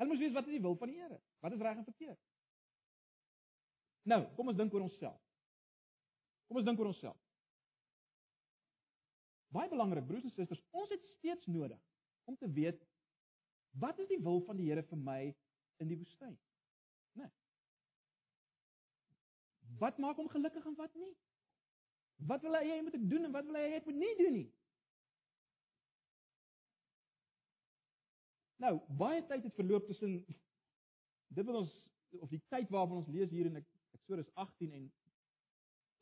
Hulle 0.00 0.12
moes 0.12 0.24
weet 0.24 0.34
wat 0.36 0.48
is 0.48 0.56
die 0.56 0.64
wil 0.64 0.76
van 0.80 0.92
die 0.92 0.98
Here? 1.00 1.20
Wat 1.44 1.52
is 1.52 1.60
reg 1.60 1.76
en 1.76 1.84
verkeerd? 1.84 2.24
Nou, 4.06 4.22
kom 4.36 4.52
ons 4.52 4.56
dink 4.56 4.74
oor 4.74 4.84
onsself. 4.86 5.20
Kom 6.48 6.60
ons 6.60 6.66
dink 6.66 6.80
oor 6.80 6.92
onsself. 6.92 7.20
Baie 9.54 9.70
belangrik, 9.70 10.06
broers 10.06 10.24
en 10.26 10.32
susters, 10.34 10.62
ons 10.70 10.90
het 10.90 11.04
steeds 11.06 11.46
nodig 11.46 11.80
om 12.24 12.36
te 12.36 12.50
weet 12.50 12.82
wat 13.78 13.98
is 13.98 14.08
die 14.08 14.22
wil 14.22 14.40
van 14.46 14.56
die 14.56 14.66
Here 14.70 14.82
vir 14.82 14.98
my 14.98 15.20
in 15.82 15.88
die 15.90 15.98
woestyn? 16.00 16.32
Né? 17.12 17.26
Nee. 17.26 17.32
Wat 19.82 19.98
maak 20.02 20.16
hom 20.16 20.28
gelukkig 20.32 20.64
en 20.66 20.76
wat 20.78 20.94
nie? 20.96 21.12
Wat 22.16 22.42
wil 22.42 22.56
hy 22.56 22.64
hê 22.64 22.78
moet 22.82 22.96
ek 22.96 23.08
doen 23.10 23.28
en 23.28 23.34
wat 23.34 23.44
wil 23.48 23.58
hy 23.60 23.64
hê 23.66 23.80
ek 23.80 23.88
moet 23.88 24.00
nie 24.00 24.14
doen 24.20 24.36
nie? 24.38 24.46
Nou, 28.64 28.78
baie 28.98 29.20
tyd 29.28 29.44
het 29.44 29.58
verloop 29.58 29.84
tussen 29.90 30.22
dit 31.36 31.44
wat 31.44 31.60
ons 31.60 31.74
of 32.24 32.30
die 32.32 32.40
tyd 32.48 32.70
waarvan 32.72 33.02
ons 33.02 33.10
lees 33.12 33.30
hier 33.34 33.50
in 33.50 33.58
Eksodus 33.60 34.30
18 34.40 34.72
en 34.78 34.86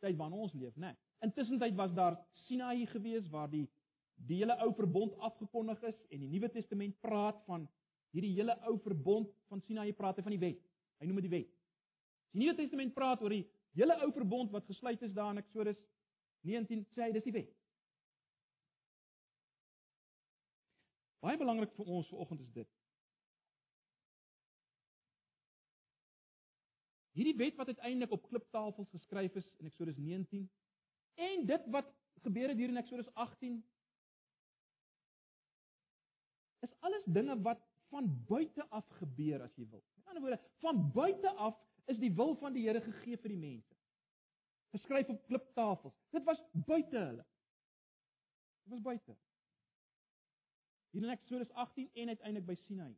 tyd 0.02 0.16
waarin 0.16 0.38
ons 0.46 0.54
leef, 0.54 0.74
né? 0.76 0.92
Nee. 0.92 1.00
Intussen 1.24 1.58
tyd 1.58 1.76
was 1.78 1.94
daar 1.94 2.18
Sinaï 2.44 2.86
gewees 2.86 3.28
waar 3.32 3.50
die 3.50 3.66
die 4.28 4.36
hele 4.38 4.54
ou 4.62 4.70
verbond 4.78 5.16
afgekondig 5.26 5.80
is 5.88 5.96
en 6.14 6.20
die 6.22 6.28
Nuwe 6.30 6.48
Testament 6.54 6.94
praat 7.02 7.40
van 7.48 7.64
hierdie 8.14 8.34
hele 8.36 8.54
ou 8.68 8.76
verbond 8.84 9.32
van 9.50 9.62
Sinaï 9.66 9.92
praat 9.92 10.20
hy 10.20 10.22
van 10.22 10.36
die 10.36 10.42
wet. 10.42 10.60
Hy 11.00 11.08
noem 11.08 11.18
dit 11.18 11.26
die 11.26 11.34
wet. 11.34 11.50
Die 12.34 12.44
Nuwe 12.44 12.54
Testament 12.58 12.94
praat 12.94 13.22
oor 13.22 13.34
die 13.34 13.42
hele 13.74 13.96
ou 14.04 14.12
verbond 14.14 14.54
wat 14.54 14.70
gesluit 14.70 15.02
is 15.02 15.12
daar 15.16 15.34
in 15.34 15.42
Eksodus 15.42 15.80
19 16.46 16.84
sê 16.94 17.08
hy 17.08 17.12
dis 17.16 17.26
die 17.26 17.34
wet. 17.34 17.50
Baie 21.24 21.40
belangrik 21.40 21.72
vir 21.78 21.88
ons 21.88 22.08
vanoggend 22.12 22.42
is 22.44 22.52
dit. 22.52 22.70
Hierdie 27.14 27.36
wet 27.38 27.58
wat 27.60 27.70
uiteindelik 27.70 28.12
op 28.12 28.26
kliptafels 28.28 28.90
geskryf 28.90 29.36
is 29.38 29.46
in 29.60 29.70
Eksodus 29.70 29.96
19 29.96 30.48
en 31.14 31.46
dit 31.46 31.68
wat 31.70 31.92
gebeur 32.24 32.50
het 32.50 32.58
hier 32.58 32.72
in 32.72 32.80
Eksodus 32.80 33.10
18 33.14 33.60
is 36.66 36.74
alles 36.80 37.04
dinge 37.04 37.36
wat 37.42 37.62
van 37.92 38.08
buite 38.26 38.66
af 38.74 38.88
gebeur 38.98 39.44
as 39.44 39.54
jy 39.54 39.66
wil. 39.70 39.82
Met 39.94 40.10
ander 40.10 40.24
woorde, 40.24 40.40
van 40.64 40.80
buite 40.96 41.30
af 41.30 41.60
is 41.92 42.00
die 42.00 42.10
wil 42.16 42.34
van 42.40 42.56
die 42.56 42.64
Here 42.66 42.80
gegee 42.82 43.20
vir 43.20 43.34
die 43.34 43.38
mense. 43.38 43.76
Geskryf 44.74 45.12
op 45.12 45.20
kliptafels. 45.28 45.94
Dit 46.10 46.24
was 46.26 46.40
buite 46.66 46.98
hulle. 46.98 47.26
Dit 48.64 48.72
was 48.72 48.82
buite. 48.82 49.16
Hier 50.94 51.04
in 51.04 51.14
Eksodus 51.14 51.52
18 51.52 51.90
en 51.92 52.14
uiteindelik 52.14 52.48
by 52.48 52.56
Sinai. 52.64 52.94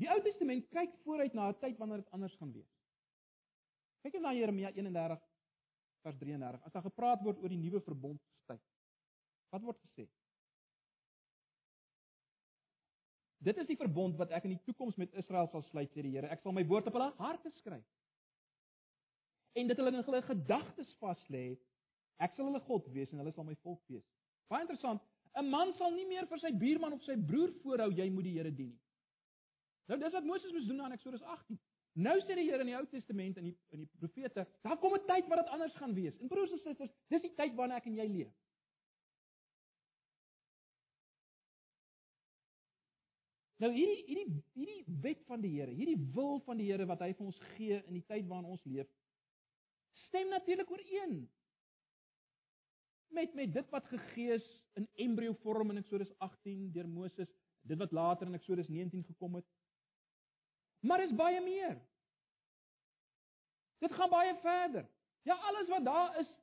Die 0.00 0.08
Ou 0.12 0.18
Testament 0.24 0.68
kyk 0.74 0.92
vooruit 1.04 1.34
na 1.34 1.48
'n 1.48 1.58
tyd 1.60 1.78
wanneer 1.78 2.04
dit 2.04 2.12
anders 2.12 2.36
gaan 2.36 2.52
wees. 2.52 2.72
Kyk 4.02 4.12
net 4.12 4.22
na 4.22 4.34
Jeremia 4.34 4.70
31 4.70 5.22
vers 6.02 6.18
33. 6.18 6.62
As 6.64 6.72
daar 6.72 6.82
gepraat 6.82 7.22
word 7.22 7.38
oor 7.42 7.48
die 7.48 7.58
nuwe 7.58 7.80
verbondstyd. 7.80 8.62
Wat 9.50 9.62
word 9.62 9.80
gesê? 9.86 10.08
Dit 13.38 13.58
is 13.58 13.66
die 13.66 13.76
verbond 13.76 14.16
wat 14.16 14.30
ek 14.30 14.44
in 14.44 14.56
die 14.56 14.64
toekoms 14.66 14.96
met 14.96 15.12
Israel 15.14 15.48
sal 15.48 15.62
sluit, 15.62 15.90
sê 15.92 16.02
die 16.02 16.14
Here. 16.16 16.28
Ek 16.28 16.42
sal 16.42 16.52
my 16.52 16.64
woord 16.66 16.86
op 16.86 16.96
hulle 16.98 17.12
harte 17.18 17.50
skryf. 17.50 17.84
En 19.56 19.68
dit 19.68 19.76
hulle 19.76 19.92
in 19.94 20.02
hulle 20.02 20.22
gedagtes 20.22 20.96
vas 21.00 21.28
lê. 21.32 21.58
Ek 22.18 22.34
sal 22.34 22.50
hulle 22.50 22.60
God 22.68 22.88
wees 22.92 23.12
en 23.12 23.22
hulle 23.22 23.32
sal 23.32 23.44
my 23.44 23.56
volk 23.62 23.82
wees. 23.88 24.04
Baie 24.50 24.66
interessant. 24.66 25.02
'n 25.36 25.50
Man 25.50 25.74
sal 25.74 25.92
nie 25.92 26.06
meer 26.06 26.26
vir 26.26 26.38
sy 26.38 26.50
buurman 26.52 26.92
of 26.92 27.02
sy 27.04 27.16
broer 27.16 27.52
voorhou 27.62 27.90
jy 27.92 28.10
moet 28.10 28.24
die 28.24 28.36
Here 28.38 28.50
dien 28.50 28.72
nie. 28.72 28.85
Nou 29.86 29.98
dis 30.00 30.12
wat 30.12 30.24
Moses 30.26 30.52
moes 30.52 30.66
doen 30.66 30.84
in 30.84 30.96
Eksodus 30.96 31.22
18. 31.22 31.58
Nou 31.96 32.16
sê 32.20 32.34
die 32.36 32.48
Here 32.48 32.60
in 32.60 32.72
die 32.72 32.76
Ou 32.76 32.84
Testament 32.90 33.38
in 33.40 33.50
die 33.50 33.54
in 33.72 33.84
die 33.84 33.90
profete, 34.00 34.46
daar 34.66 34.78
kom 34.78 34.94
'n 34.94 35.06
tyd 35.06 35.28
wat 35.28 35.44
dit 35.44 35.52
anders 35.54 35.76
gaan 35.76 35.94
wees. 35.94 36.18
En 36.18 36.28
broers 36.28 36.52
en 36.52 36.58
susters, 36.58 36.92
dis 37.08 37.22
die 37.22 37.34
tyd 37.34 37.54
waarin 37.54 37.76
ek 37.76 37.86
en 37.86 37.96
jy 37.96 38.08
leef. 38.08 38.34
Nou 43.56 43.70
hierdie 43.72 44.02
hierdie 44.04 44.42
hierdie 44.52 44.84
wet 45.00 45.22
van 45.24 45.40
die 45.40 45.54
Here, 45.54 45.72
hierdie 45.72 46.12
wil 46.12 46.40
van 46.44 46.58
die 46.60 46.66
Here 46.70 46.86
wat 46.86 47.00
hy 47.00 47.14
vir 47.14 47.26
ons 47.26 47.38
gee 47.56 47.80
in 47.86 47.94
die 47.94 48.04
tyd 48.04 48.26
waarin 48.28 48.50
ons 48.52 48.64
leef, 48.64 48.90
stem 49.92 50.28
natuurlik 50.28 50.70
ooreen 50.70 51.22
met 53.16 53.34
met 53.34 53.52
dit 53.54 53.70
wat 53.70 53.86
gegee 53.88 54.36
is 54.36 54.46
in 54.74 54.88
embrio 55.06 55.32
vorm 55.32 55.70
in 55.70 55.80
Eksodus 55.80 56.12
18 56.18 56.72
deur 56.74 56.88
Moses, 56.88 57.32
dit 57.62 57.78
wat 57.78 57.92
later 57.92 58.26
in 58.26 58.34
Eksodus 58.34 58.68
19 58.68 59.04
gekom 59.04 59.34
het. 59.40 59.46
Maar 60.86 61.02
is 61.02 61.14
baie 61.18 61.40
meer. 61.42 61.76
Dit 63.82 63.92
gaan 63.92 64.10
baie 64.10 64.34
verder. 64.42 64.86
Ja, 65.26 65.34
alles 65.34 65.68
wat 65.68 65.84
daar 65.84 66.18
is 66.20 66.34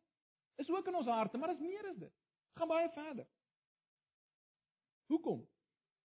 is 0.55 0.69
ook 0.69 0.87
in 0.87 0.95
ons 0.95 1.07
harte, 1.07 1.37
maar 1.37 1.49
is 1.49 1.59
meer 1.59 1.87
as 1.89 1.97
dit. 1.97 2.11
Dit 2.49 2.59
gaan 2.59 2.67
baie 2.67 2.89
verder. 2.89 3.27
Hoekom? 5.05 5.49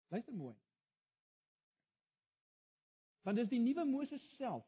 Luister 0.08 0.34
mooi. 0.34 0.56
Want 3.22 3.38
dis 3.38 3.50
die 3.52 3.60
nuwe 3.60 3.84
Moses 3.86 4.36
self. 4.36 4.66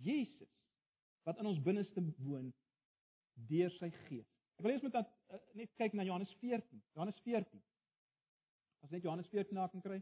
Jesus 0.00 0.54
wat 1.28 1.38
in 1.38 1.46
ons 1.46 1.60
binneste 1.62 2.00
woon 2.24 2.52
deur 3.50 3.72
sy 3.76 3.90
gees. 4.06 4.28
Ek 4.56 4.64
wil 4.64 4.72
eers 4.72 4.84
met 4.86 4.94
dat 4.96 5.10
uh, 5.28 5.40
net 5.58 5.74
kyk 5.76 5.92
na 5.92 6.06
Johannes 6.08 6.32
14. 6.40 6.80
Johannes 6.96 7.20
14. 7.26 7.60
As 8.86 8.94
net 8.94 9.04
Johannes 9.04 9.28
14 9.28 9.58
na 9.58 9.66
kan 9.68 9.84
kry. 9.84 9.98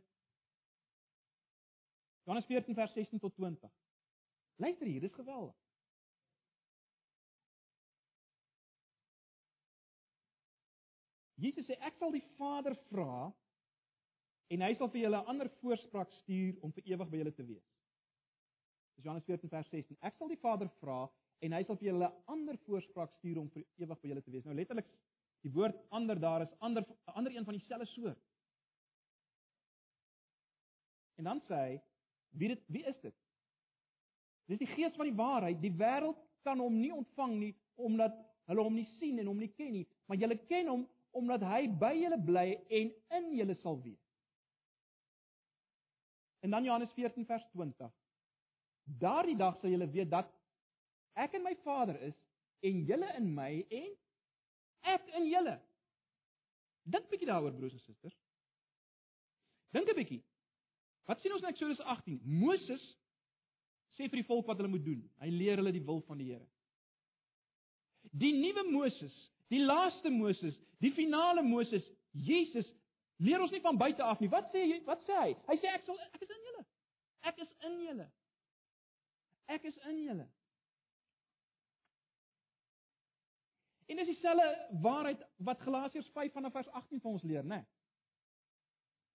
Johannes 2.26 2.46
14 2.46 2.74
vers 2.74 2.92
16 2.92 3.20
tot 3.22 3.34
20. 3.34 3.70
Luister 4.56 4.86
hier, 4.86 5.00
dis 5.00 5.14
geweldig. 5.14 5.54
Jesus 11.36 11.68
sê 11.68 11.76
ek 11.84 11.98
sal 12.00 12.14
die 12.16 12.24
Vader 12.38 12.74
vra 12.88 13.28
en 14.50 14.62
hy 14.64 14.72
sal 14.74 14.90
vir 14.90 15.04
julle 15.04 15.20
'n 15.20 15.30
ander 15.32 15.50
voorspraak 15.60 16.10
stuur 16.22 16.58
om 16.64 16.72
vir 16.72 16.84
ewig 16.94 17.10
by 17.10 17.18
julle 17.20 17.34
te 17.36 17.46
wees. 17.46 17.66
Dis 18.96 19.04
Johannes 19.04 19.26
14 19.28 19.52
vers 19.52 19.68
16. 19.70 19.98
Ek 20.00 20.16
sal 20.16 20.28
die 20.32 20.40
Vader 20.40 20.70
vra 20.80 21.04
en 21.44 21.52
hy 21.52 21.62
sal 21.64 21.76
vir 21.76 21.92
julle 21.92 22.08
'n 22.08 22.22
ander 22.26 22.56
voorspraak 22.66 23.12
stuur 23.18 23.38
om 23.38 23.50
vir 23.50 23.64
ewig 23.78 24.00
by 24.00 24.08
julle 24.08 24.22
te 24.22 24.30
wees. 24.30 24.44
Nou 24.44 24.54
letterlik 24.54 24.88
die 25.42 25.52
woord 25.52 25.76
ander 25.90 26.18
daar 26.18 26.42
is 26.42 26.54
ander 26.58 26.82
'n 26.82 27.12
ander 27.20 27.36
een 27.36 27.44
van 27.44 27.54
dieselfde 27.54 27.86
soort. 27.86 28.18
En 31.18 31.24
dan 31.24 31.40
sê 31.40 31.54
hy, 31.54 31.82
wie 32.38 32.48
dit 32.52 32.62
wie 32.72 32.84
is 32.84 32.98
dit? 33.02 33.14
Dis 34.46 34.62
die 34.62 34.70
gees 34.74 34.94
van 34.94 35.08
die 35.08 35.16
waarheid. 35.16 35.60
Die 35.62 35.74
wêreld 35.74 36.18
kan 36.46 36.60
hom 36.62 36.78
nie 36.78 36.92
ontvang 36.94 37.34
nie 37.40 37.54
omdat 37.74 38.14
hulle 38.46 38.62
hom 38.62 38.76
nie 38.78 38.86
sien 38.96 39.18
en 39.18 39.26
hom 39.26 39.40
nie 39.42 39.50
ken 39.58 39.72
nie, 39.74 39.86
maar 40.06 40.18
julle 40.20 40.38
ken 40.46 40.70
hom 40.70 40.84
omdat 41.16 41.42
hy 41.48 41.66
by 41.80 41.92
julle 41.96 42.18
bly 42.22 42.46
en 42.78 42.92
in 43.18 43.30
julle 43.34 43.56
sal 43.62 43.78
wees. 43.82 44.02
En 46.44 46.52
dan 46.54 46.64
Johannes 46.64 46.92
14 46.94 47.26
vers 47.26 47.44
20. 47.52 47.90
Daardie 49.02 49.36
dag 49.36 49.56
sal 49.58 49.72
julle 49.72 49.88
weet 49.90 50.12
dat 50.12 50.30
ek 51.18 51.34
in 51.38 51.42
my 51.42 51.56
Vader 51.64 51.98
is 52.06 52.16
en 52.66 52.84
julle 52.86 53.08
in 53.18 53.32
my 53.34 53.50
en 53.80 53.88
ek 54.94 55.10
in 55.18 55.26
julle. 55.32 55.56
Dink 56.86 57.08
'n 57.08 57.10
bietjie 57.10 57.26
daaroor 57.32 57.56
broers 57.56 57.74
en 57.74 57.82
susters. 57.82 58.18
Dink 59.74 59.90
'n 59.90 59.98
bietjie. 59.98 60.22
Wat 61.06 61.20
sien 61.22 61.34
ons 61.34 61.42
in 61.44 61.52
Eksodus 61.52 61.80
18? 61.80 62.20
Moses 62.26 62.82
sê 63.96 64.08
vir 64.10 64.20
die 64.20 64.28
volk 64.28 64.48
wat 64.50 64.58
hulle 64.60 64.72
moet 64.72 64.84
doen. 64.84 65.02
Hy 65.22 65.30
leer 65.32 65.62
hulle 65.62 65.74
die 65.74 65.84
wil 65.86 66.02
van 66.08 66.18
die 66.20 66.32
Here. 66.32 66.46
Die 68.16 68.32
nuwe 68.36 68.66
Moses, 68.70 69.14
die 69.50 69.62
laaste 69.62 70.10
Moses, 70.10 70.56
die 70.82 70.92
finale 70.94 71.42
Moses, 71.46 71.84
Jesus, 72.12 72.68
leer 73.22 73.42
ons 73.42 73.54
nie 73.54 73.62
van 73.64 73.78
buite 73.78 74.02
af 74.04 74.20
nie. 74.20 74.30
Wat 74.32 74.50
sê 74.52 74.64
hy? 74.66 74.80
Wat 74.86 75.02
sê 75.06 75.18
hy? 75.18 75.34
Hy 75.48 75.58
sê 75.62 75.72
ek 75.72 75.86
sal 75.86 75.98
ek 76.10 76.22
is 76.26 76.32
in 76.34 76.48
julle. 76.48 76.64
Ek 77.26 77.40
is 77.42 77.54
in 77.68 77.78
julle. 77.86 78.08
Ek 79.56 79.70
is 79.70 79.78
in 79.90 80.02
julle. 80.04 80.26
En 83.86 84.00
dis 84.00 84.10
dieselfde 84.10 84.46
waarheid 84.82 85.22
wat 85.46 85.62
Galasiërs 85.62 86.08
5 86.14 86.34
vanaf 86.34 86.56
vers 86.58 86.70
18 86.74 87.00
vir 87.00 87.10
ons 87.12 87.26
leer, 87.26 87.46
né? 87.46 87.60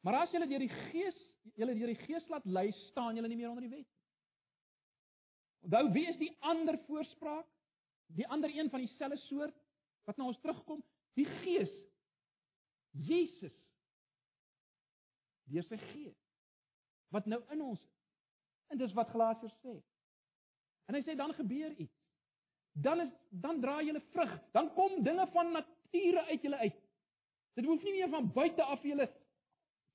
Maar 0.02 0.22
as 0.24 0.32
julle 0.34 0.48
deur 0.48 0.64
die 0.64 0.72
Gees, 0.72 1.18
julle 1.56 1.76
deur 1.76 1.92
die 1.94 2.04
Gees 2.06 2.28
laat 2.30 2.46
lei, 2.46 2.72
staan 2.90 3.16
julle 3.16 3.28
nie 3.28 3.40
meer 3.40 3.50
onder 3.50 3.66
die 3.66 3.74
wet 3.74 3.88
nie. 3.88 4.00
Onthou, 5.62 5.92
wie 5.94 6.08
is 6.10 6.18
die 6.18 6.32
ander 6.40 6.78
voorspraak? 6.88 7.48
Die 8.18 8.28
ander 8.28 8.50
een 8.50 8.70
van 8.70 8.82
dieselfde 8.82 9.18
soort 9.28 9.58
wat 10.10 10.18
na 10.18 10.26
ons 10.26 10.40
terugkom, 10.42 10.82
die 11.16 11.28
Gees. 11.44 11.72
Jesus. 12.92 13.56
Deur 15.52 15.68
sy 15.68 15.78
Gees 15.92 16.18
wat 17.12 17.26
nou 17.28 17.42
in 17.52 17.62
ons. 17.66 17.82
En 18.72 18.80
dis 18.80 18.94
wat 18.96 19.10
Galasiërs 19.12 19.56
sê. 19.60 19.74
En 20.88 20.96
hy 20.96 21.02
sê 21.04 21.16
dan 21.20 21.34
gebeur 21.36 21.74
iets. 21.76 21.98
Dan 22.72 23.04
is 23.04 23.12
dan 23.44 23.60
dra 23.60 23.82
jy 23.82 23.92
'n 23.92 24.04
vrug. 24.14 24.32
Dan 24.54 24.74
kom 24.74 25.04
dinge 25.04 25.28
van 25.34 25.52
nature 25.52 26.24
uit 26.32 26.42
julle 26.42 26.58
uit. 26.58 26.78
Dit 27.56 27.66
hoef 27.66 27.84
nie 27.84 27.92
meer 27.92 28.10
van 28.10 28.32
buite 28.32 28.64
af 28.64 28.84
julle 28.84 29.10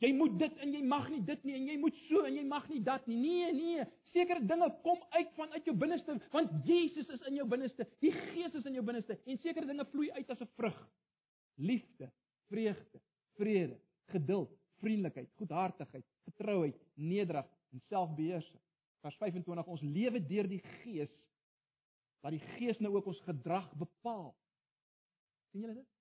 jy 0.05 0.12
moet 0.16 0.34
dit 0.38 0.59
en 0.64 0.74
jy 0.74 0.82
mag 0.84 1.09
nie 1.12 1.22
dit 1.24 1.44
nie 1.49 1.55
en 1.57 1.68
jy 1.70 1.76
moet 1.80 1.97
so 2.07 2.24
en 2.28 2.36
jy 2.36 2.44
mag 2.49 2.66
nie 2.68 2.82
dat 2.84 3.07
nie. 3.09 3.16
Nee, 3.20 3.53
nee. 3.57 3.86
Sekere 4.12 4.44
dinge 4.44 4.68
kom 4.84 5.01
uit 5.16 5.32
van 5.38 5.53
uit 5.55 5.64
jou 5.68 5.76
binneste 5.76 6.18
want 6.34 6.53
Jesus 6.68 7.09
is 7.14 7.24
in 7.30 7.40
jou 7.40 7.49
binneste. 7.49 7.88
Die 8.05 8.12
Gees 8.12 8.55
is 8.55 8.68
in 8.68 8.76
jou 8.78 8.84
binneste 8.84 9.18
en 9.24 9.40
sekere 9.42 9.68
dinge 9.68 9.88
vloei 9.92 10.11
uit 10.12 10.30
as 10.30 10.40
'n 10.40 10.53
vrug. 10.57 10.78
Liefde, 11.57 12.11
vreugde, 12.49 13.01
vrede, 13.36 13.76
geduld, 14.12 14.51
vriendelikheid, 14.80 15.30
goedhartigheid, 15.36 16.05
getrouheid, 16.24 16.76
nederig 16.94 17.47
en 17.72 17.80
selfbeheersing. 17.88 18.61
Vers 19.01 19.16
25 19.16 19.66
ons 19.66 19.82
lewe 19.82 20.20
deur 20.26 20.49
die 20.49 20.62
Gees 20.82 21.12
dat 22.20 22.34
die 22.34 22.42
Gees 22.57 22.78
nou 22.82 22.94
ook 22.97 23.07
ons 23.07 23.20
gedrag 23.20 23.68
bepaal. 23.78 24.34
sien 25.51 25.61
julle 25.61 25.74
dit? 25.74 25.95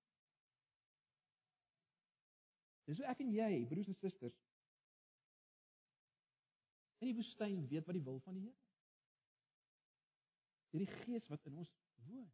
Dis 2.86 3.00
hoe 3.00 3.08
ek 3.10 3.22
en 3.24 3.32
jy, 3.34 3.64
broers 3.66 3.88
en 3.90 3.98
susters, 3.98 4.36
in 7.02 7.10
die 7.10 7.16
woestyn 7.18 7.64
weet 7.68 7.86
wat 7.86 7.96
die 7.98 8.04
wil 8.04 8.20
van 8.24 8.36
die 8.38 8.46
Here. 8.46 8.62
Deur 10.72 10.84
die 10.84 10.92
Gees 11.02 11.26
wat 11.30 11.48
in 11.50 11.58
ons 11.62 11.72
woon. 12.06 12.28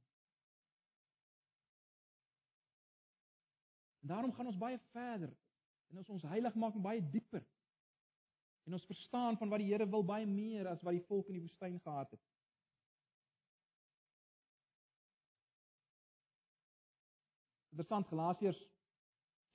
En 4.03 4.13
daarom 4.13 4.33
gaan 4.35 4.51
ons 4.51 4.59
baie 4.59 4.79
verder 4.93 5.33
en 5.93 6.01
ons 6.03 6.13
ons 6.17 6.29
heilig 6.31 6.55
maak 6.59 6.77
baie 6.85 7.03
dieper. 7.13 7.45
En 8.67 8.77
ons 8.79 8.87
verstaan 8.87 9.37
van 9.39 9.51
wat 9.53 9.63
die 9.63 9.71
Here 9.71 9.89
wil 9.91 10.05
baie 10.07 10.27
meer 10.27 10.69
as 10.71 10.83
wat 10.87 10.97
die 10.97 11.07
volk 11.09 11.31
in 11.31 11.39
die 11.39 11.45
woestyn 11.45 11.81
gehad 11.83 12.15
het. 12.15 12.23
Interessant 17.73 18.09
Galasiërs 18.11 18.61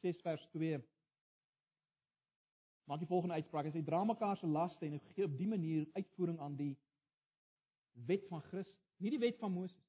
6 0.02 0.22
vers 0.26 0.46
2 0.54 0.80
maak 2.88 3.02
die 3.04 3.10
volgende 3.10 3.36
uitspraak. 3.36 3.68
Hy 3.68 3.74
sê 3.76 3.84
dra 3.84 4.04
mekaar 4.08 4.38
se 4.40 4.48
laste 4.48 4.86
en 4.88 5.00
gee 5.14 5.26
op 5.28 5.34
die 5.38 5.50
manier 5.50 5.88
uitvoering 5.98 6.40
aan 6.40 6.56
die 6.56 6.74
wet 8.08 8.28
van 8.30 8.42
Christus, 8.48 8.78
nie 9.04 9.12
die 9.12 9.20
wet 9.20 9.40
van 9.42 9.52
Moses. 9.52 9.84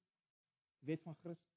Die 0.83 0.91
wet 0.91 1.05
van 1.07 1.15
Christus. 1.23 1.55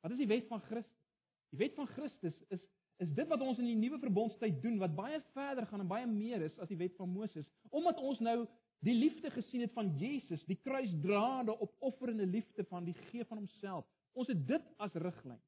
Wat 0.00 0.14
is 0.14 0.20
die 0.22 0.30
wet 0.30 0.48
van 0.48 0.62
Christus? 0.68 1.04
Die 1.52 1.60
wet 1.60 1.76
van 1.76 1.88
Christus 1.92 2.40
is 2.54 2.64
is 2.96 3.10
dit 3.12 3.28
wat 3.28 3.42
ons 3.44 3.58
in 3.60 3.66
die 3.68 3.76
nuwe 3.76 3.98
verbondstyd 4.00 4.62
doen 4.62 4.78
wat 4.80 4.94
baie 4.96 5.18
verder 5.34 5.66
gaan 5.68 5.82
en 5.82 5.88
baie 5.90 6.06
meer 6.08 6.46
is 6.46 6.54
as 6.64 6.70
die 6.70 6.78
wet 6.80 6.94
van 6.96 7.10
Moses, 7.12 7.44
omdat 7.68 7.98
ons 8.00 8.22
nou 8.24 8.38
die 8.88 8.94
liefde 8.96 9.28
gesien 9.34 9.66
het 9.66 9.74
van 9.76 9.90
Jesus, 10.00 10.44
die 10.48 10.56
kruisdraande 10.64 11.52
opofferende 11.60 12.24
liefde 12.24 12.64
van 12.70 12.88
die 12.88 12.96
gee 13.10 13.24
van 13.28 13.42
homself. 13.42 13.84
Ons 14.16 14.32
het 14.32 14.40
dit 14.48 14.70
as 14.80 14.96
riglyn. 14.96 15.40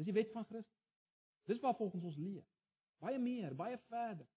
Dis 0.00 0.08
die 0.08 0.16
wet 0.16 0.32
van 0.32 0.48
Christus. 0.48 0.79
Dis 1.50 1.60
waar 1.60 1.74
volgens 1.74 2.04
ons 2.06 2.16
leef. 2.16 2.46
Baie 3.02 3.18
meer, 3.18 3.54
baie 3.58 3.78
verder. 3.88 4.28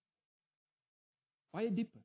Baie 1.53 1.69
dieper. 1.73 2.01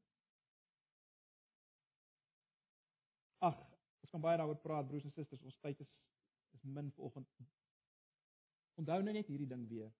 Ag, 3.48 3.56
ons 4.02 4.12
kan 4.12 4.20
baie 4.20 4.36
daaroor 4.36 4.58
praat 4.60 4.88
broers 4.90 5.06
en 5.06 5.14
susters, 5.14 5.44
ons 5.46 5.56
tyd 5.64 5.80
is 5.84 5.94
is 6.56 6.62
min 6.64 6.90
vanoggend. 6.96 7.28
Onthou 8.80 9.02
nou 9.04 9.14
net 9.14 9.28
hierdie 9.30 9.48
ding 9.48 9.66
weer. 9.68 9.90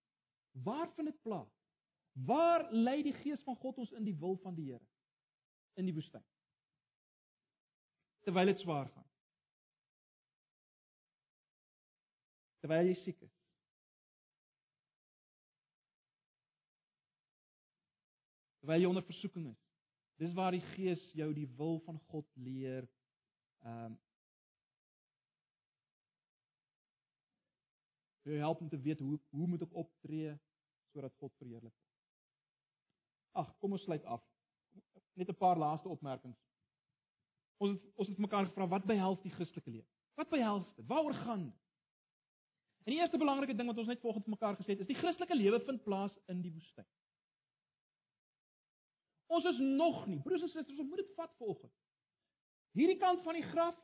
Waar 0.65 0.89
vind 0.97 1.11
dit 1.11 1.23
plaas? 1.23 1.53
Waar 2.27 2.67
lei 2.73 3.03
die 3.07 3.15
gees 3.21 3.43
van 3.47 3.57
God 3.63 3.79
ons 3.85 3.93
in 3.95 4.07
die 4.07 4.17
wil 4.19 4.39
van 4.43 4.57
die 4.57 4.71
Here? 4.73 4.87
In 5.79 5.87
die 5.87 5.95
woestyn. 5.95 6.25
Terwyl 8.27 8.51
dit 8.51 8.65
swaar 8.65 8.89
gaan. 8.91 9.07
Terwyl 12.65 12.91
jy 12.91 12.97
siek 13.05 13.23
is. 13.23 13.38
Terwyl 18.69 18.85
jy 18.85 18.89
onder 18.91 19.05
versoeking 19.09 19.47
is. 19.49 19.61
Dis 20.21 20.35
waar 20.37 20.53
die 20.53 20.64
Gees 20.75 21.01
jou 21.16 21.31
die 21.33 21.47
wil 21.57 21.79
van 21.87 21.97
God 22.12 22.29
leer. 22.37 22.85
Ehm 23.64 23.95
um, 23.95 23.97
Jy 28.29 28.43
help 28.43 28.61
om 28.61 28.69
te 28.69 28.77
weet 28.77 28.99
hoe 29.01 29.16
hoe 29.33 29.47
moet 29.49 29.62
ek 29.64 29.73
optree 29.73 30.35
sodat 30.93 31.14
God 31.16 31.33
verheerlik 31.41 31.73
word. 31.73 31.95
Ag, 33.41 33.55
kom 33.62 33.73
ons 33.73 33.87
sluit 33.87 34.05
af. 34.05 34.21
Net 35.16 35.31
'n 35.33 35.39
paar 35.39 35.57
laaste 35.57 35.89
opmerkings. 35.89 36.37
Ons 37.57 37.79
het, 37.79 37.87
ons 37.95 38.09
het 38.09 38.19
mekaar 38.19 38.45
gevra 38.51 38.69
wat 38.69 38.85
behels 38.85 39.23
die 39.23 39.33
Christelike 39.33 39.71
lewe? 39.71 39.89
Wat 40.21 40.29
behels 40.29 40.69
dit? 40.77 40.87
Waaroor 40.87 41.14
gaan 41.14 41.45
dit? 41.49 41.64
En 42.85 42.93
die 42.93 43.01
eerste 43.01 43.19
belangrike 43.19 43.57
ding 43.57 43.69
wat 43.73 43.79
ons 43.79 43.89
net 43.89 44.01
vanoggend 44.01 44.27
mekaar 44.27 44.61
gesê 44.61 44.77
het, 44.77 44.85
is 44.85 44.93
die 44.93 45.01
Christelike 45.01 45.35
lewe 45.35 45.64
vind 45.64 45.83
plaas 45.85 46.12
in 46.27 46.43
die 46.43 46.53
woestyn. 46.53 46.87
Ons 49.29 49.45
is 49.45 49.59
nog 49.61 50.07
nie, 50.09 50.20
broers 50.24 50.43
en 50.43 50.49
susters, 50.49 50.79
ons 50.79 50.89
moet 50.89 51.03
dit 51.03 51.14
vat 51.16 51.33
vanoggend. 51.37 51.72
Hierdie 52.79 52.97
kant 53.01 53.20
van 53.26 53.37
die 53.37 53.45
graf, 53.51 53.76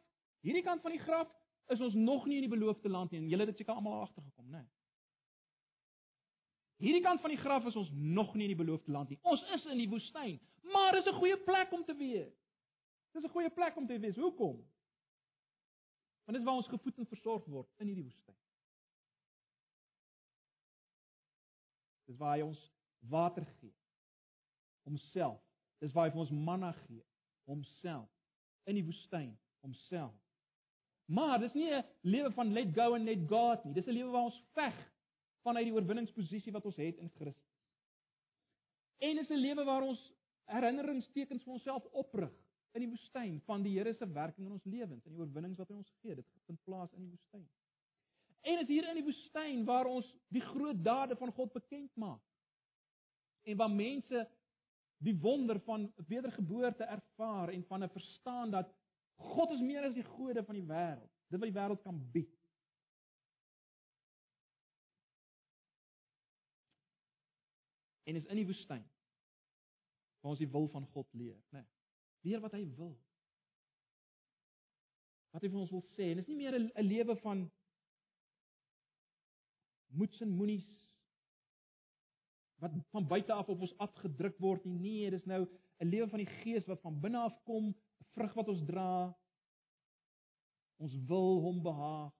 hierdie 0.44 0.64
kant 0.64 0.80
van 0.84 0.94
die 0.94 1.02
graf 1.02 1.28
is 1.72 1.82
ons 1.84 1.96
nog 1.96 2.24
nie 2.28 2.38
in 2.40 2.46
die 2.46 2.52
beloofde 2.52 2.88
land 2.92 3.12
nie 3.12 3.20
en 3.20 3.28
julle 3.28 3.44
het 3.44 3.52
dit 3.52 3.60
seker 3.62 3.76
almal 3.76 4.06
agtergekom, 4.06 4.48
né? 4.52 4.62
Hierdie 6.80 7.04
kant 7.04 7.20
van 7.20 7.32
die 7.32 7.40
graf 7.40 7.68
is 7.68 7.76
ons 7.80 7.92
nog 7.92 8.32
nie 8.34 8.48
in 8.48 8.54
die 8.54 8.60
beloofde 8.60 8.92
land 8.92 9.12
nie. 9.12 9.20
Ons 9.22 9.44
is 9.56 9.68
in 9.72 9.78
die 9.80 9.88
woestyn, 9.88 10.40
maar 10.72 10.96
dis 10.96 11.06
'n 11.12 11.20
goeie 11.20 11.36
plek 11.36 11.72
om 11.72 11.84
te 11.84 11.94
wees. 11.96 12.34
Dis 13.12 13.24
'n 13.24 13.34
goeie 13.36 13.50
plek 13.50 13.76
om 13.76 13.86
te 13.86 13.98
wees. 13.98 14.16
Hoekom? 14.16 14.56
Want 16.24 16.38
dis 16.38 16.44
waar 16.44 16.56
ons 16.56 16.68
gevoed 16.68 16.98
en 16.98 17.06
versorg 17.06 17.44
word 17.44 17.68
in 17.78 17.86
hierdie 17.86 18.04
woestyn. 18.04 18.36
Dis 22.06 22.16
waar 22.16 22.36
hy 22.36 22.42
ons 22.42 22.70
water 23.00 23.44
gee 23.60 23.83
homself. 24.84 25.40
Dis 25.82 25.92
waar 25.92 26.08
hy 26.08 26.14
vir 26.14 26.24
ons 26.24 26.34
manna 26.46 26.72
gee, 26.84 27.02
homself 27.50 28.10
in 28.70 28.78
die 28.78 28.84
woestyn, 28.84 29.32
homself. 29.64 30.14
Maar 31.12 31.38
dis 31.40 31.52
nie 31.52 31.70
'n 31.70 31.84
lewe 32.00 32.30
van 32.32 32.52
let 32.52 32.74
go 32.74 32.94
and 32.94 33.04
let 33.04 33.28
God 33.28 33.64
nie. 33.64 33.74
Dis 33.74 33.86
'n 33.86 33.92
lewe 33.92 34.10
waar 34.10 34.30
ons 34.30 34.42
veg 34.54 34.76
vanuit 35.42 35.64
die 35.64 35.74
oorwinningsposisie 35.74 36.52
wat 36.52 36.64
ons 36.64 36.76
het 36.76 36.96
in 36.96 37.10
Christus. 37.10 37.54
En 38.98 39.16
dis 39.16 39.28
'n 39.28 39.40
lewe 39.40 39.64
waar 39.64 39.82
ons 39.82 40.12
herinneringstekens 40.44 41.42
vir 41.42 41.52
onsself 41.52 41.84
oprig 41.84 42.32
in 42.72 42.80
die 42.80 42.90
woestyn 42.90 43.40
van 43.46 43.62
die 43.62 43.78
Here 43.78 43.94
se 43.94 44.06
werking 44.12 44.46
in 44.46 44.52
ons 44.52 44.64
lewens 44.64 45.04
en 45.04 45.12
die 45.12 45.20
oorwinnings 45.20 45.58
wat 45.58 45.68
hy 45.68 45.74
ons 45.74 45.92
gee. 46.00 46.14
Dit 46.14 46.26
vind 46.46 46.62
plaas 46.64 46.92
in 46.92 47.02
die 47.02 47.10
woestyn. 47.10 47.48
En 48.44 48.58
is 48.58 48.68
hier 48.68 48.88
in 48.88 48.94
die 48.94 49.06
woestyn 49.06 49.64
waar 49.64 49.86
ons 49.86 50.08
die 50.28 50.42
groot 50.44 50.84
dade 50.84 51.16
van 51.16 51.32
God 51.32 51.52
bekend 51.52 51.94
maak. 51.96 52.22
En 53.42 53.56
waar 53.56 53.70
mense 53.70 54.28
die 55.04 55.16
wonder 55.20 55.60
van 55.60 55.92
wedergeboorte 56.08 56.84
ervaar 56.84 57.52
en 57.52 57.64
van 57.68 57.84
'n 57.84 57.88
verstaan 57.88 58.50
dat 58.50 58.72
God 59.14 59.50
is 59.50 59.60
meer 59.60 59.84
as 59.84 59.94
die 59.94 60.04
gode 60.04 60.44
van 60.44 60.54
die 60.54 60.66
wêreld. 60.66 61.10
Dit 61.28 61.40
wat 61.40 61.52
die 61.52 61.60
wêreld 61.60 61.82
kan 61.82 62.10
bied. 62.10 62.32
En 68.04 68.16
is 68.16 68.26
in 68.26 68.36
die 68.36 68.46
woestyn 68.46 68.84
waar 70.20 70.32
ons 70.32 70.40
die 70.40 70.48
wil 70.48 70.68
van 70.68 70.86
God 70.86 71.08
leer, 71.12 71.40
né? 71.52 71.60
Nee, 71.60 71.66
leer 72.20 72.40
wat 72.40 72.52
hy 72.52 72.64
wil. 72.76 72.94
Wat 75.30 75.42
hy 75.42 75.50
vir 75.52 75.60
ons 75.60 75.70
wil 75.70 75.84
sê, 75.92 76.06
en 76.10 76.16
dit 76.16 76.24
is 76.24 76.28
nie 76.32 76.36
meer 76.36 76.56
'n 76.56 76.86
lewe 76.86 77.16
van 77.16 77.50
moets 79.86 80.20
en 80.20 80.28
moenies 80.28 80.83
wat 82.64 82.76
van 82.90 83.06
buite 83.06 83.32
af 83.32 83.48
op 83.48 83.60
ons 83.60 83.76
afgedruk 83.78 84.38
word 84.40 84.64
nie. 84.64 84.78
Nee, 84.78 85.10
dis 85.10 85.24
nou 85.28 85.44
'n 85.78 85.88
lewe 85.88 86.08
van 86.08 86.18
die 86.22 86.32
Gees 86.40 86.66
wat 86.66 86.80
van 86.80 87.00
binne 87.00 87.18
af 87.18 87.36
kom, 87.44 87.66
'n 87.68 88.06
vrug 88.16 88.34
wat 88.34 88.48
ons 88.48 88.64
dra. 88.64 89.16
Ons 90.76 90.94
wil 91.06 91.40
hom 91.40 91.62
behaag. 91.62 92.12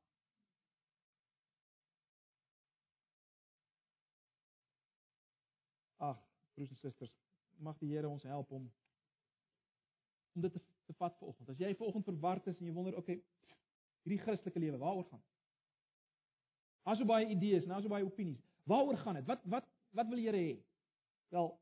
Ag, 5.97 6.21
broers 6.55 6.71
en 6.71 6.77
susters, 6.77 7.15
mag 7.57 7.79
die 7.79 7.91
Here 7.91 8.09
ons 8.09 8.23
help 8.23 8.51
om 8.51 8.73
om 10.35 10.41
dit 10.43 10.53
te, 10.53 10.61
te 10.85 10.93
vat 10.93 11.17
vanoggend. 11.19 11.49
As 11.49 11.59
jy 11.59 11.75
vanoggend 11.75 12.05
verward 12.05 12.47
is 12.47 12.59
en 12.59 12.67
jy 12.67 12.73
wonder, 12.73 12.97
okay, 12.97 13.23
hierdie 14.03 14.23
Christelike 14.25 14.59
lewe, 14.59 14.79
waaroor 14.79 15.05
gaan 15.05 15.21
dit? 15.21 15.31
Daar's 16.83 16.99
so 16.99 17.05
baie 17.05 17.29
idees, 17.29 17.65
daar's 17.65 17.83
so 17.87 17.89
baie 17.89 18.05
opinies. 18.05 18.43
Waaroor 18.65 18.97
gaan 18.97 19.15
dit? 19.15 19.27
Wat 19.27 19.45
wat 19.45 19.69
wat 19.95 20.09
wil 20.11 20.19
die 20.19 20.27
Here 20.27 20.41
hê? 20.41 20.55
Wel 21.35 21.53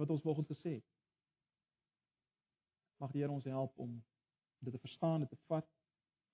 wat 0.00 0.10
ons 0.10 0.22
vanoggend 0.22 0.48
gesê 0.48 0.70
het. 0.78 0.86
Mag 2.96 3.12
die 3.12 3.20
Here 3.20 3.32
ons 3.32 3.44
help 3.44 3.78
om 3.78 3.98
dit 4.58 4.72
te 4.72 4.80
verstaan, 4.80 5.20
dit 5.20 5.28
te 5.28 5.38
vat 5.48 5.68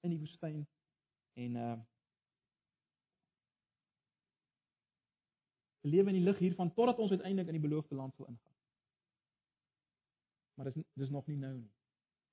in 0.07 0.15
die 0.15 0.23
woestyn 0.23 0.65
en 1.35 1.63
uh 1.67 1.77
lewe 5.87 6.11
in 6.11 6.17
die 6.19 6.27
lig 6.27 6.39
hiervan 6.43 6.73
totdat 6.75 6.99
ons 6.99 7.13
uiteindelik 7.15 7.47
in 7.53 7.61
die 7.61 7.63
beloofde 7.69 7.95
land 7.95 8.15
sal 8.17 8.27
ingaan. 8.27 8.55
Maar 10.59 10.71
dis 10.73 10.87
dis 10.99 11.13
nog 11.15 11.27
nie 11.31 11.37
nou 11.39 11.53
nie. 11.61 11.71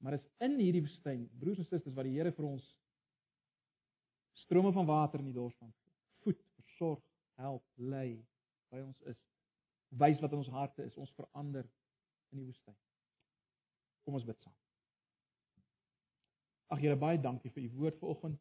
Maar 0.02 0.18
is 0.18 0.26
in 0.42 0.58
hierdie 0.58 0.82
woestyn, 0.82 1.28
broers 1.40 1.62
en 1.62 1.68
susters, 1.68 1.94
wat 1.94 2.08
die 2.10 2.16
Here 2.16 2.32
vir 2.34 2.48
ons 2.48 2.66
strome 4.54 4.72
van 4.72 4.86
water 4.86 5.20
in 5.20 5.26
die 5.26 5.34
dors 5.34 5.56
van 5.58 5.74
voed, 6.22 6.42
versorg, 6.62 7.00
help, 7.42 7.64
lei 7.76 8.22
by 8.70 8.84
ons 8.86 9.00
is. 9.10 9.18
Wys 9.98 10.20
wat 10.22 10.34
in 10.36 10.44
ons 10.44 10.52
harte 10.54 10.86
is, 10.86 10.98
ons 11.02 11.14
verander 11.18 11.66
in 12.30 12.42
die 12.42 12.46
woestyn. 12.46 12.76
Kom 14.06 14.20
ons 14.20 14.28
bid 14.28 14.38
saam. 14.46 14.54
Ag 16.70 16.84
Here, 16.84 16.98
baie 17.02 17.18
dankie 17.22 17.50
vir 17.56 17.66
u 17.66 17.72
woord 17.80 17.98
vanoggend. 18.02 18.38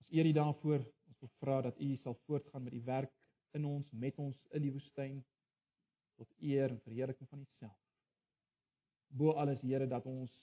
Ons 0.00 0.12
eer 0.16 0.32
u 0.32 0.34
daarvoor. 0.40 0.88
Ons 1.12 1.20
wil 1.20 1.32
vra 1.42 1.60
dat 1.68 1.80
u 1.80 1.90
sal 2.00 2.16
voortgaan 2.24 2.64
met 2.64 2.76
die 2.78 2.84
werk 2.88 3.12
in 3.56 3.68
ons, 3.68 3.92
met 3.92 4.16
ons 4.20 4.40
in 4.56 4.64
die 4.64 4.72
woestyn 4.72 5.20
tot 6.16 6.32
eer 6.40 6.72
en 6.72 6.80
verheerliking 6.88 7.28
van 7.28 7.44
u 7.44 7.48
self. 7.60 7.80
Bo 9.12 9.36
alles 9.44 9.60
Here 9.60 9.88
dat 9.92 10.08
ons 10.08 10.40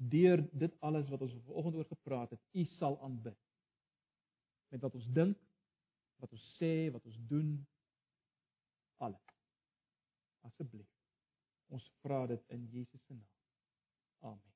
deur 0.00 0.42
dit 0.52 0.76
alles 0.80 1.08
wat 1.08 1.20
ons 1.20 1.34
vanoggend 1.44 1.74
oor 1.74 1.88
gepraat 1.88 2.30
het, 2.30 2.40
u 2.52 2.64
sal 2.64 3.00
aanbid. 3.02 3.38
Met 4.68 4.80
wat 4.80 4.94
ons 4.94 5.08
dink, 5.12 5.38
wat 6.16 6.32
ons 6.32 6.46
sê, 6.56 6.90
wat 6.92 7.04
ons 7.04 7.18
doen, 7.28 7.50
alles. 8.96 9.34
Asseblief. 10.40 10.88
Ons 11.68 11.90
vra 12.00 12.24
dit 12.26 12.54
in 12.56 12.68
Jesus 12.72 13.04
se 13.06 13.14
naam. 13.14 13.28
Amen. 14.20 14.49